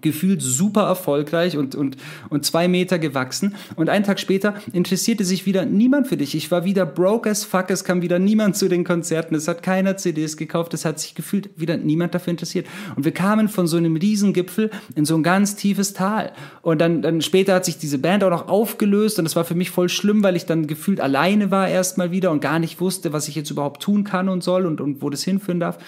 gefühlt 0.00 0.42
super 0.42 0.82
erfolgreich 0.82 1.56
und, 1.56 1.74
und, 1.74 1.96
und 2.30 2.44
zwei 2.44 2.68
Meter 2.68 2.98
gewachsen. 2.98 3.54
Und 3.76 3.88
einen 3.88 4.04
Tag 4.04 4.18
später 4.18 4.54
interessierte 4.72 5.24
sich 5.24 5.46
wieder 5.46 5.64
niemand 5.64 6.08
für 6.08 6.16
dich. 6.16 6.34
Ich 6.34 6.50
war 6.50 6.64
wieder 6.64 6.86
broke 6.86 7.30
as 7.30 7.44
fuck. 7.44 7.70
Es 7.70 7.84
kam 7.84 8.02
wieder 8.02 8.18
niemand 8.18 8.56
zu 8.56 8.68
den 8.68 8.84
Konzerten. 8.84 9.34
Es 9.34 9.48
hat 9.48 9.62
keiner 9.62 9.96
CDs 9.96 10.36
gekauft. 10.36 10.74
Es 10.74 10.84
hat 10.84 10.98
sich 10.98 11.14
gefühlt 11.14 11.50
wieder 11.56 11.76
niemand 11.76 12.14
dafür 12.14 12.30
interessiert. 12.30 12.66
Und 12.96 13.04
wir 13.04 13.12
kamen 13.12 13.48
von 13.48 13.66
so 13.66 13.76
einem 13.76 13.96
Riesengipfel 13.96 14.70
in 14.94 15.04
so 15.04 15.14
ein 15.14 15.22
ganz 15.22 15.56
tiefes 15.56 15.92
Tal. 15.92 16.32
Und 16.62 16.80
dann, 16.80 17.02
dann 17.02 17.20
später 17.20 17.54
hat 17.54 17.64
sich 17.64 17.78
diese 17.78 17.98
Band 17.98 18.24
auch 18.24 18.30
noch 18.30 18.48
aufgelöst. 18.48 19.18
Und 19.18 19.24
das 19.24 19.36
war 19.36 19.44
für 19.44 19.54
mich 19.54 19.70
voll 19.70 19.88
schlimm, 19.88 20.22
weil 20.22 20.36
ich 20.36 20.46
dann 20.46 20.66
gefühlt 20.66 21.00
alleine 21.00 21.50
war 21.50 21.68
erstmal 21.68 22.10
wieder 22.10 22.30
und 22.30 22.40
gar 22.40 22.58
nicht 22.58 22.80
wusste, 22.80 23.12
was 23.12 23.28
ich 23.28 23.34
jetzt 23.34 23.50
überhaupt 23.50 23.82
tun 23.82 24.04
kann 24.04 24.28
und 24.28 24.42
soll 24.42 24.66
und, 24.66 24.80
und 24.80 25.02
wo 25.02 25.10
das 25.10 25.22
hinführen 25.22 25.60
darf. 25.60 25.78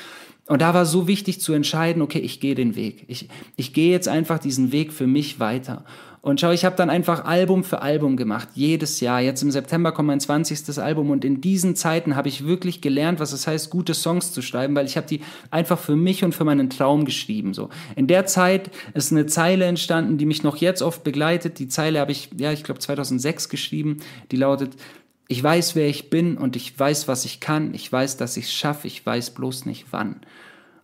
Und 0.47 0.61
da 0.61 0.75
war 0.75 0.85
so 0.85 1.09
wichtig 1.09 1.41
zu 1.41 1.53
entscheiden, 1.55 2.03
okay, 2.03 2.19
ich 2.19 2.39
gehe 2.39 2.55
den 2.55 2.77
Weg. 2.77 3.05
Ich, 3.09 3.29
ich 3.57 3.73
gehe 3.73 3.91
jetzt 3.91 4.09
einfach 4.09 4.39
diesen 4.39 4.73
Weg 4.73 4.93
für 4.93 5.07
mich 5.07 5.41
weiter. 5.41 5.85
Und 6.25 6.41
schau, 6.41 6.53
ich 6.53 6.65
habe 6.65 6.75
dann 6.75 6.89
einfach 6.89 7.27
Album 7.27 7.65
für 7.65 7.83
Album 7.83 8.17
gemacht, 8.17 8.49
jedes 8.55 9.01
Jahr. 9.01 9.21
Jetzt 9.21 9.43
im 9.43 9.51
September 9.51 9.93
kommt 9.93 10.07
mein 10.07 10.21
20. 10.21 10.79
Album 10.79 11.11
und 11.11 11.23
in 11.23 11.43
diesen 11.43 11.77
Zeiten 11.77 12.17
habe 12.17 12.29
ich 12.29 12.47
wirklich 12.47 12.81
gelernt, 12.81 13.21
was 13.21 13.33
es 13.33 13.47
heißt, 13.47 13.69
gute 13.69 13.93
Songs 13.93 14.33
zu 14.33 14.41
schreiben, 14.41 14.75
weil 14.75 14.87
ich 14.87 14.97
habe 14.97 15.07
die 15.07 15.21
einfach 15.51 15.79
für 15.79 15.97
mich 15.97 16.25
und 16.25 16.35
für 16.35 16.45
meinen 16.45 16.71
Traum 16.71 17.05
geschrieben. 17.05 17.53
So 17.53 17.69
In 17.95 18.07
der 18.07 18.25
Zeit 18.25 18.71
ist 18.95 19.13
eine 19.13 19.27
Zeile 19.27 19.67
entstanden, 19.67 20.17
die 20.17 20.25
mich 20.25 20.43
noch 20.43 20.57
jetzt 20.57 20.81
oft 20.81 21.05
begleitet. 21.05 21.59
Die 21.59 21.69
Zeile 21.69 22.01
habe 22.01 22.13
ich, 22.13 22.31
ja, 22.39 22.53
ich 22.53 22.65
glaube 22.65 22.81
2006 22.81 23.51
geschrieben, 23.51 23.99
die 24.31 24.37
lautet, 24.37 24.77
ich 25.29 25.43
weiß, 25.43 25.75
wer 25.75 25.89
ich 25.89 26.11
bin 26.11 26.37
und 26.37 26.57
ich 26.57 26.79
weiß, 26.79 27.09
was 27.09 27.25
ich 27.25 27.41
kann. 27.41 27.75
Ich 27.75 27.91
weiß, 27.91 28.17
dass 28.17 28.37
ich 28.37 28.47
es 28.47 28.53
schaffe. 28.53 28.87
Ich 28.87 29.05
weiß 29.05 29.31
bloß 29.31 29.67
nicht 29.67 29.87
wann. 29.91 30.21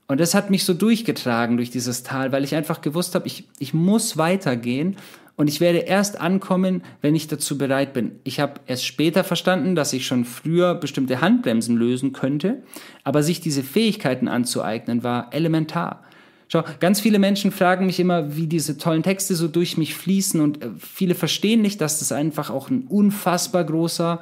Und 0.07 0.18
das 0.18 0.35
hat 0.35 0.50
mich 0.50 0.64
so 0.64 0.74
durchgetragen 0.74 1.57
durch 1.57 1.70
dieses 1.70 2.03
Tal, 2.03 2.33
weil 2.33 2.42
ich 2.42 2.55
einfach 2.57 2.81
gewusst 2.81 3.14
habe, 3.14 3.26
ich, 3.26 3.44
ich 3.59 3.74
muss 3.74 4.16
weitergehen 4.16 4.96
und 5.37 5.48
ich 5.48 5.61
werde 5.61 5.79
erst 5.79 6.20
ankommen, 6.20 6.83
wenn 7.00 7.14
ich 7.14 7.29
dazu 7.29 7.57
bereit 7.57 7.92
bin. 7.92 8.12
Ich 8.24 8.40
habe 8.40 8.61
erst 8.66 8.85
später 8.85 9.22
verstanden, 9.22 9.74
dass 9.76 9.92
ich 9.92 10.07
schon 10.07 10.24
früher 10.24 10.74
bestimmte 10.74 11.20
Handbremsen 11.20 11.76
lösen 11.76 12.12
könnte, 12.12 12.62
aber 13.05 13.22
sich 13.22 13.40
diese 13.40 13.62
Fähigkeiten 13.62 14.26
anzueignen 14.26 15.05
war 15.05 15.33
elementar. 15.33 16.03
Schau, 16.52 16.64
ganz 16.80 16.98
viele 16.98 17.20
Menschen 17.20 17.52
fragen 17.52 17.86
mich 17.86 18.00
immer, 18.00 18.34
wie 18.34 18.48
diese 18.48 18.76
tollen 18.76 19.04
Texte 19.04 19.36
so 19.36 19.46
durch 19.46 19.78
mich 19.78 19.94
fließen 19.94 20.40
und 20.40 20.60
äh, 20.60 20.70
viele 20.78 21.14
verstehen 21.14 21.62
nicht, 21.62 21.80
dass 21.80 22.00
das 22.00 22.10
einfach 22.10 22.50
auch 22.50 22.70
ein 22.70 22.86
unfassbar 22.88 23.62
großer 23.62 24.20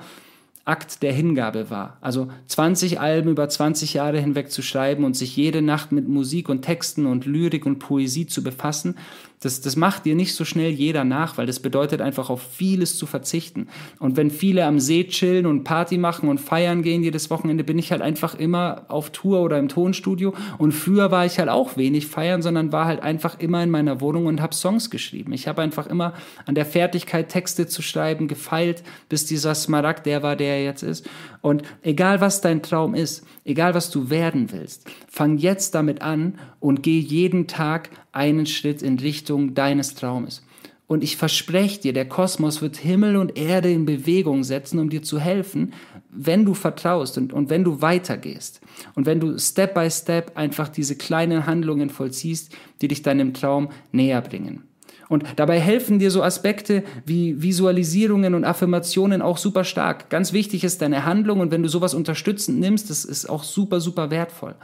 Akt 0.66 1.02
der 1.02 1.14
Hingabe 1.14 1.70
war. 1.70 1.96
Also 2.02 2.28
20 2.48 3.00
Alben 3.00 3.30
über 3.30 3.48
20 3.48 3.94
Jahre 3.94 4.20
hinweg 4.20 4.50
zu 4.50 4.60
schreiben 4.60 5.04
und 5.04 5.16
sich 5.16 5.34
jede 5.36 5.62
Nacht 5.62 5.90
mit 5.90 6.06
Musik 6.06 6.50
und 6.50 6.60
Texten 6.60 7.06
und 7.06 7.24
Lyrik 7.24 7.64
und 7.64 7.78
Poesie 7.78 8.26
zu 8.26 8.42
befassen, 8.42 8.96
das, 9.40 9.60
das 9.60 9.76
macht 9.76 10.04
dir 10.04 10.14
nicht 10.14 10.34
so 10.34 10.44
schnell 10.44 10.70
jeder 10.70 11.04
nach, 11.04 11.38
weil 11.38 11.46
das 11.46 11.60
bedeutet 11.60 12.00
einfach 12.00 12.28
auf 12.28 12.42
vieles 12.42 12.98
zu 12.98 13.06
verzichten. 13.06 13.68
Und 14.00 14.16
wenn 14.16 14.30
viele 14.30 14.64
am 14.64 14.80
See 14.80 15.04
chillen 15.04 15.46
und 15.46 15.64
Party 15.64 15.96
machen 15.96 16.28
und 16.28 16.40
feiern 16.40 16.82
gehen 16.82 17.04
jedes 17.04 17.30
Wochenende, 17.30 17.62
bin 17.62 17.78
ich 17.78 17.92
halt 17.92 18.02
einfach 18.02 18.34
immer 18.34 18.86
auf 18.88 19.10
Tour 19.10 19.42
oder 19.42 19.58
im 19.58 19.68
Tonstudio. 19.68 20.34
Und 20.58 20.72
früher 20.72 21.10
war 21.10 21.24
ich 21.24 21.38
halt 21.38 21.48
auch 21.48 21.76
wenig 21.76 22.08
feiern, 22.08 22.42
sondern 22.42 22.72
war 22.72 22.86
halt 22.86 23.00
einfach 23.00 23.38
immer 23.38 23.62
in 23.62 23.70
meiner 23.70 24.00
Wohnung 24.00 24.26
und 24.26 24.40
habe 24.40 24.54
Songs 24.54 24.90
geschrieben. 24.90 25.32
Ich 25.32 25.46
habe 25.46 25.62
einfach 25.62 25.86
immer 25.86 26.14
an 26.46 26.56
der 26.56 26.66
Fertigkeit, 26.66 27.28
Texte 27.28 27.68
zu 27.68 27.80
schreiben, 27.82 28.26
gefeilt, 28.26 28.82
bis 29.08 29.24
dieser 29.24 29.54
Smaragd 29.54 30.06
der 30.06 30.22
war, 30.22 30.34
der 30.34 30.56
er 30.56 30.64
jetzt 30.64 30.82
ist. 30.82 31.08
Und 31.40 31.62
egal 31.82 32.20
was 32.20 32.40
dein 32.40 32.62
Traum 32.62 32.94
ist, 32.94 33.24
egal 33.44 33.74
was 33.74 33.90
du 33.90 34.10
werden 34.10 34.50
willst, 34.50 34.90
fang 35.08 35.38
jetzt 35.38 35.74
damit 35.74 36.02
an 36.02 36.38
und 36.60 36.82
geh 36.82 36.98
jeden 36.98 37.46
Tag 37.46 37.90
einen 38.12 38.46
Schritt 38.46 38.82
in 38.82 38.98
Richtung 38.98 39.54
deines 39.54 39.94
Traumes. 39.94 40.42
Und 40.88 41.04
ich 41.04 41.18
verspreche 41.18 41.80
dir, 41.80 41.92
der 41.92 42.08
Kosmos 42.08 42.62
wird 42.62 42.78
Himmel 42.78 43.16
und 43.16 43.36
Erde 43.36 43.70
in 43.70 43.84
Bewegung 43.84 44.42
setzen, 44.42 44.78
um 44.78 44.88
dir 44.88 45.02
zu 45.02 45.20
helfen, 45.20 45.74
wenn 46.10 46.46
du 46.46 46.54
vertraust 46.54 47.18
und, 47.18 47.34
und 47.34 47.50
wenn 47.50 47.62
du 47.62 47.82
weitergehst. 47.82 48.62
Und 48.94 49.04
wenn 49.04 49.20
du 49.20 49.38
Step 49.38 49.74
by 49.74 49.90
Step 49.90 50.32
einfach 50.34 50.68
diese 50.68 50.96
kleinen 50.96 51.44
Handlungen 51.46 51.90
vollziehst, 51.90 52.56
die 52.80 52.88
dich 52.88 53.02
deinem 53.02 53.34
Traum 53.34 53.68
näher 53.92 54.22
bringen. 54.22 54.62
Und 55.10 55.24
dabei 55.36 55.60
helfen 55.60 55.98
dir 55.98 56.10
so 56.10 56.22
Aspekte 56.22 56.84
wie 57.04 57.42
Visualisierungen 57.42 58.34
und 58.34 58.44
Affirmationen 58.44 59.22
auch 59.22 59.38
super 59.38 59.64
stark. 59.64 60.10
Ganz 60.10 60.32
wichtig 60.32 60.64
ist 60.64 60.82
deine 60.82 61.04
Handlung 61.04 61.40
und 61.40 61.50
wenn 61.50 61.62
du 61.62 61.68
sowas 61.68 61.94
unterstützend 61.94 62.60
nimmst, 62.60 62.88
das 62.88 63.04
ist 63.04 63.28
auch 63.28 63.42
super, 63.42 63.80
super 63.80 64.10
wertvoll. 64.10 64.54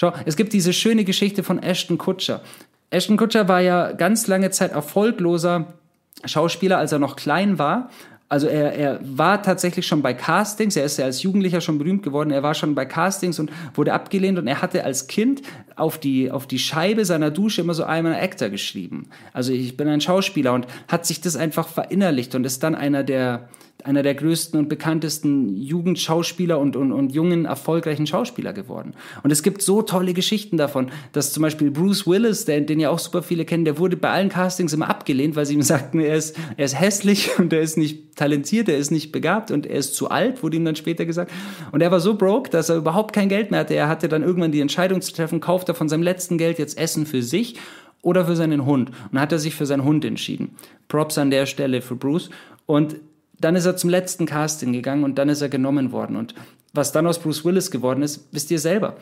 Schau, 0.00 0.14
es 0.24 0.36
gibt 0.36 0.54
diese 0.54 0.72
schöne 0.72 1.04
Geschichte 1.04 1.42
von 1.42 1.62
Ashton 1.62 1.98
Kutscher. 1.98 2.40
Ashton 2.88 3.18
Kutscher 3.18 3.48
war 3.48 3.60
ja 3.60 3.92
ganz 3.92 4.28
lange 4.28 4.50
Zeit 4.50 4.72
erfolgloser 4.72 5.74
Schauspieler, 6.24 6.78
als 6.78 6.92
er 6.92 6.98
noch 6.98 7.16
klein 7.16 7.58
war. 7.58 7.90
Also 8.30 8.46
er, 8.46 8.72
er 8.72 9.00
war 9.02 9.42
tatsächlich 9.42 9.86
schon 9.86 10.00
bei 10.00 10.14
Castings, 10.14 10.74
er 10.76 10.86
ist 10.86 10.96
ja 10.96 11.04
als 11.04 11.22
Jugendlicher 11.22 11.60
schon 11.60 11.76
berühmt 11.76 12.02
geworden, 12.02 12.30
er 12.30 12.42
war 12.42 12.54
schon 12.54 12.74
bei 12.74 12.86
Castings 12.86 13.38
und 13.38 13.50
wurde 13.74 13.92
abgelehnt 13.92 14.38
und 14.38 14.46
er 14.46 14.62
hatte 14.62 14.84
als 14.84 15.06
Kind 15.06 15.42
auf 15.76 15.98
die, 15.98 16.30
auf 16.30 16.46
die 16.46 16.58
Scheibe 16.58 17.04
seiner 17.04 17.30
Dusche 17.30 17.60
immer 17.60 17.74
so 17.74 17.84
einmal 17.84 18.14
Actor 18.14 18.48
geschrieben. 18.48 19.10
Also 19.34 19.52
ich 19.52 19.76
bin 19.76 19.86
ein 19.86 20.00
Schauspieler 20.00 20.54
und 20.54 20.66
hat 20.88 21.04
sich 21.04 21.20
das 21.20 21.36
einfach 21.36 21.68
verinnerlicht 21.68 22.34
und 22.34 22.46
ist 22.46 22.62
dann 22.62 22.74
einer 22.74 23.04
der, 23.04 23.50
einer 23.86 24.02
der 24.02 24.14
größten 24.14 24.58
und 24.58 24.68
bekanntesten 24.68 25.56
Jugendschauspieler 25.56 26.58
und, 26.58 26.76
und, 26.76 26.92
und 26.92 27.12
jungen, 27.12 27.44
erfolgreichen 27.44 28.06
Schauspieler 28.06 28.52
geworden. 28.52 28.94
Und 29.22 29.30
es 29.30 29.42
gibt 29.42 29.62
so 29.62 29.82
tolle 29.82 30.14
Geschichten 30.14 30.56
davon, 30.56 30.90
dass 31.12 31.32
zum 31.32 31.42
Beispiel 31.42 31.70
Bruce 31.70 32.06
Willis, 32.06 32.44
der, 32.44 32.60
den 32.60 32.80
ja 32.80 32.90
auch 32.90 32.98
super 32.98 33.22
viele 33.22 33.44
kennen, 33.44 33.64
der 33.64 33.78
wurde 33.78 33.96
bei 33.96 34.10
allen 34.10 34.28
Castings 34.28 34.72
immer 34.72 34.88
abgelehnt, 34.88 35.36
weil 35.36 35.46
sie 35.46 35.54
ihm 35.54 35.62
sagten, 35.62 36.00
er 36.00 36.16
ist, 36.16 36.36
er 36.56 36.64
ist 36.64 36.78
hässlich 36.78 37.30
und 37.38 37.52
er 37.52 37.60
ist 37.60 37.76
nicht 37.76 38.16
talentiert, 38.16 38.68
er 38.68 38.76
ist 38.76 38.90
nicht 38.90 39.12
begabt 39.12 39.50
und 39.50 39.66
er 39.66 39.78
ist 39.78 39.94
zu 39.94 40.10
alt, 40.10 40.42
wurde 40.42 40.56
ihm 40.56 40.64
dann 40.64 40.76
später 40.76 41.06
gesagt. 41.06 41.32
Und 41.72 41.80
er 41.80 41.90
war 41.90 42.00
so 42.00 42.14
broke, 42.14 42.50
dass 42.50 42.68
er 42.68 42.76
überhaupt 42.76 43.14
kein 43.14 43.28
Geld 43.28 43.50
mehr 43.50 43.60
hatte. 43.60 43.74
Er 43.74 43.88
hatte 43.88 44.08
dann 44.08 44.22
irgendwann 44.22 44.52
die 44.52 44.60
Entscheidung 44.60 45.00
zu 45.00 45.12
treffen, 45.12 45.40
kauft 45.40 45.68
er 45.68 45.74
von 45.74 45.88
seinem 45.88 46.02
letzten 46.02 46.38
Geld 46.38 46.58
jetzt 46.58 46.78
Essen 46.78 47.06
für 47.06 47.22
sich 47.22 47.56
oder 48.02 48.24
für 48.24 48.36
seinen 48.36 48.64
Hund. 48.64 48.90
Und 48.90 48.96
dann 49.12 49.22
hat 49.22 49.32
er 49.32 49.38
sich 49.38 49.54
für 49.54 49.66
seinen 49.66 49.84
Hund 49.84 50.04
entschieden. 50.04 50.54
Props 50.88 51.18
an 51.18 51.30
der 51.30 51.46
Stelle 51.46 51.82
für 51.82 51.96
Bruce. 51.96 52.30
Und 52.66 52.96
dann 53.40 53.56
ist 53.56 53.66
er 53.66 53.76
zum 53.76 53.90
letzten 53.90 54.26
Casting 54.26 54.72
gegangen 54.72 55.04
und 55.04 55.18
dann 55.18 55.28
ist 55.28 55.40
er 55.40 55.48
genommen 55.48 55.92
worden. 55.92 56.16
Und 56.16 56.34
was 56.72 56.92
dann 56.92 57.06
aus 57.06 57.18
Bruce 57.18 57.44
Willis 57.44 57.70
geworden 57.70 58.02
ist, 58.02 58.28
wisst 58.32 58.50
ihr 58.50 58.58
selber. 58.58 58.96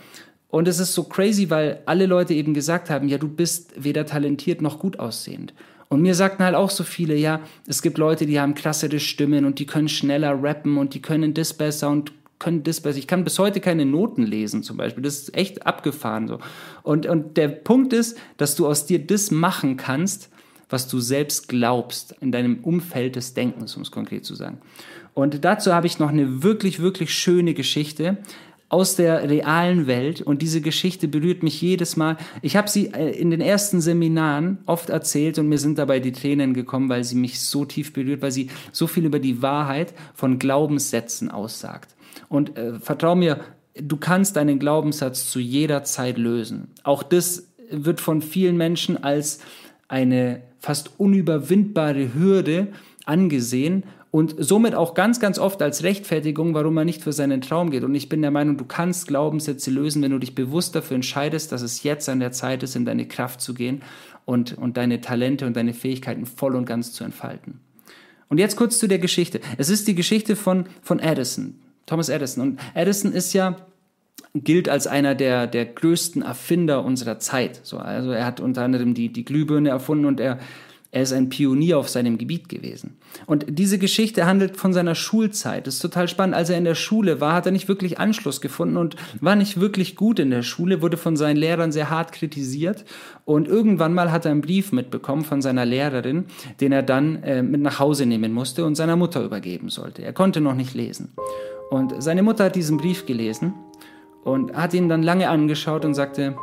Und 0.48 0.66
es 0.66 0.78
ist 0.78 0.94
so 0.94 1.04
crazy, 1.04 1.50
weil 1.50 1.82
alle 1.84 2.06
Leute 2.06 2.32
eben 2.32 2.54
gesagt 2.54 2.88
haben, 2.88 3.08
ja, 3.08 3.18
du 3.18 3.28
bist 3.28 3.72
weder 3.76 4.06
talentiert 4.06 4.62
noch 4.62 4.78
gut 4.78 4.98
aussehend. 4.98 5.52
Und 5.88 6.02
mir 6.02 6.14
sagten 6.14 6.44
halt 6.44 6.54
auch 6.54 6.70
so 6.70 6.84
viele, 6.84 7.16
ja, 7.16 7.40
es 7.66 7.82
gibt 7.82 7.98
Leute, 7.98 8.26
die 8.26 8.40
haben 8.40 8.54
klassere 8.54 9.00
Stimmen 9.00 9.44
und 9.44 9.58
die 9.58 9.66
können 9.66 9.88
schneller 9.88 10.42
rappen 10.42 10.76
und 10.76 10.94
die 10.94 11.02
können 11.02 11.34
das 11.34 11.54
besser 11.54 11.88
und 11.90 12.12
können 12.38 12.62
das 12.62 12.80
besser. 12.80 12.98
Ich 12.98 13.06
kann 13.06 13.24
bis 13.24 13.38
heute 13.38 13.60
keine 13.60 13.84
Noten 13.84 14.22
lesen 14.22 14.62
zum 14.62 14.76
Beispiel. 14.76 15.02
Das 15.02 15.18
ist 15.18 15.36
echt 15.36 15.66
abgefahren 15.66 16.28
so. 16.28 16.38
Und, 16.82 17.06
und 17.06 17.36
der 17.36 17.48
Punkt 17.48 17.92
ist, 17.92 18.18
dass 18.36 18.54
du 18.54 18.66
aus 18.66 18.86
dir 18.86 19.04
das 19.04 19.30
machen 19.30 19.76
kannst, 19.76 20.30
was 20.68 20.88
du 20.88 21.00
selbst 21.00 21.48
glaubst, 21.48 22.14
in 22.20 22.32
deinem 22.32 22.58
Umfeld 22.62 23.16
des 23.16 23.34
Denkens, 23.34 23.76
um 23.76 23.82
es 23.82 23.90
konkret 23.90 24.24
zu 24.24 24.34
sagen. 24.34 24.58
Und 25.14 25.44
dazu 25.44 25.74
habe 25.74 25.86
ich 25.86 25.98
noch 25.98 26.10
eine 26.10 26.42
wirklich, 26.42 26.80
wirklich 26.80 27.12
schöne 27.12 27.54
Geschichte 27.54 28.18
aus 28.68 28.96
der 28.96 29.28
realen 29.28 29.86
Welt 29.86 30.20
und 30.20 30.42
diese 30.42 30.60
Geschichte 30.60 31.08
berührt 31.08 31.42
mich 31.42 31.60
jedes 31.62 31.96
Mal. 31.96 32.18
Ich 32.42 32.54
habe 32.54 32.68
sie 32.68 32.88
äh, 32.88 33.18
in 33.18 33.30
den 33.30 33.40
ersten 33.40 33.80
Seminaren 33.80 34.58
oft 34.66 34.90
erzählt 34.90 35.38
und 35.38 35.48
mir 35.48 35.58
sind 35.58 35.78
dabei 35.78 36.00
die 36.00 36.12
Tränen 36.12 36.52
gekommen, 36.52 36.90
weil 36.90 37.02
sie 37.02 37.16
mich 37.16 37.40
so 37.40 37.64
tief 37.64 37.94
berührt, 37.94 38.20
weil 38.20 38.32
sie 38.32 38.50
so 38.70 38.86
viel 38.86 39.06
über 39.06 39.20
die 39.20 39.40
Wahrheit 39.40 39.94
von 40.14 40.38
Glaubenssätzen 40.38 41.30
aussagt. 41.30 41.94
Und 42.28 42.58
äh, 42.58 42.78
vertrau 42.78 43.14
mir, 43.14 43.40
du 43.74 43.96
kannst 43.96 44.36
deinen 44.36 44.58
Glaubenssatz 44.58 45.30
zu 45.30 45.40
jeder 45.40 45.84
Zeit 45.84 46.18
lösen. 46.18 46.68
Auch 46.82 47.02
das 47.02 47.48
wird 47.70 48.00
von 48.00 48.20
vielen 48.20 48.56
Menschen 48.56 49.02
als 49.02 49.40
eine 49.88 50.42
fast 50.60 50.98
unüberwindbare 50.98 52.14
Hürde 52.14 52.68
angesehen 53.04 53.84
und 54.10 54.34
somit 54.38 54.74
auch 54.74 54.94
ganz, 54.94 55.20
ganz 55.20 55.38
oft 55.38 55.60
als 55.60 55.82
Rechtfertigung, 55.82 56.54
warum 56.54 56.74
man 56.74 56.86
nicht 56.86 57.02
für 57.02 57.12
seinen 57.12 57.40
Traum 57.40 57.70
geht. 57.70 57.84
Und 57.84 57.94
ich 57.94 58.08
bin 58.08 58.22
der 58.22 58.30
Meinung, 58.30 58.56
du 58.56 58.64
kannst 58.64 59.06
Glaubenssätze 59.06 59.70
lösen, 59.70 60.02
wenn 60.02 60.12
du 60.12 60.18
dich 60.18 60.34
bewusst 60.34 60.74
dafür 60.74 60.94
entscheidest, 60.94 61.52
dass 61.52 61.62
es 61.62 61.82
jetzt 61.82 62.08
an 62.08 62.20
der 62.20 62.32
Zeit 62.32 62.62
ist, 62.62 62.74
in 62.74 62.84
deine 62.84 63.06
Kraft 63.06 63.40
zu 63.40 63.52
gehen 63.52 63.82
und, 64.24 64.56
und 64.56 64.76
deine 64.76 65.00
Talente 65.00 65.46
und 65.46 65.56
deine 65.56 65.74
Fähigkeiten 65.74 66.26
voll 66.26 66.56
und 66.56 66.64
ganz 66.64 66.92
zu 66.92 67.04
entfalten. 67.04 67.60
Und 68.28 68.38
jetzt 68.38 68.56
kurz 68.56 68.78
zu 68.78 68.88
der 68.88 68.98
Geschichte. 68.98 69.40
Es 69.56 69.70
ist 69.70 69.88
die 69.88 69.94
Geschichte 69.94 70.36
von, 70.36 70.66
von 70.82 71.00
Edison, 71.00 71.58
Thomas 71.86 72.08
Edison. 72.08 72.42
Und 72.42 72.60
Edison 72.74 73.12
ist 73.12 73.32
ja 73.32 73.56
gilt 74.34 74.68
als 74.68 74.86
einer 74.86 75.14
der, 75.14 75.46
der 75.46 75.66
größten 75.66 76.22
Erfinder 76.22 76.84
unserer 76.84 77.18
Zeit. 77.18 77.60
So, 77.62 77.78
also 77.78 78.10
er 78.10 78.26
hat 78.26 78.40
unter 78.40 78.62
anderem 78.62 78.94
die, 78.94 79.12
die 79.12 79.24
Glühbirne 79.24 79.70
erfunden 79.70 80.04
und 80.04 80.20
er, 80.20 80.38
er 80.90 81.02
ist 81.02 81.12
ein 81.12 81.28
Pionier 81.28 81.78
auf 81.78 81.88
seinem 81.88 82.16
Gebiet 82.18 82.48
gewesen. 82.48 82.96
Und 83.26 83.46
diese 83.48 83.78
Geschichte 83.78 84.26
handelt 84.26 84.56
von 84.56 84.72
seiner 84.72 84.94
Schulzeit. 84.94 85.66
Das 85.66 85.74
ist 85.74 85.80
total 85.80 86.08
spannend. 86.08 86.34
Als 86.34 86.50
er 86.50 86.56
in 86.56 86.64
der 86.64 86.74
Schule 86.74 87.20
war, 87.20 87.34
hat 87.34 87.46
er 87.46 87.52
nicht 87.52 87.68
wirklich 87.68 87.98
Anschluss 87.98 88.40
gefunden 88.40 88.76
und 88.76 88.96
war 89.20 89.36
nicht 89.36 89.60
wirklich 89.60 89.96
gut 89.96 90.18
in 90.18 90.30
der 90.30 90.42
Schule, 90.42 90.80
wurde 90.80 90.96
von 90.96 91.16
seinen 91.16 91.36
Lehrern 91.36 91.72
sehr 91.72 91.90
hart 91.90 92.12
kritisiert. 92.12 92.84
Und 93.24 93.48
irgendwann 93.48 93.92
mal 93.92 94.10
hat 94.10 94.24
er 94.24 94.30
einen 94.30 94.40
Brief 94.40 94.72
mitbekommen 94.72 95.24
von 95.24 95.42
seiner 95.42 95.66
Lehrerin, 95.66 96.26
den 96.60 96.72
er 96.72 96.82
dann 96.82 97.22
äh, 97.22 97.42
mit 97.42 97.60
nach 97.60 97.78
Hause 97.78 98.06
nehmen 98.06 98.32
musste 98.32 98.64
und 98.64 98.74
seiner 98.74 98.96
Mutter 98.96 99.22
übergeben 99.22 99.68
sollte. 99.68 100.02
Er 100.02 100.12
konnte 100.12 100.40
noch 100.40 100.54
nicht 100.54 100.74
lesen. 100.74 101.12
Und 101.70 102.02
seine 102.02 102.22
Mutter 102.22 102.44
hat 102.44 102.56
diesen 102.56 102.78
Brief 102.78 103.04
gelesen 103.04 103.52
und 104.24 104.54
hat 104.54 104.74
ihn 104.74 104.88
dann 104.88 105.02
lange 105.02 105.28
angeschaut 105.28 105.84
und 105.84 105.94
sagte, 105.94 106.36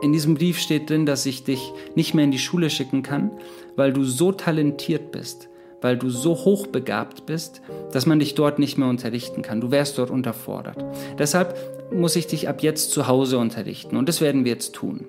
in 0.00 0.12
diesem 0.12 0.34
Brief 0.34 0.58
steht 0.58 0.90
drin, 0.90 1.06
dass 1.06 1.24
ich 1.24 1.44
dich 1.44 1.72
nicht 1.94 2.14
mehr 2.14 2.24
in 2.24 2.30
die 2.30 2.38
Schule 2.38 2.68
schicken 2.70 3.02
kann, 3.02 3.30
weil 3.76 3.92
du 3.92 4.04
so 4.04 4.32
talentiert 4.32 5.12
bist, 5.12 5.48
weil 5.80 5.96
du 5.96 6.10
so 6.10 6.34
hochbegabt 6.34 7.26
bist, 7.26 7.62
dass 7.92 8.06
man 8.06 8.18
dich 8.18 8.34
dort 8.34 8.58
nicht 8.58 8.76
mehr 8.76 8.88
unterrichten 8.88 9.42
kann. 9.42 9.60
Du 9.60 9.70
wärst 9.70 9.98
dort 9.98 10.10
unterfordert. 10.10 10.84
Deshalb 11.18 11.56
muss 11.92 12.16
ich 12.16 12.26
dich 12.26 12.48
ab 12.48 12.62
jetzt 12.62 12.90
zu 12.90 13.06
Hause 13.06 13.38
unterrichten 13.38 13.96
und 13.96 14.08
das 14.08 14.20
werden 14.20 14.44
wir 14.44 14.52
jetzt 14.52 14.74
tun. 14.74 15.06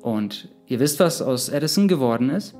Und 0.00 0.48
ihr 0.66 0.80
wisst, 0.80 1.00
was 1.00 1.22
aus 1.22 1.48
Edison 1.48 1.88
geworden 1.88 2.28
ist? 2.30 2.54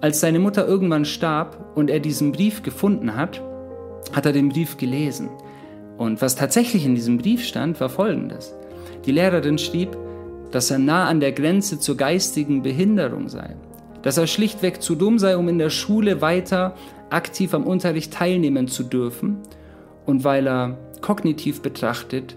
Als 0.00 0.20
seine 0.20 0.38
Mutter 0.38 0.66
irgendwann 0.66 1.04
starb 1.04 1.72
und 1.74 1.90
er 1.90 2.00
diesen 2.00 2.32
Brief 2.32 2.62
gefunden 2.62 3.16
hat, 3.16 3.42
hat 4.12 4.26
er 4.26 4.32
den 4.32 4.48
Brief 4.48 4.76
gelesen. 4.76 5.30
Und 5.98 6.20
was 6.20 6.36
tatsächlich 6.36 6.84
in 6.84 6.94
diesem 6.94 7.18
Brief 7.18 7.44
stand, 7.44 7.80
war 7.80 7.88
folgendes. 7.88 8.54
Die 9.04 9.12
Lehrerin 9.12 9.58
schrieb, 9.58 9.96
dass 10.50 10.70
er 10.70 10.78
nah 10.78 11.08
an 11.08 11.20
der 11.20 11.32
Grenze 11.32 11.78
zur 11.78 11.96
geistigen 11.96 12.62
Behinderung 12.62 13.28
sei, 13.28 13.56
dass 14.02 14.18
er 14.18 14.26
schlichtweg 14.26 14.82
zu 14.82 14.94
dumm 14.94 15.18
sei, 15.18 15.36
um 15.36 15.48
in 15.48 15.58
der 15.58 15.70
Schule 15.70 16.20
weiter 16.20 16.74
aktiv 17.10 17.54
am 17.54 17.64
Unterricht 17.64 18.12
teilnehmen 18.12 18.68
zu 18.68 18.82
dürfen 18.82 19.38
und 20.06 20.24
weil 20.24 20.46
er 20.46 20.78
kognitiv 21.00 21.62
betrachtet 21.62 22.36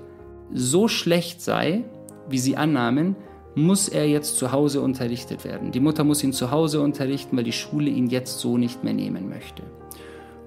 so 0.53 0.87
schlecht 0.87 1.41
sei, 1.41 1.83
wie 2.29 2.39
sie 2.39 2.57
annahmen, 2.57 3.15
muss 3.55 3.87
er 3.87 4.07
jetzt 4.07 4.37
zu 4.37 4.51
Hause 4.51 4.81
unterrichtet 4.81 5.43
werden. 5.43 5.71
Die 5.71 5.79
Mutter 5.79 6.03
muss 6.03 6.23
ihn 6.23 6.33
zu 6.33 6.51
Hause 6.51 6.81
unterrichten, 6.81 7.35
weil 7.35 7.43
die 7.43 7.51
Schule 7.51 7.89
ihn 7.89 8.07
jetzt 8.07 8.39
so 8.39 8.57
nicht 8.57 8.83
mehr 8.83 8.93
nehmen 8.93 9.29
möchte. 9.29 9.63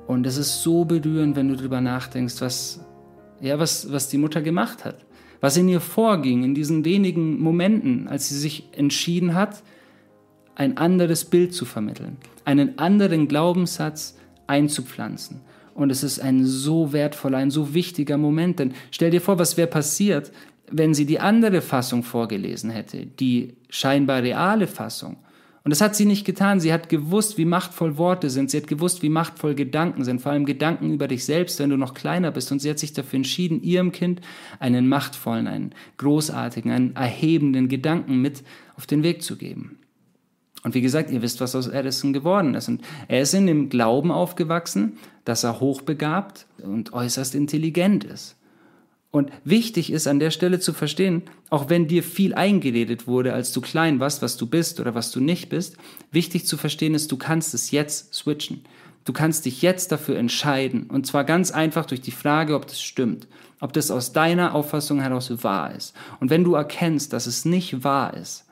Und 0.07 0.27
es 0.27 0.37
ist 0.37 0.62
so 0.62 0.85
berührend, 0.85 1.37
wenn 1.37 1.48
du 1.48 1.57
darüber 1.57 1.81
nachdenkst, 1.81 2.40
was 2.40 2.81
ja, 3.42 3.59
was, 3.59 3.92
was 3.92 4.09
die 4.09 4.18
Mutter 4.18 4.40
gemacht 4.40 4.85
hat, 4.85 5.05
was 5.40 5.57
in 5.57 5.68
ihr 5.68 5.81
vorging 5.81 6.44
in 6.44 6.55
diesen 6.55 6.85
wenigen 6.85 7.40
Momenten, 7.40 8.09
als 8.09 8.28
sie 8.28 8.38
sich 8.38 8.68
entschieden 8.72 9.35
hat, 9.35 9.62
ein 10.55 10.76
anderes 10.76 11.24
Bild 11.24 11.52
zu 11.52 11.64
vermitteln, 11.64 12.16
einen 12.44 12.78
anderen 12.78 13.28
Glaubenssatz 13.28 14.16
einzupflanzen. 14.46 15.40
Und 15.74 15.90
es 15.90 16.02
ist 16.02 16.20
ein 16.20 16.44
so 16.44 16.92
wertvoller, 16.92 17.38
ein 17.38 17.50
so 17.50 17.74
wichtiger 17.74 18.18
Moment. 18.18 18.59
Denn 18.59 18.74
stell 18.90 19.11
dir 19.11 19.22
vor, 19.22 19.38
was 19.38 19.57
wäre 19.57 19.68
passiert, 19.68 20.31
wenn 20.70 20.94
sie 20.94 21.07
die 21.07 21.18
andere 21.18 21.62
Fassung 21.62 22.02
vorgelesen 22.02 22.70
hätte, 22.70 23.07
die 23.07 23.55
scheinbar 23.68 24.22
reale 24.22 24.66
Fassung. 24.66 25.16
Und 25.64 25.70
das 25.70 25.81
hat 25.81 25.94
sie 25.94 26.07
nicht 26.07 26.25
getan. 26.25 26.59
Sie 26.59 26.72
hat 26.72 26.88
gewusst, 26.88 27.38
wie 27.38 27.44
machtvoll 27.44 27.96
Worte 27.96 28.31
sind. 28.31 28.51
Sie 28.51 28.57
hat 28.57 28.66
gewusst, 28.66 29.03
wie 29.03 29.09
machtvoll 29.09 29.55
Gedanken 29.55 30.05
sind. 30.05 30.20
Vor 30.20 30.33
allem 30.33 30.44
Gedanken 30.44 30.92
über 30.92 31.07
dich 31.07 31.25
selbst, 31.25 31.61
wenn 31.61 31.70
du 31.70 31.77
noch 31.77 31.94
kleiner 31.94 32.33
bist. 32.33 32.51
Und 32.51 32.59
sie 32.59 32.68
hat 32.68 32.81
sich 32.81 32.92
dafür 32.92 33.18
entschieden, 33.18 33.62
ihrem 33.62 33.92
Kind 33.92 34.20
einen 34.59 34.88
machtvollen, 34.88 35.46
einen 35.46 35.75
großartigen, 35.98 36.72
einen 36.72 36.96
erhebenden 36.96 37.68
Gedanken 37.68 38.20
mit 38.20 38.42
auf 38.77 38.87
den 38.87 39.05
Weg 39.05 39.22
zu 39.22 39.37
geben. 39.37 39.79
Und 40.64 40.75
wie 40.75 40.81
gesagt, 40.81 41.11
ihr 41.11 41.22
wisst, 41.22 41.40
was 41.40 41.55
aus 41.55 41.68
Edison 41.68 42.12
geworden 42.12 42.55
ist. 42.55 42.68
Und 42.68 42.83
er 43.07 43.22
ist 43.22 43.35
in 43.35 43.46
dem 43.46 43.68
Glauben 43.68 44.11
aufgewachsen, 44.11 44.98
dass 45.25 45.44
er 45.44 45.61
hochbegabt 45.61 46.46
und 46.62 46.92
äußerst 46.92 47.35
intelligent 47.35 48.05
ist. 48.05 48.37
Und 49.12 49.31
wichtig 49.44 49.92
ist 49.92 50.09
an 50.09 50.18
der 50.18 50.31
Stelle 50.31 50.59
zu 50.59 50.72
verstehen, 50.72 51.22
auch 51.51 51.68
wenn 51.68 51.87
dir 51.87 52.03
viel 52.03 52.35
eingeredet 52.35 53.07
wurde, 53.07 53.35
als 53.35 53.53
du 53.53 53.61
klein 53.61 54.01
warst, 54.01 54.22
was 54.22 54.38
du 54.38 54.46
bist 54.46 54.81
oder 54.81 54.94
was 54.94 55.12
du 55.12 55.20
nicht 55.20 55.51
bist, 55.51 55.77
wichtig 56.11 56.46
zu 56.46 56.57
verstehen 56.57 56.94
ist, 56.94 57.12
du 57.12 57.18
kannst 57.18 57.53
es 57.53 57.70
jetzt 57.70 58.14
switchen. 58.14 58.64
Du 59.05 59.12
kannst 59.12 59.44
dich 59.44 59.61
jetzt 59.61 59.92
dafür 59.92 60.16
entscheiden. 60.16 60.85
Und 60.85 61.07
zwar 61.07 61.25
ganz 61.25 61.51
einfach 61.51 61.85
durch 61.85 62.01
die 62.01 62.11
Frage, 62.11 62.55
ob 62.55 62.66
das 62.66 62.81
stimmt. 62.81 63.29
Ob 63.61 63.75
das 63.75 63.90
aus 63.90 64.14
deiner 64.14 64.55
Auffassung 64.55 65.01
heraus 65.01 65.31
wahr 65.44 65.75
ist. 65.75 65.94
Und 66.20 66.31
wenn 66.31 66.42
du 66.42 66.55
erkennst, 66.55 67.12
dass 67.12 67.27
es 67.27 67.44
nicht 67.44 67.85
wahr 67.85 68.14
ist, 68.14 68.46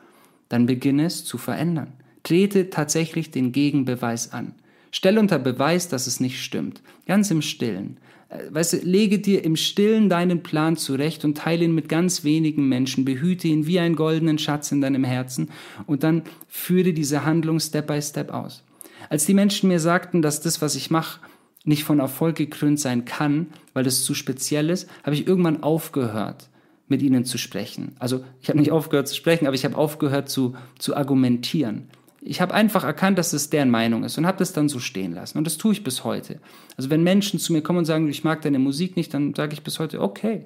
dann 0.50 0.66
beginne 0.66 1.06
es 1.06 1.24
zu 1.24 1.38
verändern. 1.38 1.94
Trete 2.22 2.68
tatsächlich 2.68 3.30
den 3.30 3.52
Gegenbeweis 3.52 4.34
an. 4.34 4.54
Stell 4.90 5.16
unter 5.16 5.38
Beweis, 5.38 5.88
dass 5.88 6.06
es 6.06 6.20
nicht 6.20 6.42
stimmt. 6.42 6.82
Ganz 7.06 7.30
im 7.30 7.40
Stillen. 7.40 7.96
Äh, 8.30 8.54
weißt 8.54 8.74
du, 8.74 8.76
lege 8.78 9.18
dir 9.18 9.44
im 9.44 9.56
Stillen 9.56 10.08
deinen 10.08 10.42
Plan 10.42 10.76
zurecht 10.76 11.24
und 11.24 11.36
teile 11.36 11.64
ihn 11.64 11.74
mit 11.74 11.88
ganz 11.88 12.24
wenigen 12.24 12.68
Menschen, 12.68 13.04
behüte 13.04 13.48
ihn 13.48 13.66
wie 13.66 13.78
einen 13.80 13.96
goldenen 13.96 14.38
Schatz 14.38 14.72
in 14.72 14.80
deinem 14.80 15.04
Herzen 15.04 15.50
und 15.86 16.02
dann 16.02 16.22
führe 16.48 16.92
diese 16.92 17.24
Handlung 17.24 17.60
Step 17.60 17.88
by 17.88 18.00
Step 18.00 18.30
aus. 18.32 18.64
Als 19.08 19.26
die 19.26 19.34
Menschen 19.34 19.68
mir 19.68 19.80
sagten, 19.80 20.22
dass 20.22 20.40
das, 20.40 20.62
was 20.62 20.76
ich 20.76 20.90
mache, 20.90 21.20
nicht 21.64 21.84
von 21.84 22.00
Erfolg 22.00 22.36
gekrönt 22.36 22.80
sein 22.80 23.04
kann, 23.04 23.48
weil 23.74 23.84
das 23.84 24.04
zu 24.04 24.14
speziell 24.14 24.70
ist, 24.70 24.88
habe 25.02 25.14
ich 25.14 25.26
irgendwann 25.26 25.62
aufgehört, 25.62 26.48
mit 26.88 27.02
ihnen 27.02 27.24
zu 27.24 27.38
sprechen. 27.38 27.96
Also 27.98 28.24
ich 28.40 28.48
habe 28.48 28.58
nicht 28.58 28.72
aufgehört 28.72 29.08
zu 29.08 29.14
sprechen, 29.14 29.46
aber 29.46 29.54
ich 29.54 29.64
habe 29.64 29.76
aufgehört 29.76 30.28
zu, 30.28 30.54
zu 30.78 30.96
argumentieren. 30.96 31.88
Ich 32.22 32.40
habe 32.40 32.52
einfach 32.52 32.84
erkannt, 32.84 33.18
dass 33.18 33.32
es 33.32 33.48
deren 33.48 33.70
Meinung 33.70 34.04
ist 34.04 34.18
und 34.18 34.26
habe 34.26 34.38
das 34.38 34.52
dann 34.52 34.68
so 34.68 34.78
stehen 34.78 35.12
lassen. 35.12 35.38
Und 35.38 35.46
das 35.46 35.56
tue 35.56 35.72
ich 35.72 35.84
bis 35.84 36.04
heute. 36.04 36.38
Also 36.76 36.90
wenn 36.90 37.02
Menschen 37.02 37.40
zu 37.40 37.52
mir 37.52 37.62
kommen 37.62 37.80
und 37.80 37.84
sagen, 37.86 38.08
ich 38.08 38.24
mag 38.24 38.42
deine 38.42 38.58
Musik 38.58 38.96
nicht, 38.96 39.14
dann 39.14 39.34
sage 39.34 39.54
ich 39.54 39.62
bis 39.62 39.78
heute, 39.78 40.02
okay, 40.02 40.44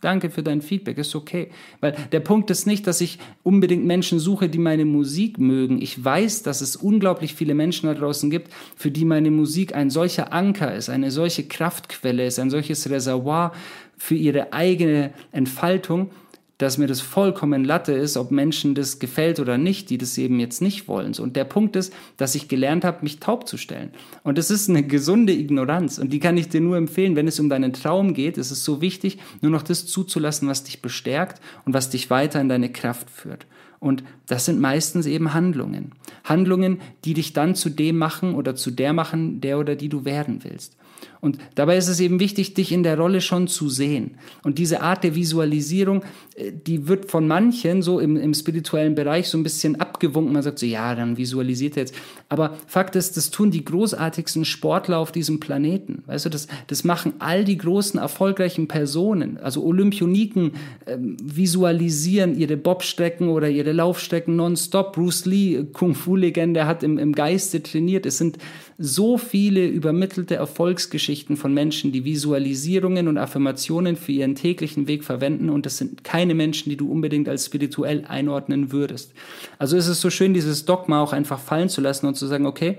danke 0.00 0.30
für 0.30 0.42
dein 0.42 0.62
Feedback, 0.62 0.98
ist 0.98 1.14
okay. 1.14 1.50
Weil 1.80 1.96
der 2.12 2.20
Punkt 2.20 2.50
ist 2.50 2.66
nicht, 2.66 2.86
dass 2.86 3.00
ich 3.00 3.18
unbedingt 3.42 3.84
Menschen 3.84 4.18
suche, 4.18 4.48
die 4.48 4.58
meine 4.58 4.84
Musik 4.84 5.38
mögen. 5.38 5.82
Ich 5.82 6.02
weiß, 6.02 6.42
dass 6.42 6.60
es 6.60 6.76
unglaublich 6.76 7.34
viele 7.34 7.54
Menschen 7.54 7.86
da 7.86 7.94
draußen 7.94 8.30
gibt, 8.30 8.52
für 8.76 8.90
die 8.90 9.04
meine 9.04 9.30
Musik 9.30 9.74
ein 9.74 9.90
solcher 9.90 10.32
Anker 10.32 10.74
ist, 10.74 10.88
eine 10.88 11.10
solche 11.10 11.46
Kraftquelle 11.46 12.26
ist, 12.26 12.38
ein 12.38 12.50
solches 12.50 12.88
Reservoir 12.88 13.52
für 13.96 14.14
ihre 14.14 14.52
eigene 14.52 15.12
Entfaltung 15.32 16.10
dass 16.62 16.76
mir 16.76 16.86
das 16.86 17.00
vollkommen 17.00 17.64
Latte 17.64 17.92
ist, 17.92 18.18
ob 18.18 18.30
Menschen 18.30 18.74
das 18.74 18.98
gefällt 18.98 19.40
oder 19.40 19.56
nicht, 19.56 19.88
die 19.88 19.96
das 19.96 20.18
eben 20.18 20.38
jetzt 20.38 20.60
nicht 20.60 20.88
wollen. 20.88 21.14
Und 21.18 21.34
der 21.34 21.44
Punkt 21.44 21.74
ist, 21.74 21.90
dass 22.18 22.34
ich 22.34 22.48
gelernt 22.48 22.84
habe, 22.84 22.98
mich 23.02 23.18
taub 23.18 23.48
zu 23.48 23.56
stellen. 23.56 23.92
Und 24.24 24.36
das 24.36 24.50
ist 24.50 24.68
eine 24.68 24.82
gesunde 24.82 25.32
Ignoranz 25.32 25.96
und 25.96 26.12
die 26.12 26.20
kann 26.20 26.36
ich 26.36 26.50
dir 26.50 26.60
nur 26.60 26.76
empfehlen, 26.76 27.16
wenn 27.16 27.26
es 27.26 27.40
um 27.40 27.48
deinen 27.48 27.72
Traum 27.72 28.12
geht. 28.12 28.36
Es 28.36 28.50
ist 28.50 28.62
so 28.62 28.82
wichtig, 28.82 29.18
nur 29.40 29.50
noch 29.50 29.62
das 29.62 29.86
zuzulassen, 29.86 30.48
was 30.48 30.62
dich 30.62 30.82
bestärkt 30.82 31.40
und 31.64 31.72
was 31.72 31.88
dich 31.88 32.10
weiter 32.10 32.42
in 32.42 32.50
deine 32.50 32.70
Kraft 32.70 33.08
führt. 33.08 33.46
Und 33.78 34.04
das 34.26 34.44
sind 34.44 34.60
meistens 34.60 35.06
eben 35.06 35.32
Handlungen. 35.32 35.92
Handlungen, 36.24 36.82
die 37.06 37.14
dich 37.14 37.32
dann 37.32 37.54
zu 37.54 37.70
dem 37.70 37.96
machen 37.96 38.34
oder 38.34 38.54
zu 38.54 38.70
der 38.70 38.92
machen, 38.92 39.40
der 39.40 39.58
oder 39.58 39.76
die 39.76 39.88
du 39.88 40.04
werden 40.04 40.44
willst. 40.44 40.76
Und 41.20 41.38
dabei 41.54 41.76
ist 41.76 41.88
es 41.88 42.00
eben 42.00 42.18
wichtig, 42.18 42.54
dich 42.54 42.72
in 42.72 42.82
der 42.82 42.98
Rolle 42.98 43.20
schon 43.20 43.46
zu 43.46 43.68
sehen. 43.68 44.12
Und 44.42 44.58
diese 44.58 44.80
Art 44.80 45.04
der 45.04 45.14
Visualisierung, 45.14 46.02
äh, 46.34 46.50
die 46.52 46.88
wird 46.88 47.10
von 47.10 47.28
manchen 47.28 47.82
so 47.82 48.00
im, 48.00 48.16
im 48.16 48.32
spirituellen 48.32 48.94
Bereich 48.94 49.28
so 49.28 49.36
ein 49.36 49.42
bisschen 49.42 49.80
abgewunken. 49.80 50.32
Man 50.32 50.42
sagt 50.42 50.58
so, 50.58 50.66
ja, 50.66 50.94
dann 50.94 51.18
visualisiert 51.18 51.76
er 51.76 51.82
jetzt. 51.82 51.94
Aber 52.28 52.56
Fakt 52.66 52.96
ist, 52.96 53.16
das 53.16 53.30
tun 53.30 53.50
die 53.50 53.64
großartigsten 53.64 54.44
Sportler 54.44 54.98
auf 54.98 55.12
diesem 55.12 55.40
Planeten. 55.40 56.02
Weißt 56.06 56.24
du, 56.24 56.30
das, 56.30 56.48
das 56.68 56.84
machen 56.84 57.14
all 57.18 57.44
die 57.44 57.58
großen, 57.58 58.00
erfolgreichen 58.00 58.66
Personen. 58.66 59.36
Also 59.38 59.62
Olympioniken 59.62 60.52
äh, 60.86 60.96
visualisieren 60.98 62.38
ihre 62.38 62.56
Bobstrecken 62.56 63.28
oder 63.28 63.50
ihre 63.50 63.72
Laufstrecken 63.72 64.36
nonstop. 64.36 64.94
Bruce 64.94 65.26
Lee, 65.26 65.64
Kung-Fu-Legende, 65.72 66.66
hat 66.66 66.82
im, 66.82 66.98
im 66.98 67.12
Geiste 67.12 67.62
trainiert. 67.62 68.06
Es 68.06 68.16
sind 68.16 68.38
so 68.82 69.18
viele 69.18 69.66
übermittelte 69.66 70.36
Erfolgsgeschichten 70.36 71.36
von 71.36 71.52
Menschen, 71.52 71.92
die 71.92 72.06
Visualisierungen 72.06 73.08
und 73.08 73.18
Affirmationen 73.18 73.94
für 73.94 74.12
ihren 74.12 74.36
täglichen 74.36 74.88
Weg 74.88 75.04
verwenden. 75.04 75.50
Und 75.50 75.66
das 75.66 75.76
sind 75.76 76.02
keine 76.02 76.34
Menschen, 76.34 76.70
die 76.70 76.78
du 76.78 76.90
unbedingt 76.90 77.28
als 77.28 77.44
spirituell 77.44 78.06
einordnen 78.08 78.72
würdest. 78.72 79.12
Also 79.58 79.76
ist 79.76 79.86
es 79.86 80.00
so 80.00 80.08
schön, 80.08 80.32
dieses 80.32 80.64
Dogma 80.64 81.02
auch 81.02 81.12
einfach 81.12 81.38
fallen 81.38 81.68
zu 81.68 81.82
lassen 81.82 82.06
und 82.06 82.14
zu 82.14 82.26
sagen, 82.26 82.46
okay, 82.46 82.78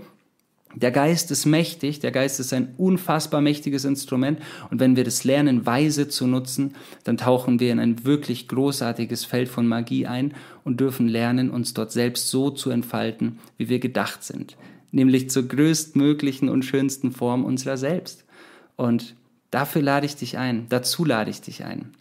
der 0.74 0.90
Geist 0.90 1.30
ist 1.30 1.46
mächtig, 1.46 2.00
der 2.00 2.12
Geist 2.12 2.40
ist 2.40 2.52
ein 2.52 2.74
unfassbar 2.78 3.42
mächtiges 3.42 3.86
Instrument. 3.86 4.40
Und 4.72 4.80
wenn 4.80 4.96
wir 4.96 5.04
das 5.04 5.24
lernen, 5.24 5.68
weise 5.68 6.08
zu 6.08 6.26
nutzen, 6.26 6.74
dann 7.04 7.18
tauchen 7.18 7.60
wir 7.60 7.72
in 7.72 7.80
ein 7.80 8.06
wirklich 8.06 8.48
großartiges 8.48 9.26
Feld 9.26 9.50
von 9.50 9.68
Magie 9.68 10.08
ein 10.08 10.34
und 10.64 10.80
dürfen 10.80 11.08
lernen, 11.08 11.52
uns 11.52 11.76
dort 11.76 11.92
selbst 11.92 12.32
so 12.32 12.50
zu 12.50 12.72
entfalten, 12.72 13.38
wie 13.58 13.70
wir 13.70 13.78
gedacht 13.78 14.24
sind 14.24 14.58
nämlich 14.92 15.30
zur 15.30 15.48
größtmöglichen 15.48 16.50
und 16.50 16.64
schönsten 16.64 17.12
Form 17.12 17.46
unserer 17.46 17.78
selbst. 17.78 18.26
Und 18.76 19.16
dafür 19.52 19.82
lade 19.82 20.06
ich 20.06 20.16
dich 20.16 20.38
ein, 20.38 20.66
dazu 20.70 21.06
lade 21.06 21.30
ich 21.30 21.42
dich 21.42 21.64
ein. 21.64 21.94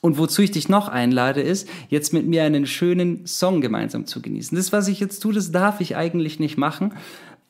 Und 0.00 0.18
wozu 0.18 0.42
ich 0.42 0.50
dich 0.50 0.68
noch 0.68 0.88
einlade, 0.88 1.40
ist, 1.40 1.66
jetzt 1.88 2.12
mit 2.12 2.26
mir 2.26 2.44
einen 2.44 2.66
schönen 2.66 3.26
Song 3.26 3.62
gemeinsam 3.62 4.04
zu 4.04 4.20
genießen. 4.20 4.54
Das, 4.54 4.70
was 4.70 4.86
ich 4.88 5.00
jetzt 5.00 5.20
tue, 5.20 5.32
das 5.32 5.50
darf 5.50 5.80
ich 5.80 5.96
eigentlich 5.96 6.38
nicht 6.38 6.58
machen. 6.58 6.92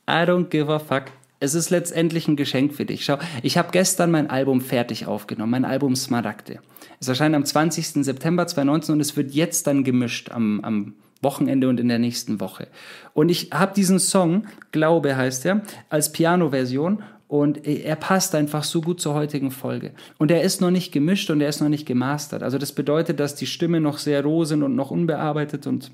I 0.09 0.23
don't 0.23 0.51
give 0.51 0.73
a 0.73 0.79
fuck. 0.79 1.07
Es 1.41 1.55
ist 1.55 1.71
letztendlich 1.71 2.29
ein 2.29 2.37
Geschenk 2.37 2.73
für 2.73 2.85
dich. 2.85 3.05
Schau, 3.05 3.19
ich 3.43 3.59
habe 3.59 3.71
gestern 3.73 4.13
mein 4.13 4.31
Album 4.31 4.61
fertig 4.61 5.07
aufgenommen, 5.07 5.51
mein 5.51 5.65
Album 5.65 5.97
Smaragde. 5.97 6.61
Es 7.01 7.09
erscheint 7.09 7.35
am 7.35 7.45
20. 7.45 8.05
September 8.05 8.47
2019 8.47 8.95
und 8.95 9.01
es 9.01 9.17
wird 9.17 9.33
jetzt 9.33 9.67
dann 9.67 9.83
gemischt 9.83 10.31
am, 10.31 10.61
am 10.61 10.95
Wochenende 11.25 11.69
und 11.69 11.81
in 11.81 11.89
der 11.89 11.99
nächsten 11.99 12.39
Woche. 12.39 12.69
Und 13.13 13.31
ich 13.31 13.51
habe 13.53 13.75
diesen 13.75 13.99
Song, 13.99 14.47
Glaube 14.71 15.17
heißt 15.17 15.45
er, 15.47 15.63
als 15.89 16.13
Piano-Version 16.13 17.03
und 17.27 17.67
er 17.67 17.97
passt 17.97 18.37
einfach 18.37 18.63
so 18.63 18.81
gut 18.81 19.01
zur 19.01 19.15
heutigen 19.15 19.51
Folge. 19.51 19.91
Und 20.19 20.31
er 20.31 20.43
ist 20.43 20.61
noch 20.61 20.71
nicht 20.71 20.93
gemischt 20.93 21.31
und 21.31 21.41
er 21.41 21.49
ist 21.49 21.61
noch 21.61 21.69
nicht 21.69 21.87
gemastert. 21.87 22.45
Also 22.45 22.59
das 22.59 22.71
bedeutet, 22.71 23.19
dass 23.19 23.35
die 23.35 23.47
Stimme 23.47 23.81
noch 23.81 23.99
sehr 23.99 24.23
roh 24.23 24.45
sind 24.45 24.63
und 24.63 24.77
noch 24.77 24.93
unbearbeitet 24.93 25.67
und 25.67 25.91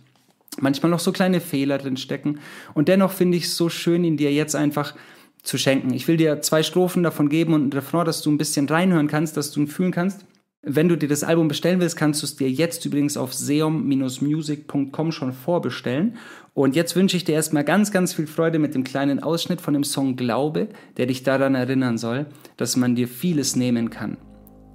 manchmal 0.61 0.91
noch 0.91 1.01
so 1.01 1.13
kleine 1.13 1.41
Fehler 1.41 1.79
drin 1.79 1.97
stecken. 1.97 2.41
Und 2.75 2.89
dennoch 2.89 3.13
finde 3.13 3.39
ich 3.39 3.45
es 3.45 3.57
so 3.57 3.69
schön, 3.69 4.05
ihn 4.05 4.17
dir 4.17 4.33
jetzt 4.33 4.55
einfach 4.55 4.95
zu 5.43 5.57
schenken. 5.57 5.95
Ich 5.95 6.07
will 6.09 6.17
dir 6.17 6.43
zwei 6.43 6.63
Strophen 6.63 7.03
davon 7.03 7.29
geben 7.29 7.55
und 7.55 7.69
ein 7.69 7.73
Refrain, 7.73 8.05
dass 8.05 8.21
du 8.23 8.31
ein 8.31 8.39
bisschen 8.39 8.69
reinhören 8.69 9.07
kannst, 9.07 9.37
dass 9.37 9.51
du 9.51 9.61
ihn 9.61 9.69
fühlen 9.69 9.93
kannst. 9.93 10.27
Wenn 10.63 10.91
du 10.91 10.97
dir 10.97 11.09
das 11.09 11.25
Album 11.25 11.49
bestellen 11.49 11.81
willst, 11.81 11.97
kannst 11.97 12.21
du 12.21 12.27
es 12.27 12.37
dir 12.37 12.51
jetzt 12.51 12.85
übrigens 12.85 13.17
auf 13.17 13.33
seom-music.com 13.33 15.11
schon 15.11 15.33
vorbestellen. 15.33 16.19
Und 16.53 16.77
jetzt 16.77 16.95
wünsche 16.97 17.17
ich 17.17 17.25
dir 17.25 17.35
erstmal 17.35 17.65
ganz, 17.65 17.93
ganz 17.93 18.13
viel 18.13 18.27
Freude 18.27 18.59
mit 18.59 18.75
dem 18.75 18.85
kleinen 18.85 19.23
Ausschnitt 19.23 19.63
von 19.63 19.73
dem 19.73 19.85
Song 19.85 20.17
Glaube, 20.17 20.69
der 20.99 21.07
dich 21.07 21.23
daran 21.23 21.55
erinnern 21.55 21.97
soll, 21.97 22.27
dass 22.59 22.77
man 22.77 22.95
dir 22.95 23.09
vieles 23.09 23.57
nehmen 23.57 23.89
kann, 23.89 24.19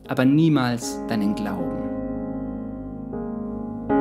aber 0.07 0.25
niemals 0.25 0.99
deinen 1.07 1.35
Glauben. 1.35 1.83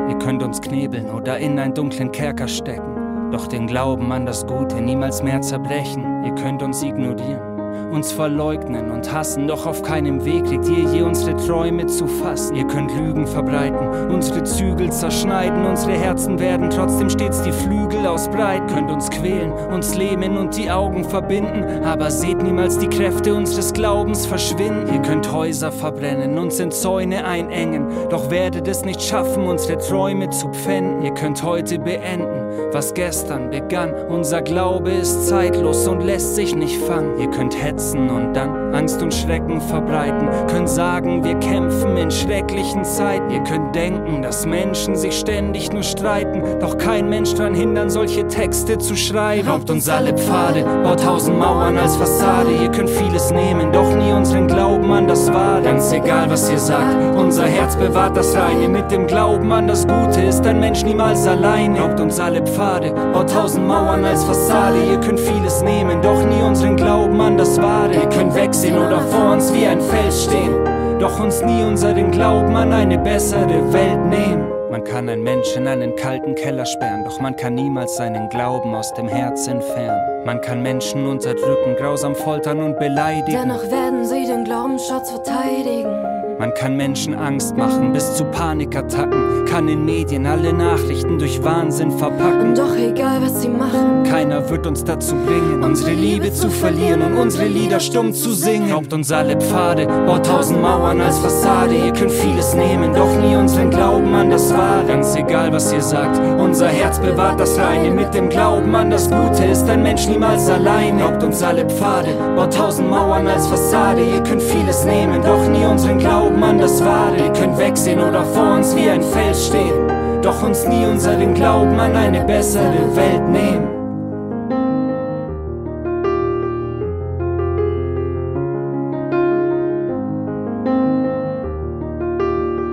Ihr 0.09 0.17
könnt 0.17 0.43
uns 0.43 0.63
knebeln 0.63 1.11
oder 1.11 1.37
in 1.37 1.59
einen 1.59 1.75
dunklen 1.75 2.11
Kerker 2.13 2.49
stecken, 2.49 3.31
doch 3.31 3.47
den 3.47 3.67
Glauben 3.67 4.11
an 4.11 4.25
das 4.25 4.47
Gute 4.47 4.81
niemals 4.81 5.23
mehr 5.23 5.43
zerbrechen. 5.43 6.25
Ihr 6.25 6.35
könnt 6.35 6.63
uns 6.63 6.83
ignorieren 6.83 7.54
uns 7.93 8.13
verleugnen 8.13 8.91
und 8.91 9.13
hassen, 9.13 9.47
doch 9.47 9.67
auf 9.67 9.83
keinem 9.83 10.25
Weg 10.25 10.49
liegt 10.49 10.69
ihr 10.69 10.85
je 10.93 11.03
unsere 11.03 11.37
Träume 11.37 11.87
zu 11.87 12.07
fassen. 12.07 12.57
Ihr 12.57 12.67
könnt 12.67 12.95
Lügen 12.97 13.27
verbreiten, 13.27 14.11
unsere 14.11 14.45
Zügel 14.45 14.91
zerschneiden, 14.91 15.65
unsere 15.65 15.93
Herzen 15.93 16.39
werden 16.39 16.71
trotzdem 16.71 17.11
stets 17.11 17.43
die 17.43 17.53
Flügel 17.53 18.07
ausbreiten. 18.07 18.67
Könnt 18.67 18.91
uns 18.91 19.11
quälen, 19.11 19.53
uns 19.53 19.97
lähmen 19.97 20.37
und 20.37 20.57
die 20.57 20.71
Augen 20.71 21.05
verbinden, 21.05 21.85
aber 21.85 22.11
seht 22.11 22.43
niemals 22.43 22.79
die 22.79 22.89
Kräfte 22.89 23.35
unseres 23.35 23.73
Glaubens 23.73 24.27
verschwinden. 24.27 24.93
Ihr 24.93 25.03
könnt 25.03 25.33
Häuser 25.33 25.73
verbrennen, 25.73 26.39
uns 26.39 26.61
in 26.61 26.71
Zäune 26.71 27.25
einengen, 27.25 27.89
doch 28.11 28.31
werdet 28.31 28.69
es 28.69 28.85
nicht 28.85 29.03
schaffen, 29.03 29.45
unsere 29.45 29.79
Träume 29.79 30.31
zu 30.31 30.49
pfänden. 30.49 31.03
Ihr 31.03 31.15
könnt 31.15 31.43
heute 31.43 31.79
beenden 31.79 32.44
was 32.73 32.95
gestern 32.95 33.51
begann. 33.51 33.93
Unser 34.09 34.43
Glaube 34.43 34.91
ist 34.91 35.29
zeitlos 35.29 35.87
und 35.87 36.01
lässt 36.01 36.35
sich 36.35 36.55
nicht 36.55 36.81
fangen. 36.83 37.19
Ihr 37.19 37.31
könnt 37.31 37.61
hetzen 37.61 38.11
und 38.11 38.35
dann 38.35 38.64
Angst 38.75 39.01
und 39.03 39.15
Schrecken 39.15 39.61
verbreiten. 39.61 40.29
Könnt 40.49 40.69
sagen, 40.69 41.25
wir 41.25 41.35
kämpfen 41.37 41.97
in 41.97 42.11
schrecklichen 42.11 42.85
Zeiten. 42.85 43.31
Ihr 43.31 43.43
könnt 43.45 43.75
denken, 43.75 44.23
dass 44.23 44.47
Menschen 44.47 44.97
sich 44.97 45.19
ständig 45.19 45.73
nur 45.73 45.83
streiten. 45.83 46.43
Doch 46.61 46.77
kein 46.77 47.09
Mensch 47.09 47.35
dran 47.35 47.55
hindern, 47.55 47.89
solche 47.89 48.27
Texte 48.27 48.79
zu 48.79 48.97
schreiben. 48.97 49.49
Raubt 49.49 49.71
uns 49.71 49.89
alle 49.89 50.13
Pfade, 50.17 50.65
baut 50.83 51.03
tausend 51.03 51.39
Mauern 51.39 51.79
als 51.79 51.97
Fassade. 51.97 52.51
Ihr 52.63 52.71
könnt 52.71 52.91
vieles 52.91 53.31
nehmen, 53.31 53.73
doch 53.73 53.95
nie 53.95 54.13
unseren 54.13 54.49
Glauben 54.49 54.91
an 54.93 55.07
das 55.07 55.33
Wahre. 55.33 55.63
Ganz 55.63 55.93
egal, 55.93 56.29
was 56.31 56.51
ihr 56.51 56.59
sagt, 56.59 57.17
unser 57.17 57.47
Herz 57.47 57.77
bewahrt 57.77 58.17
das 58.17 58.37
Reine. 58.37 58.69
Mit 58.69 58.91
dem 58.91 59.07
Glauben 59.07 59.53
an 59.53 59.69
das 59.69 59.87
Gute 59.87 60.23
ist 60.23 60.47
ein 60.47 60.61
Mensch 60.61 60.85
niemals 60.85 61.27
allein. 61.27 61.77
Raubt 61.77 62.01
uns 62.01 62.19
alle 62.19 62.43
Pfade, 62.43 62.93
baut 63.13 63.31
tausend 63.31 63.67
Mauern 63.67 64.05
als 64.05 64.25
Fassade. 64.25 64.79
Ihr 64.91 64.99
könnt 65.01 65.21
vieles 65.21 65.63
nehmen, 65.63 66.03
doch 66.03 66.25
nie 66.25 66.43
unseren 66.43 66.77
Glauben 66.77 67.21
an 67.21 67.39
das 67.39 67.61
Wahre. 67.61 67.95
Ihr 67.95 68.09
könnt 68.09 68.35
wegsehen 68.65 68.79
oder 68.79 69.01
vor 69.01 69.33
uns 69.33 69.53
wie 69.53 69.67
ein 69.67 69.81
Fels 69.81 70.25
stehen. 70.25 70.99
Doch 70.99 71.21
uns 71.21 71.43
nie 71.43 71.63
unseren 71.63 72.11
Glauben 72.11 72.57
an 72.57 72.73
eine 72.73 72.99
bessere 72.99 73.73
Welt 73.73 74.05
nehmen. 74.07 74.47
Man 74.71 74.83
kann 74.83 75.09
einen 75.09 75.23
Menschen 75.23 75.63
in 75.63 75.69
einen 75.69 75.97
kalten 75.97 76.35
Keller 76.35 76.67
sperren, 76.67 77.05
doch 77.05 77.21
man 77.21 77.37
kann 77.37 77.55
niemals 77.55 77.97
seinen 77.97 78.29
Glauben 78.29 78.75
aus 78.75 78.93
dem 78.95 79.07
Herz 79.07 79.47
entfernen. 79.47 80.25
Man 80.25 80.41
kann 80.41 80.63
Menschen 80.63 81.07
unterdrücken, 81.07 81.77
grausam 81.77 82.15
foltern 82.15 82.61
und 82.61 82.79
beleidigen. 82.79 83.39
Dennoch 83.41 83.71
werden 83.71 84.05
sie 84.05 84.27
den 84.27 84.45
Glaubensschatz 84.45 85.11
verteidigen. 85.11 86.04
Man 86.39 86.53
kann 86.55 86.77
Menschen 86.77 87.15
Angst 87.15 87.57
machen 87.57 87.93
bis 87.93 88.17
zu 88.17 88.25
Panikattacken, 88.25 89.45
kann 89.47 89.69
in 89.69 89.85
Medien 89.85 90.27
alle 90.27 90.53
Nachrichten 90.53 91.19
durch 91.19 91.43
Wahnsinn 91.45 91.93
verpacken. 91.93 92.57
Doch 92.57 92.77
egal 92.77 93.23
was 93.23 93.41
sie 93.41 93.49
machen, 93.49 94.03
keiner 94.03 94.49
wird 94.51 94.67
uns 94.67 94.83
dazu 94.83 95.15
bringen, 95.15 95.63
unsere 95.63 95.93
Liebe 95.93 96.33
zu 96.33 96.51
verlieren 96.51 97.03
und 97.03 97.17
unsere 97.17 97.47
Lieder 97.47 97.79
stumm 97.79 98.13
zu 98.13 98.33
singen. 98.33 98.73
Raubt 98.73 98.93
uns 98.93 99.13
alle 99.13 99.37
Pfade, 99.37 99.87
baut 100.07 100.27
tausend 100.27 100.61
Mauern 100.61 101.01
als 101.01 101.19
Fassade. 101.21 101.75
Ihr 101.75 101.93
könnt 101.93 102.11
vieles 102.11 102.55
nehmen, 102.55 102.93
doch 102.93 103.17
nie 103.21 103.37
unseren 103.37 103.71
Glauben 103.71 104.13
an 104.13 104.31
das 104.31 104.53
Wahre. 104.53 104.87
Ganz 104.89 105.15
egal 105.15 105.53
was 105.53 105.73
ihr 105.73 105.83
sagt, 105.83 106.21
unser 106.41 106.67
Herz 106.67 106.99
bewahrt 106.99 107.39
das 107.39 107.59
Reine. 107.59 107.93
Mit 107.93 108.13
dem 108.13 108.29
Glauben 108.29 108.75
an 108.75 108.91
das 108.91 109.09
Gute 109.09 109.45
ist 109.45 109.69
ein 109.69 109.83
Mensch 109.85 110.09
niemals 110.09 110.51
allein. 110.51 111.01
Raubt 111.01 111.23
uns 111.23 111.43
alle 111.45 111.65
Pfade, 111.69 112.11
baut 112.35 112.53
tausend 112.53 112.91
Mauern 112.91 113.29
als 113.29 113.47
Fassade. 113.47 114.03
Ihr 114.03 114.23
könnt 114.25 114.43
vieles 114.43 114.85
nehmen, 114.85 115.23
doch 115.23 115.47
nie 115.49 115.65
unseren 115.65 115.99
Glauben 115.99 116.24
Glauben 116.25 116.43
an 116.43 116.59
das 116.59 116.83
Wahre. 116.83 117.19
Ihr 117.19 117.33
könnt 117.35 117.59
wegsehen 117.59 118.01
oder 118.01 118.25
vor 118.25 118.55
uns 118.55 118.75
wie 118.75 118.89
ein 118.89 119.03
Fels 119.03 119.49
stehen. 119.49 120.23
Doch 120.23 120.43
uns 120.43 120.67
nie 120.67 120.87
unseren 120.87 121.35
Glauben 121.35 121.79
an 121.79 121.95
eine 121.95 122.25
bessere 122.25 122.97
Welt 122.97 123.29
nehmen. 123.29 123.69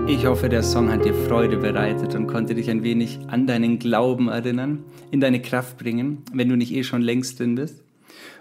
Ich 0.08 0.26
hoffe, 0.26 0.48
der 0.48 0.64
Song 0.64 0.90
hat 0.90 1.04
dir 1.04 1.14
Freude 1.14 1.58
bereitet 1.58 2.16
und 2.16 2.28
konnte 2.28 2.56
dich 2.56 2.70
ein 2.70 2.84
wenig 2.84 3.20
an 3.28 3.48
deinen 3.48 3.80
Glauben 3.80 4.30
erinnern, 4.30 4.86
in 5.12 5.20
deine 5.20 5.42
Kraft 5.42 5.78
bringen, 5.78 6.24
wenn 6.32 6.48
du 6.48 6.56
nicht 6.56 6.74
eh 6.74 6.84
schon 6.84 7.02
längst 7.02 7.38
drin 7.42 7.56
bist. 7.56 7.84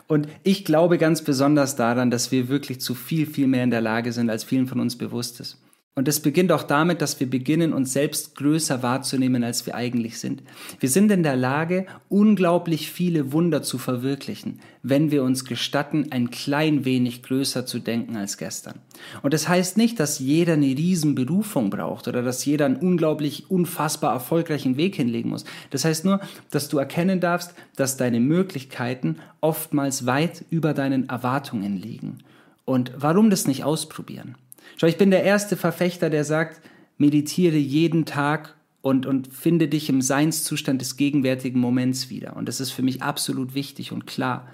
Und 0.07 0.29
ich 0.43 0.64
glaube 0.64 0.99
ganz 0.99 1.23
besonders 1.23 1.77
daran, 1.77 2.11
dass 2.11 2.33
wir 2.33 2.49
wirklich 2.49 2.81
zu 2.81 2.95
viel, 2.95 3.27
viel 3.27 3.47
mehr 3.47 3.64
in 3.64 3.71
der 3.71 3.81
Lage 3.81 4.12
sind, 4.12 4.31
als 4.31 4.45
vielen 4.45 4.66
von 4.66 4.81
uns 4.81 4.97
bewusst 4.97 5.40
ist. 5.40 5.57
Und 5.96 6.07
es 6.07 6.20
beginnt 6.20 6.53
auch 6.53 6.62
damit, 6.62 7.03
dass 7.03 7.18
wir 7.18 7.29
beginnen, 7.29 7.72
uns 7.72 7.92
selbst 7.92 8.37
größer 8.37 8.81
wahrzunehmen, 8.81 9.42
als 9.42 9.66
wir 9.66 9.74
eigentlich 9.74 10.20
sind. 10.20 10.40
Wir 10.79 10.88
sind 10.88 11.11
in 11.11 11.24
der 11.24 11.35
Lage, 11.35 11.85
unglaublich 12.09 12.92
viele 12.92 13.33
Wunder 13.33 13.62
zu 13.62 13.76
verwirklichen, 13.76 14.61
wenn 14.85 15.11
wir 15.11 15.24
uns 15.24 15.44
gestatten, 15.44 16.07
ein 16.11 16.31
klein 16.31 16.85
wenig 16.85 17.24
größer 17.24 17.66
zu 17.66 17.81
denken 17.81 18.16
als 18.16 18.38
gestern. 18.38 18.76
Und 19.22 19.35
das 19.35 19.48
heißt 19.48 19.76
nicht, 19.76 19.98
dass 19.98 20.20
jeder 20.20 20.53
eine 20.53 20.66
Riesenberufung 20.66 21.70
braucht 21.70 22.07
oder 22.07 22.22
dass 22.22 22.44
jeder 22.44 22.66
einen 22.66 22.76
unglaublich, 22.76 23.50
unfassbar 23.50 24.12
erfolgreichen 24.12 24.76
Weg 24.76 24.94
hinlegen 24.94 25.31
muss. 25.31 25.44
Das 25.70 25.85
heißt 25.85 26.05
nur, 26.05 26.20
dass 26.50 26.68
du 26.68 26.79
erkennen 26.79 27.18
darfst, 27.18 27.53
dass 27.74 27.96
deine 27.96 28.20
Möglichkeiten 28.20 29.16
oftmals 29.40 30.07
weit 30.07 30.44
über 30.50 30.72
deinen 30.72 31.09
Erwartungen 31.09 31.76
liegen. 31.76 32.18
Und 32.64 32.92
warum 32.96 33.29
das 33.29 33.48
nicht 33.48 33.64
ausprobieren? 33.64 34.37
Schau, 34.81 34.87
ich 34.87 34.97
bin 34.97 35.11
der 35.11 35.25
erste 35.25 35.59
Verfechter, 35.59 36.09
der 36.09 36.25
sagt, 36.25 36.62
meditiere 36.97 37.59
jeden 37.59 38.07
Tag 38.07 38.57
und, 38.81 39.05
und 39.05 39.29
finde 39.29 39.69
dich 39.69 39.90
im 39.90 40.01
Seinszustand 40.01 40.81
des 40.81 40.97
gegenwärtigen 40.97 41.61
Moments 41.61 42.09
wieder. 42.09 42.35
Und 42.35 42.49
das 42.49 42.61
ist 42.61 42.71
für 42.71 42.81
mich 42.81 43.03
absolut 43.03 43.55
wichtig 43.55 43.93
und 43.93 44.07
klar. 44.07 44.49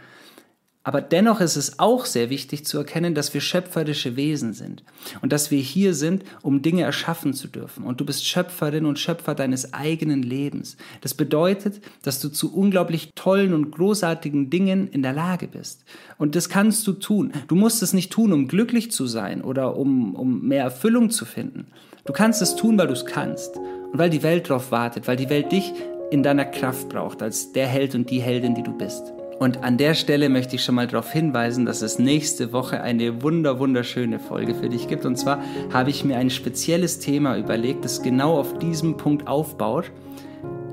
Aber 0.87 1.01
dennoch 1.01 1.41
ist 1.41 1.57
es 1.57 1.81
auch 1.81 2.05
sehr 2.05 2.31
wichtig 2.31 2.65
zu 2.65 2.79
erkennen, 2.79 3.17
dass 3.17 3.35
wir 3.35 3.41
schöpferische 3.41 4.15
Wesen 4.15 4.53
sind 4.53 4.85
und 5.21 5.33
dass 5.33 5.51
wir 5.51 5.59
hier 5.59 5.95
sind, 5.95 6.23
um 6.43 6.63
Dinge 6.63 6.83
erschaffen 6.83 7.35
zu 7.35 7.49
dürfen. 7.49 7.83
Und 7.83 8.01
du 8.01 8.07
bist 8.07 8.25
Schöpferin 8.25 8.87
und 8.87 9.01
Schöpfer 9.01 9.35
deines 9.35 9.75
eigenen 9.75 10.23
Lebens. 10.23 10.77
Das 11.01 11.15
bedeutet, 11.15 11.81
dass 12.03 12.21
du 12.21 12.29
zu 12.29 12.55
unglaublich 12.55 13.11
tollen 13.17 13.53
und 13.53 13.73
großartigen 13.73 14.49
Dingen 14.49 14.87
in 14.87 15.03
der 15.03 15.13
Lage 15.13 15.49
bist. 15.49 15.85
Und 16.19 16.37
das 16.37 16.49
kannst 16.49 16.87
du 16.87 16.93
tun. 16.93 17.33
Du 17.49 17.57
musst 17.57 17.83
es 17.83 17.93
nicht 17.93 18.13
tun, 18.13 18.33
um 18.33 18.47
glücklich 18.47 18.93
zu 18.93 19.09
sein 19.09 19.43
oder 19.43 19.77
um, 19.77 20.15
um 20.15 20.43
mehr 20.43 20.63
Erfüllung 20.63 21.11
zu 21.11 21.25
finden. 21.25 21.67
Du 22.05 22.13
kannst 22.13 22.41
es 22.43 22.55
tun, 22.55 22.79
weil 22.79 22.87
du 22.87 22.93
es 22.93 23.05
kannst 23.05 23.57
und 23.57 23.99
weil 23.99 24.11
die 24.11 24.23
Welt 24.23 24.49
darauf 24.49 24.71
wartet, 24.71 25.09
weil 25.09 25.17
die 25.17 25.31
Welt 25.31 25.51
dich 25.51 25.73
in 26.13 26.23
deiner 26.23 26.45
Kraft 26.45 26.91
braucht, 26.91 27.23
als 27.23 27.51
der 27.51 27.67
Held 27.67 27.97
und 27.97 28.09
die 28.09 28.21
Heldin, 28.21 28.55
die 28.55 28.63
du 28.63 28.73
bist. 28.73 29.16
Und 29.39 29.63
an 29.63 29.77
der 29.77 29.95
Stelle 29.95 30.31
möchte 30.31 30.57
ich 30.57 30.65
schon 30.65 30.77
mal 30.77 30.87
darauf 30.87 31.13
hinweisen, 31.13 31.67
dass 31.67 31.83
es 31.83 31.99
nächste 31.99 32.53
Woche 32.53 32.81
eine 32.81 33.23
wunder 33.23 33.59
wunderschöne 33.59 34.19
Folge 34.19 34.55
für 34.55 34.71
dich 34.71 34.89
gibt. 34.89 35.05
Und 35.05 35.17
zwar 35.17 35.43
habe 35.73 35.91
ich 35.91 36.05
mir 36.05 36.17
ein 36.17 36.31
spezielles 36.31 37.01
Thema 37.01 37.37
überlegt, 37.37 37.85
das 37.85 38.03
genau 38.03 38.39
auf 38.39 38.59
diesem 38.59 38.97
Punkt 38.97 39.29
aufbaut. 39.29 39.93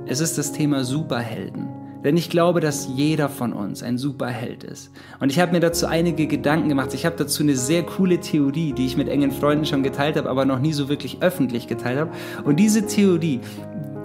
Es 0.05 0.21
ist 0.21 0.37
das 0.37 0.53
Thema 0.53 0.85
Superhelden. 0.85 1.67
Denn 2.05 2.17
ich 2.17 2.29
glaube, 2.29 2.59
dass 2.59 2.89
jeder 2.93 3.29
von 3.29 3.53
uns 3.53 3.81
ein 3.81 3.97
Superheld 3.97 4.63
ist. 4.63 4.91
Und 5.19 5.29
ich 5.29 5.39
habe 5.39 5.53
mir 5.53 5.61
dazu 5.61 5.85
einige 5.85 6.27
Gedanken 6.27 6.67
gemacht. 6.67 6.93
Ich 6.93 7.05
habe 7.05 7.15
dazu 7.17 7.43
eine 7.43 7.55
sehr 7.55 7.83
coole 7.83 8.19
Theorie, 8.19 8.73
die 8.73 8.85
ich 8.85 8.97
mit 8.97 9.07
engen 9.07 9.31
Freunden 9.31 9.65
schon 9.65 9.83
geteilt 9.83 10.17
habe, 10.17 10.29
aber 10.29 10.43
noch 10.43 10.59
nie 10.59 10.73
so 10.73 10.89
wirklich 10.89 11.17
öffentlich 11.21 11.67
geteilt 11.67 11.99
habe. 11.99 12.11
Und 12.43 12.57
diese 12.57 12.85
Theorie, 12.87 13.39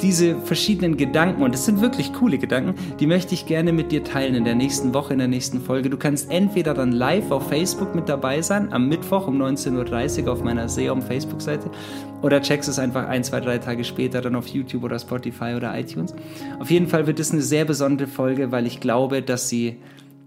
diese 0.03 0.37
verschiedenen 0.37 0.97
Gedanken, 0.97 1.43
und 1.43 1.55
es 1.55 1.65
sind 1.65 1.81
wirklich 1.81 2.13
coole 2.13 2.39
Gedanken, 2.39 2.75
die 2.99 3.07
möchte 3.07 3.35
ich 3.35 3.47
gerne 3.47 3.73
mit 3.73 3.93
dir 3.93 4.05
teilen 4.05 4.35
in 4.35 4.45
der 4.45 4.55
nächsten 4.55 4.95
Woche, 4.95 5.13
in 5.13 5.19
der 5.19 5.29
nächsten 5.29 5.61
Folge. 5.61 5.91
Du 5.91 5.97
kannst 5.97 6.31
entweder 6.31 6.75
dann 6.75 6.93
live 6.93 7.31
auf 7.31 7.49
Facebook 7.49 7.95
mit 7.95 8.09
dabei 8.09 8.43
sein, 8.43 8.73
am 8.73 8.89
Mittwoch 8.89 9.27
um 9.27 9.41
19.30 9.41 10.25
Uhr 10.25 10.33
auf 10.33 10.43
meiner 10.43 10.69
Seom 10.69 11.03
Facebook-Seite, 11.03 11.71
oder 12.23 12.41
checkst 12.43 12.69
es 12.69 12.79
einfach 12.79 13.07
ein, 13.07 13.25
zwei, 13.25 13.41
drei 13.41 13.59
Tage 13.59 13.85
später 13.85 14.21
dann 14.21 14.35
auf 14.35 14.47
YouTube 14.49 14.85
oder 14.85 14.99
Spotify 14.99 15.55
oder 15.57 15.79
iTunes. 15.79 16.15
Auf 16.59 16.71
jeden 16.71 16.89
Fall 16.89 17.07
wird 17.07 17.21
es 17.21 17.33
eine 17.33 17.43
sehr 17.43 17.65
besondere 17.65 18.09
Folge, 18.09 18.51
weil 18.51 18.67
ich 18.67 18.81
glaube, 18.81 19.23
dass 19.23 19.49
sie 19.49 19.77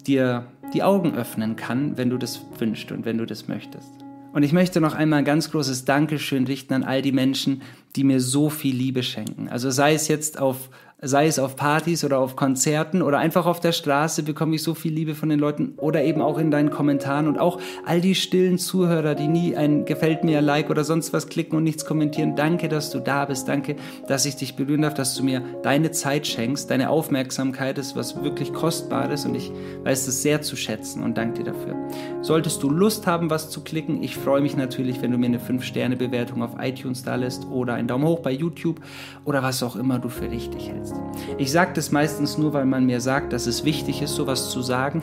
dir 0.08 0.46
die 0.74 0.84
Augen 0.84 1.16
öffnen 1.16 1.56
kann, 1.56 1.98
wenn 1.98 2.10
du 2.10 2.18
das 2.18 2.42
wünschst 2.58 2.92
und 2.92 3.06
wenn 3.06 3.18
du 3.18 3.26
das 3.26 3.48
möchtest. 3.48 3.90
Und 4.34 4.44
ich 4.44 4.54
möchte 4.54 4.80
noch 4.80 4.94
einmal 4.94 5.20
ein 5.20 5.26
ganz 5.26 5.52
großes 5.52 5.84
Dankeschön 5.84 6.46
richten 6.46 6.74
an 6.74 6.84
all 6.84 7.02
die 7.02 7.12
Menschen, 7.12 7.62
die 7.96 8.04
mir 8.04 8.22
so 8.22 8.50
viel 8.50 8.76
Liebe 8.76 9.04
schenken. 9.04 9.50
Also 9.50 9.72
sei 9.72 9.94
es 9.94 10.08
jetzt 10.08 10.40
auf 10.40 10.70
sei 11.04 11.26
es 11.26 11.40
auf 11.40 11.56
Partys 11.56 12.04
oder 12.04 12.20
auf 12.20 12.36
Konzerten 12.36 13.02
oder 13.02 13.18
einfach 13.18 13.48
auf 13.48 13.60
der 13.60 13.72
Straße, 13.72 14.22
bekomme 14.22 14.56
ich 14.56 14.62
so 14.62 14.76
viel 14.76 14.94
Liebe 14.94 15.16
von 15.16 15.30
den 15.30 15.40
Leuten 15.40 15.74
oder 15.78 16.04
eben 16.04 16.22
auch 16.22 16.38
in 16.38 16.52
deinen 16.52 16.70
Kommentaren 16.70 17.28
und 17.28 17.40
auch 17.40 17.60
all 17.86 18.02
die 18.02 18.14
stillen 18.14 18.60
Zuhörer, 18.60 19.16
die 19.16 19.28
nie 19.28 19.56
ein 19.56 19.86
gefällt 19.86 20.24
mir, 20.24 20.42
Like 20.42 20.70
oder 20.70 20.84
sonst 20.84 21.12
was 21.12 21.28
klicken 21.28 21.58
und 21.58 21.64
nichts 21.64 21.86
kommentieren. 21.86 22.36
Danke, 22.36 22.70
dass 22.70 22.92
du 22.92 23.00
da 23.00 23.26
bist. 23.26 23.48
Danke, 23.48 23.78
dass 24.08 24.28
ich 24.28 24.36
dich 24.36 24.56
berühren 24.56 24.84
darf, 24.84 24.94
dass 24.94 25.16
du 25.16 25.24
mir 25.24 25.42
deine 25.64 25.90
Zeit 25.90 26.28
schenkst. 26.28 26.70
Deine 26.70 26.92
Aufmerksamkeit 26.92 27.80
ist 27.80 27.96
was 27.96 28.22
wirklich 28.24 28.54
Kostbares 28.54 29.26
und 29.26 29.34
ich 29.34 29.52
weiß 29.84 30.08
es 30.08 30.22
sehr 30.22 30.44
zu 30.44 30.56
schätzen 30.56 31.02
und 31.02 31.18
danke 31.18 31.44
dir 31.44 31.52
dafür. 31.52 31.76
Solltest 32.22 32.62
du 32.62 32.70
Lust 32.70 33.08
haben, 33.08 33.32
was 33.32 33.50
zu 33.50 33.62
klicken, 33.62 34.04
ich 34.04 34.16
freue 34.16 34.42
mich 34.42 34.56
natürlich, 34.56 35.02
wenn 35.02 35.12
du 35.12 35.18
mir 35.18 35.26
eine 35.26 35.40
5-Sterne-Bewertung 35.40 36.44
auf 36.44 36.52
iTunes 36.60 37.02
da 37.02 37.16
lässt 37.16 37.48
oder 37.48 37.74
einen 37.74 37.88
Daumen 37.88 38.06
hoch 38.06 38.20
bei 38.20 38.32
YouTube 38.32 38.82
oder 39.26 39.42
was 39.42 39.64
auch 39.64 39.76
immer 39.76 39.98
du 39.98 40.08
für 40.08 40.30
richtig 40.30 40.70
hältst 40.70 40.91
kannst. 40.92 41.26
Ich 41.38 41.52
sage 41.52 41.72
das 41.74 41.92
meistens 41.92 42.38
nur, 42.38 42.54
weil 42.54 42.66
man 42.66 42.86
mir 42.86 43.02
sagt, 43.02 43.34
dass 43.34 43.48
es 43.48 43.66
wichtig 43.66 44.02
ist, 44.02 44.16
sowas 44.16 44.50
zu 44.52 44.62
sagen, 44.62 45.02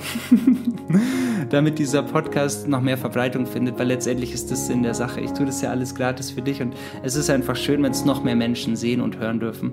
damit 1.51 1.79
dieser 1.79 2.03
Podcast 2.03 2.69
noch 2.69 2.81
mehr 2.81 2.99
Verbreitung 2.99 3.47
findet, 3.47 3.79
weil 3.79 3.89
letztendlich 3.89 4.33
ist 4.33 4.51
das 4.51 4.67
Sinn 4.67 4.83
der 4.83 4.95
Sache. 4.95 5.21
Ich 5.21 5.33
tue 5.33 5.47
das 5.47 5.61
ja 5.63 5.71
alles 5.71 5.95
gratis 5.95 6.31
für 6.31 6.43
dich 6.43 6.61
und 6.63 6.75
es 7.03 7.15
ist 7.15 7.31
einfach 7.31 7.57
schön, 7.57 7.83
wenn 7.83 7.93
es 7.93 8.05
noch 8.05 8.23
mehr 8.23 8.37
Menschen 8.37 8.77
sehen 8.77 9.01
und 9.01 9.19
hören 9.19 9.41
dürfen. 9.41 9.73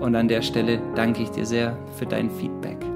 Und 0.00 0.14
an 0.14 0.28
der 0.28 0.42
Stelle 0.42 0.80
danke 0.94 1.22
ich 1.22 1.30
dir 1.30 1.46
sehr 1.46 1.76
für 1.98 2.06
dein 2.06 2.30
Feedback. 2.30 2.95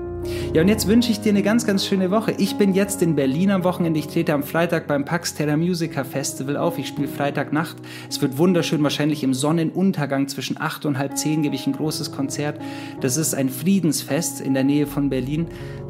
Ja, 0.53 0.63
und 0.63 0.69
jetzt 0.69 0.89
wünsche 0.89 1.13
ich 1.13 1.21
dir 1.21 1.31
eine 1.31 1.43
ganz, 1.43 1.65
ganz 1.65 1.87
schöne 1.87 2.11
Woche. 2.11 2.33
Ich 2.37 2.57
bin 2.57 2.75
jetzt 2.75 3.03
in 3.03 3.15
Berlin 3.15 3.53
am 3.53 3.63
Wochenende. 3.63 4.01
Ich 4.01 4.09
trete 4.09 4.35
am 4.35 4.43
Freitag 4.43 4.89
beim 4.89 5.05
Pax 5.05 5.35
Terra 5.35 5.57
Musica 5.57 6.03
Festival 6.03 6.57
auf. 6.57 6.77
Ich 6.77 6.89
spiele 6.89 7.07
Freitagnacht. 7.07 7.77
Es 8.09 8.21
wird 8.21 8.37
wunderschön. 8.37 8.83
Wahrscheinlich 8.83 9.23
im 9.23 9.33
Sonnenuntergang 9.33 10.27
zwischen 10.29 10.61
acht 10.61 10.87
und 10.87 10.99
halb 10.99 11.17
zehn 11.17 11.43
gebe 11.43 11.55
ich 11.55 11.67
ein 11.67 11.73
großes 11.73 12.11
Konzert. 12.11 12.61
Das 13.01 13.17
ist 13.17 13.35
ein 13.35 13.49
Friedensfest 13.49 14.41
in 14.41 14.55
der 14.55 14.65
Nähe 14.65 14.87
von 14.87 15.09
Berlin. 15.09 15.47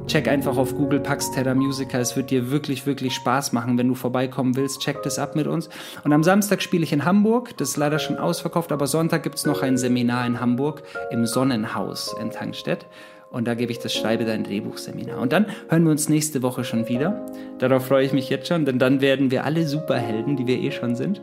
Check 0.06 0.28
einfach 0.28 0.56
auf 0.56 0.76
Google 0.76 1.00
Pax 1.00 1.30
Terra 1.30 1.54
Musica. 1.54 1.98
Es 1.98 2.16
wird 2.16 2.30
dir 2.30 2.50
wirklich, 2.50 2.84
wirklich 2.84 3.14
Spaß 3.14 3.52
machen, 3.52 3.78
wenn 3.78 3.88
du 3.88 3.94
vorbeikommen 3.94 4.56
willst. 4.56 4.80
Check 4.80 5.02
das 5.02 5.18
ab 5.18 5.36
mit 5.36 5.46
uns. 5.46 5.70
Und 6.04 6.12
am 6.12 6.22
Samstag 6.22 6.62
spiele 6.62 6.82
ich 6.82 6.92
in 6.92 7.04
Hamburg. 7.04 7.56
Das 7.56 7.70
ist 7.70 7.76
leider 7.76 7.98
schon 7.98 8.18
ausverkauft, 8.18 8.72
aber 8.72 8.86
Sonntag 8.86 9.22
gibt 9.22 9.36
es 9.36 9.46
noch 9.46 9.62
ein 9.62 9.78
Seminar 9.78 10.26
in 10.26 10.40
Hamburg 10.40 10.82
im 11.10 11.26
Sonnenhaus 11.26 12.14
in 12.20 12.30
Tankstedt. 12.30 12.86
Und 13.30 13.46
da 13.46 13.54
gebe 13.54 13.70
ich 13.70 13.78
das 13.78 13.94
Schreibe 13.94 14.24
dein 14.24 14.42
Drehbuchseminar. 14.42 15.20
Und 15.20 15.32
dann 15.32 15.46
hören 15.68 15.84
wir 15.84 15.92
uns 15.92 16.08
nächste 16.08 16.42
Woche 16.42 16.64
schon 16.64 16.88
wieder. 16.88 17.26
Darauf 17.58 17.86
freue 17.86 18.04
ich 18.04 18.12
mich 18.12 18.28
jetzt 18.28 18.48
schon, 18.48 18.64
denn 18.64 18.78
dann 18.78 19.00
werden 19.00 19.30
wir 19.30 19.44
alle 19.44 19.66
Superhelden, 19.66 20.36
die 20.36 20.46
wir 20.46 20.58
eh 20.58 20.72
schon 20.72 20.96
sind. 20.96 21.22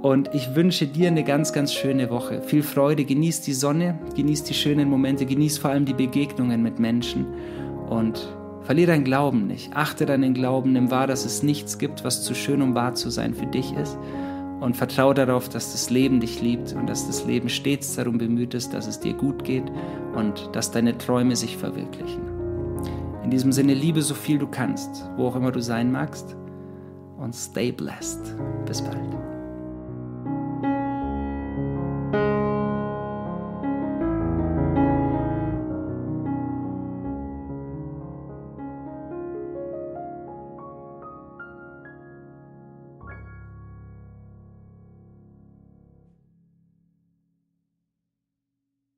Und 0.00 0.34
ich 0.34 0.54
wünsche 0.54 0.86
dir 0.86 1.08
eine 1.08 1.24
ganz, 1.24 1.52
ganz 1.52 1.74
schöne 1.74 2.10
Woche. 2.10 2.40
Viel 2.40 2.62
Freude, 2.62 3.04
genieß 3.04 3.42
die 3.42 3.52
Sonne, 3.52 3.98
genieß 4.14 4.44
die 4.44 4.54
schönen 4.54 4.88
Momente, 4.88 5.26
genieß 5.26 5.58
vor 5.58 5.70
allem 5.70 5.84
die 5.84 5.94
Begegnungen 5.94 6.62
mit 6.62 6.78
Menschen. 6.78 7.26
Und 7.90 8.34
verliere 8.62 8.92
deinen 8.92 9.04
Glauben 9.04 9.46
nicht. 9.46 9.76
Achte 9.76 10.06
deinen 10.06 10.32
Glauben, 10.32 10.72
nimm 10.72 10.90
wahr, 10.90 11.06
dass 11.06 11.26
es 11.26 11.42
nichts 11.42 11.78
gibt, 11.78 12.02
was 12.02 12.22
zu 12.22 12.34
schön, 12.34 12.62
um 12.62 12.74
wahr 12.74 12.94
zu 12.94 13.10
sein 13.10 13.34
für 13.34 13.46
dich 13.46 13.74
ist 13.74 13.98
und 14.60 14.76
vertraue 14.76 15.14
darauf, 15.14 15.48
dass 15.48 15.72
das 15.72 15.90
Leben 15.90 16.20
dich 16.20 16.40
liebt 16.40 16.72
und 16.72 16.88
dass 16.88 17.06
das 17.06 17.24
Leben 17.24 17.48
stets 17.48 17.96
darum 17.96 18.18
bemüht 18.18 18.54
ist, 18.54 18.72
dass 18.72 18.86
es 18.86 19.00
dir 19.00 19.12
gut 19.12 19.44
geht 19.44 19.64
und 20.14 20.50
dass 20.52 20.70
deine 20.70 20.96
Träume 20.96 21.36
sich 21.36 21.56
verwirklichen. 21.56 22.22
In 23.22 23.30
diesem 23.30 23.52
Sinne, 23.52 23.74
liebe 23.74 24.02
so 24.02 24.14
viel 24.14 24.38
du 24.38 24.46
kannst, 24.46 25.10
wo 25.16 25.26
auch 25.26 25.36
immer 25.36 25.52
du 25.52 25.60
sein 25.60 25.90
magst 25.90 26.36
und 27.18 27.34
stay 27.34 27.72
blessed. 27.72 28.34
Bis 28.66 28.80
bald. 28.80 29.35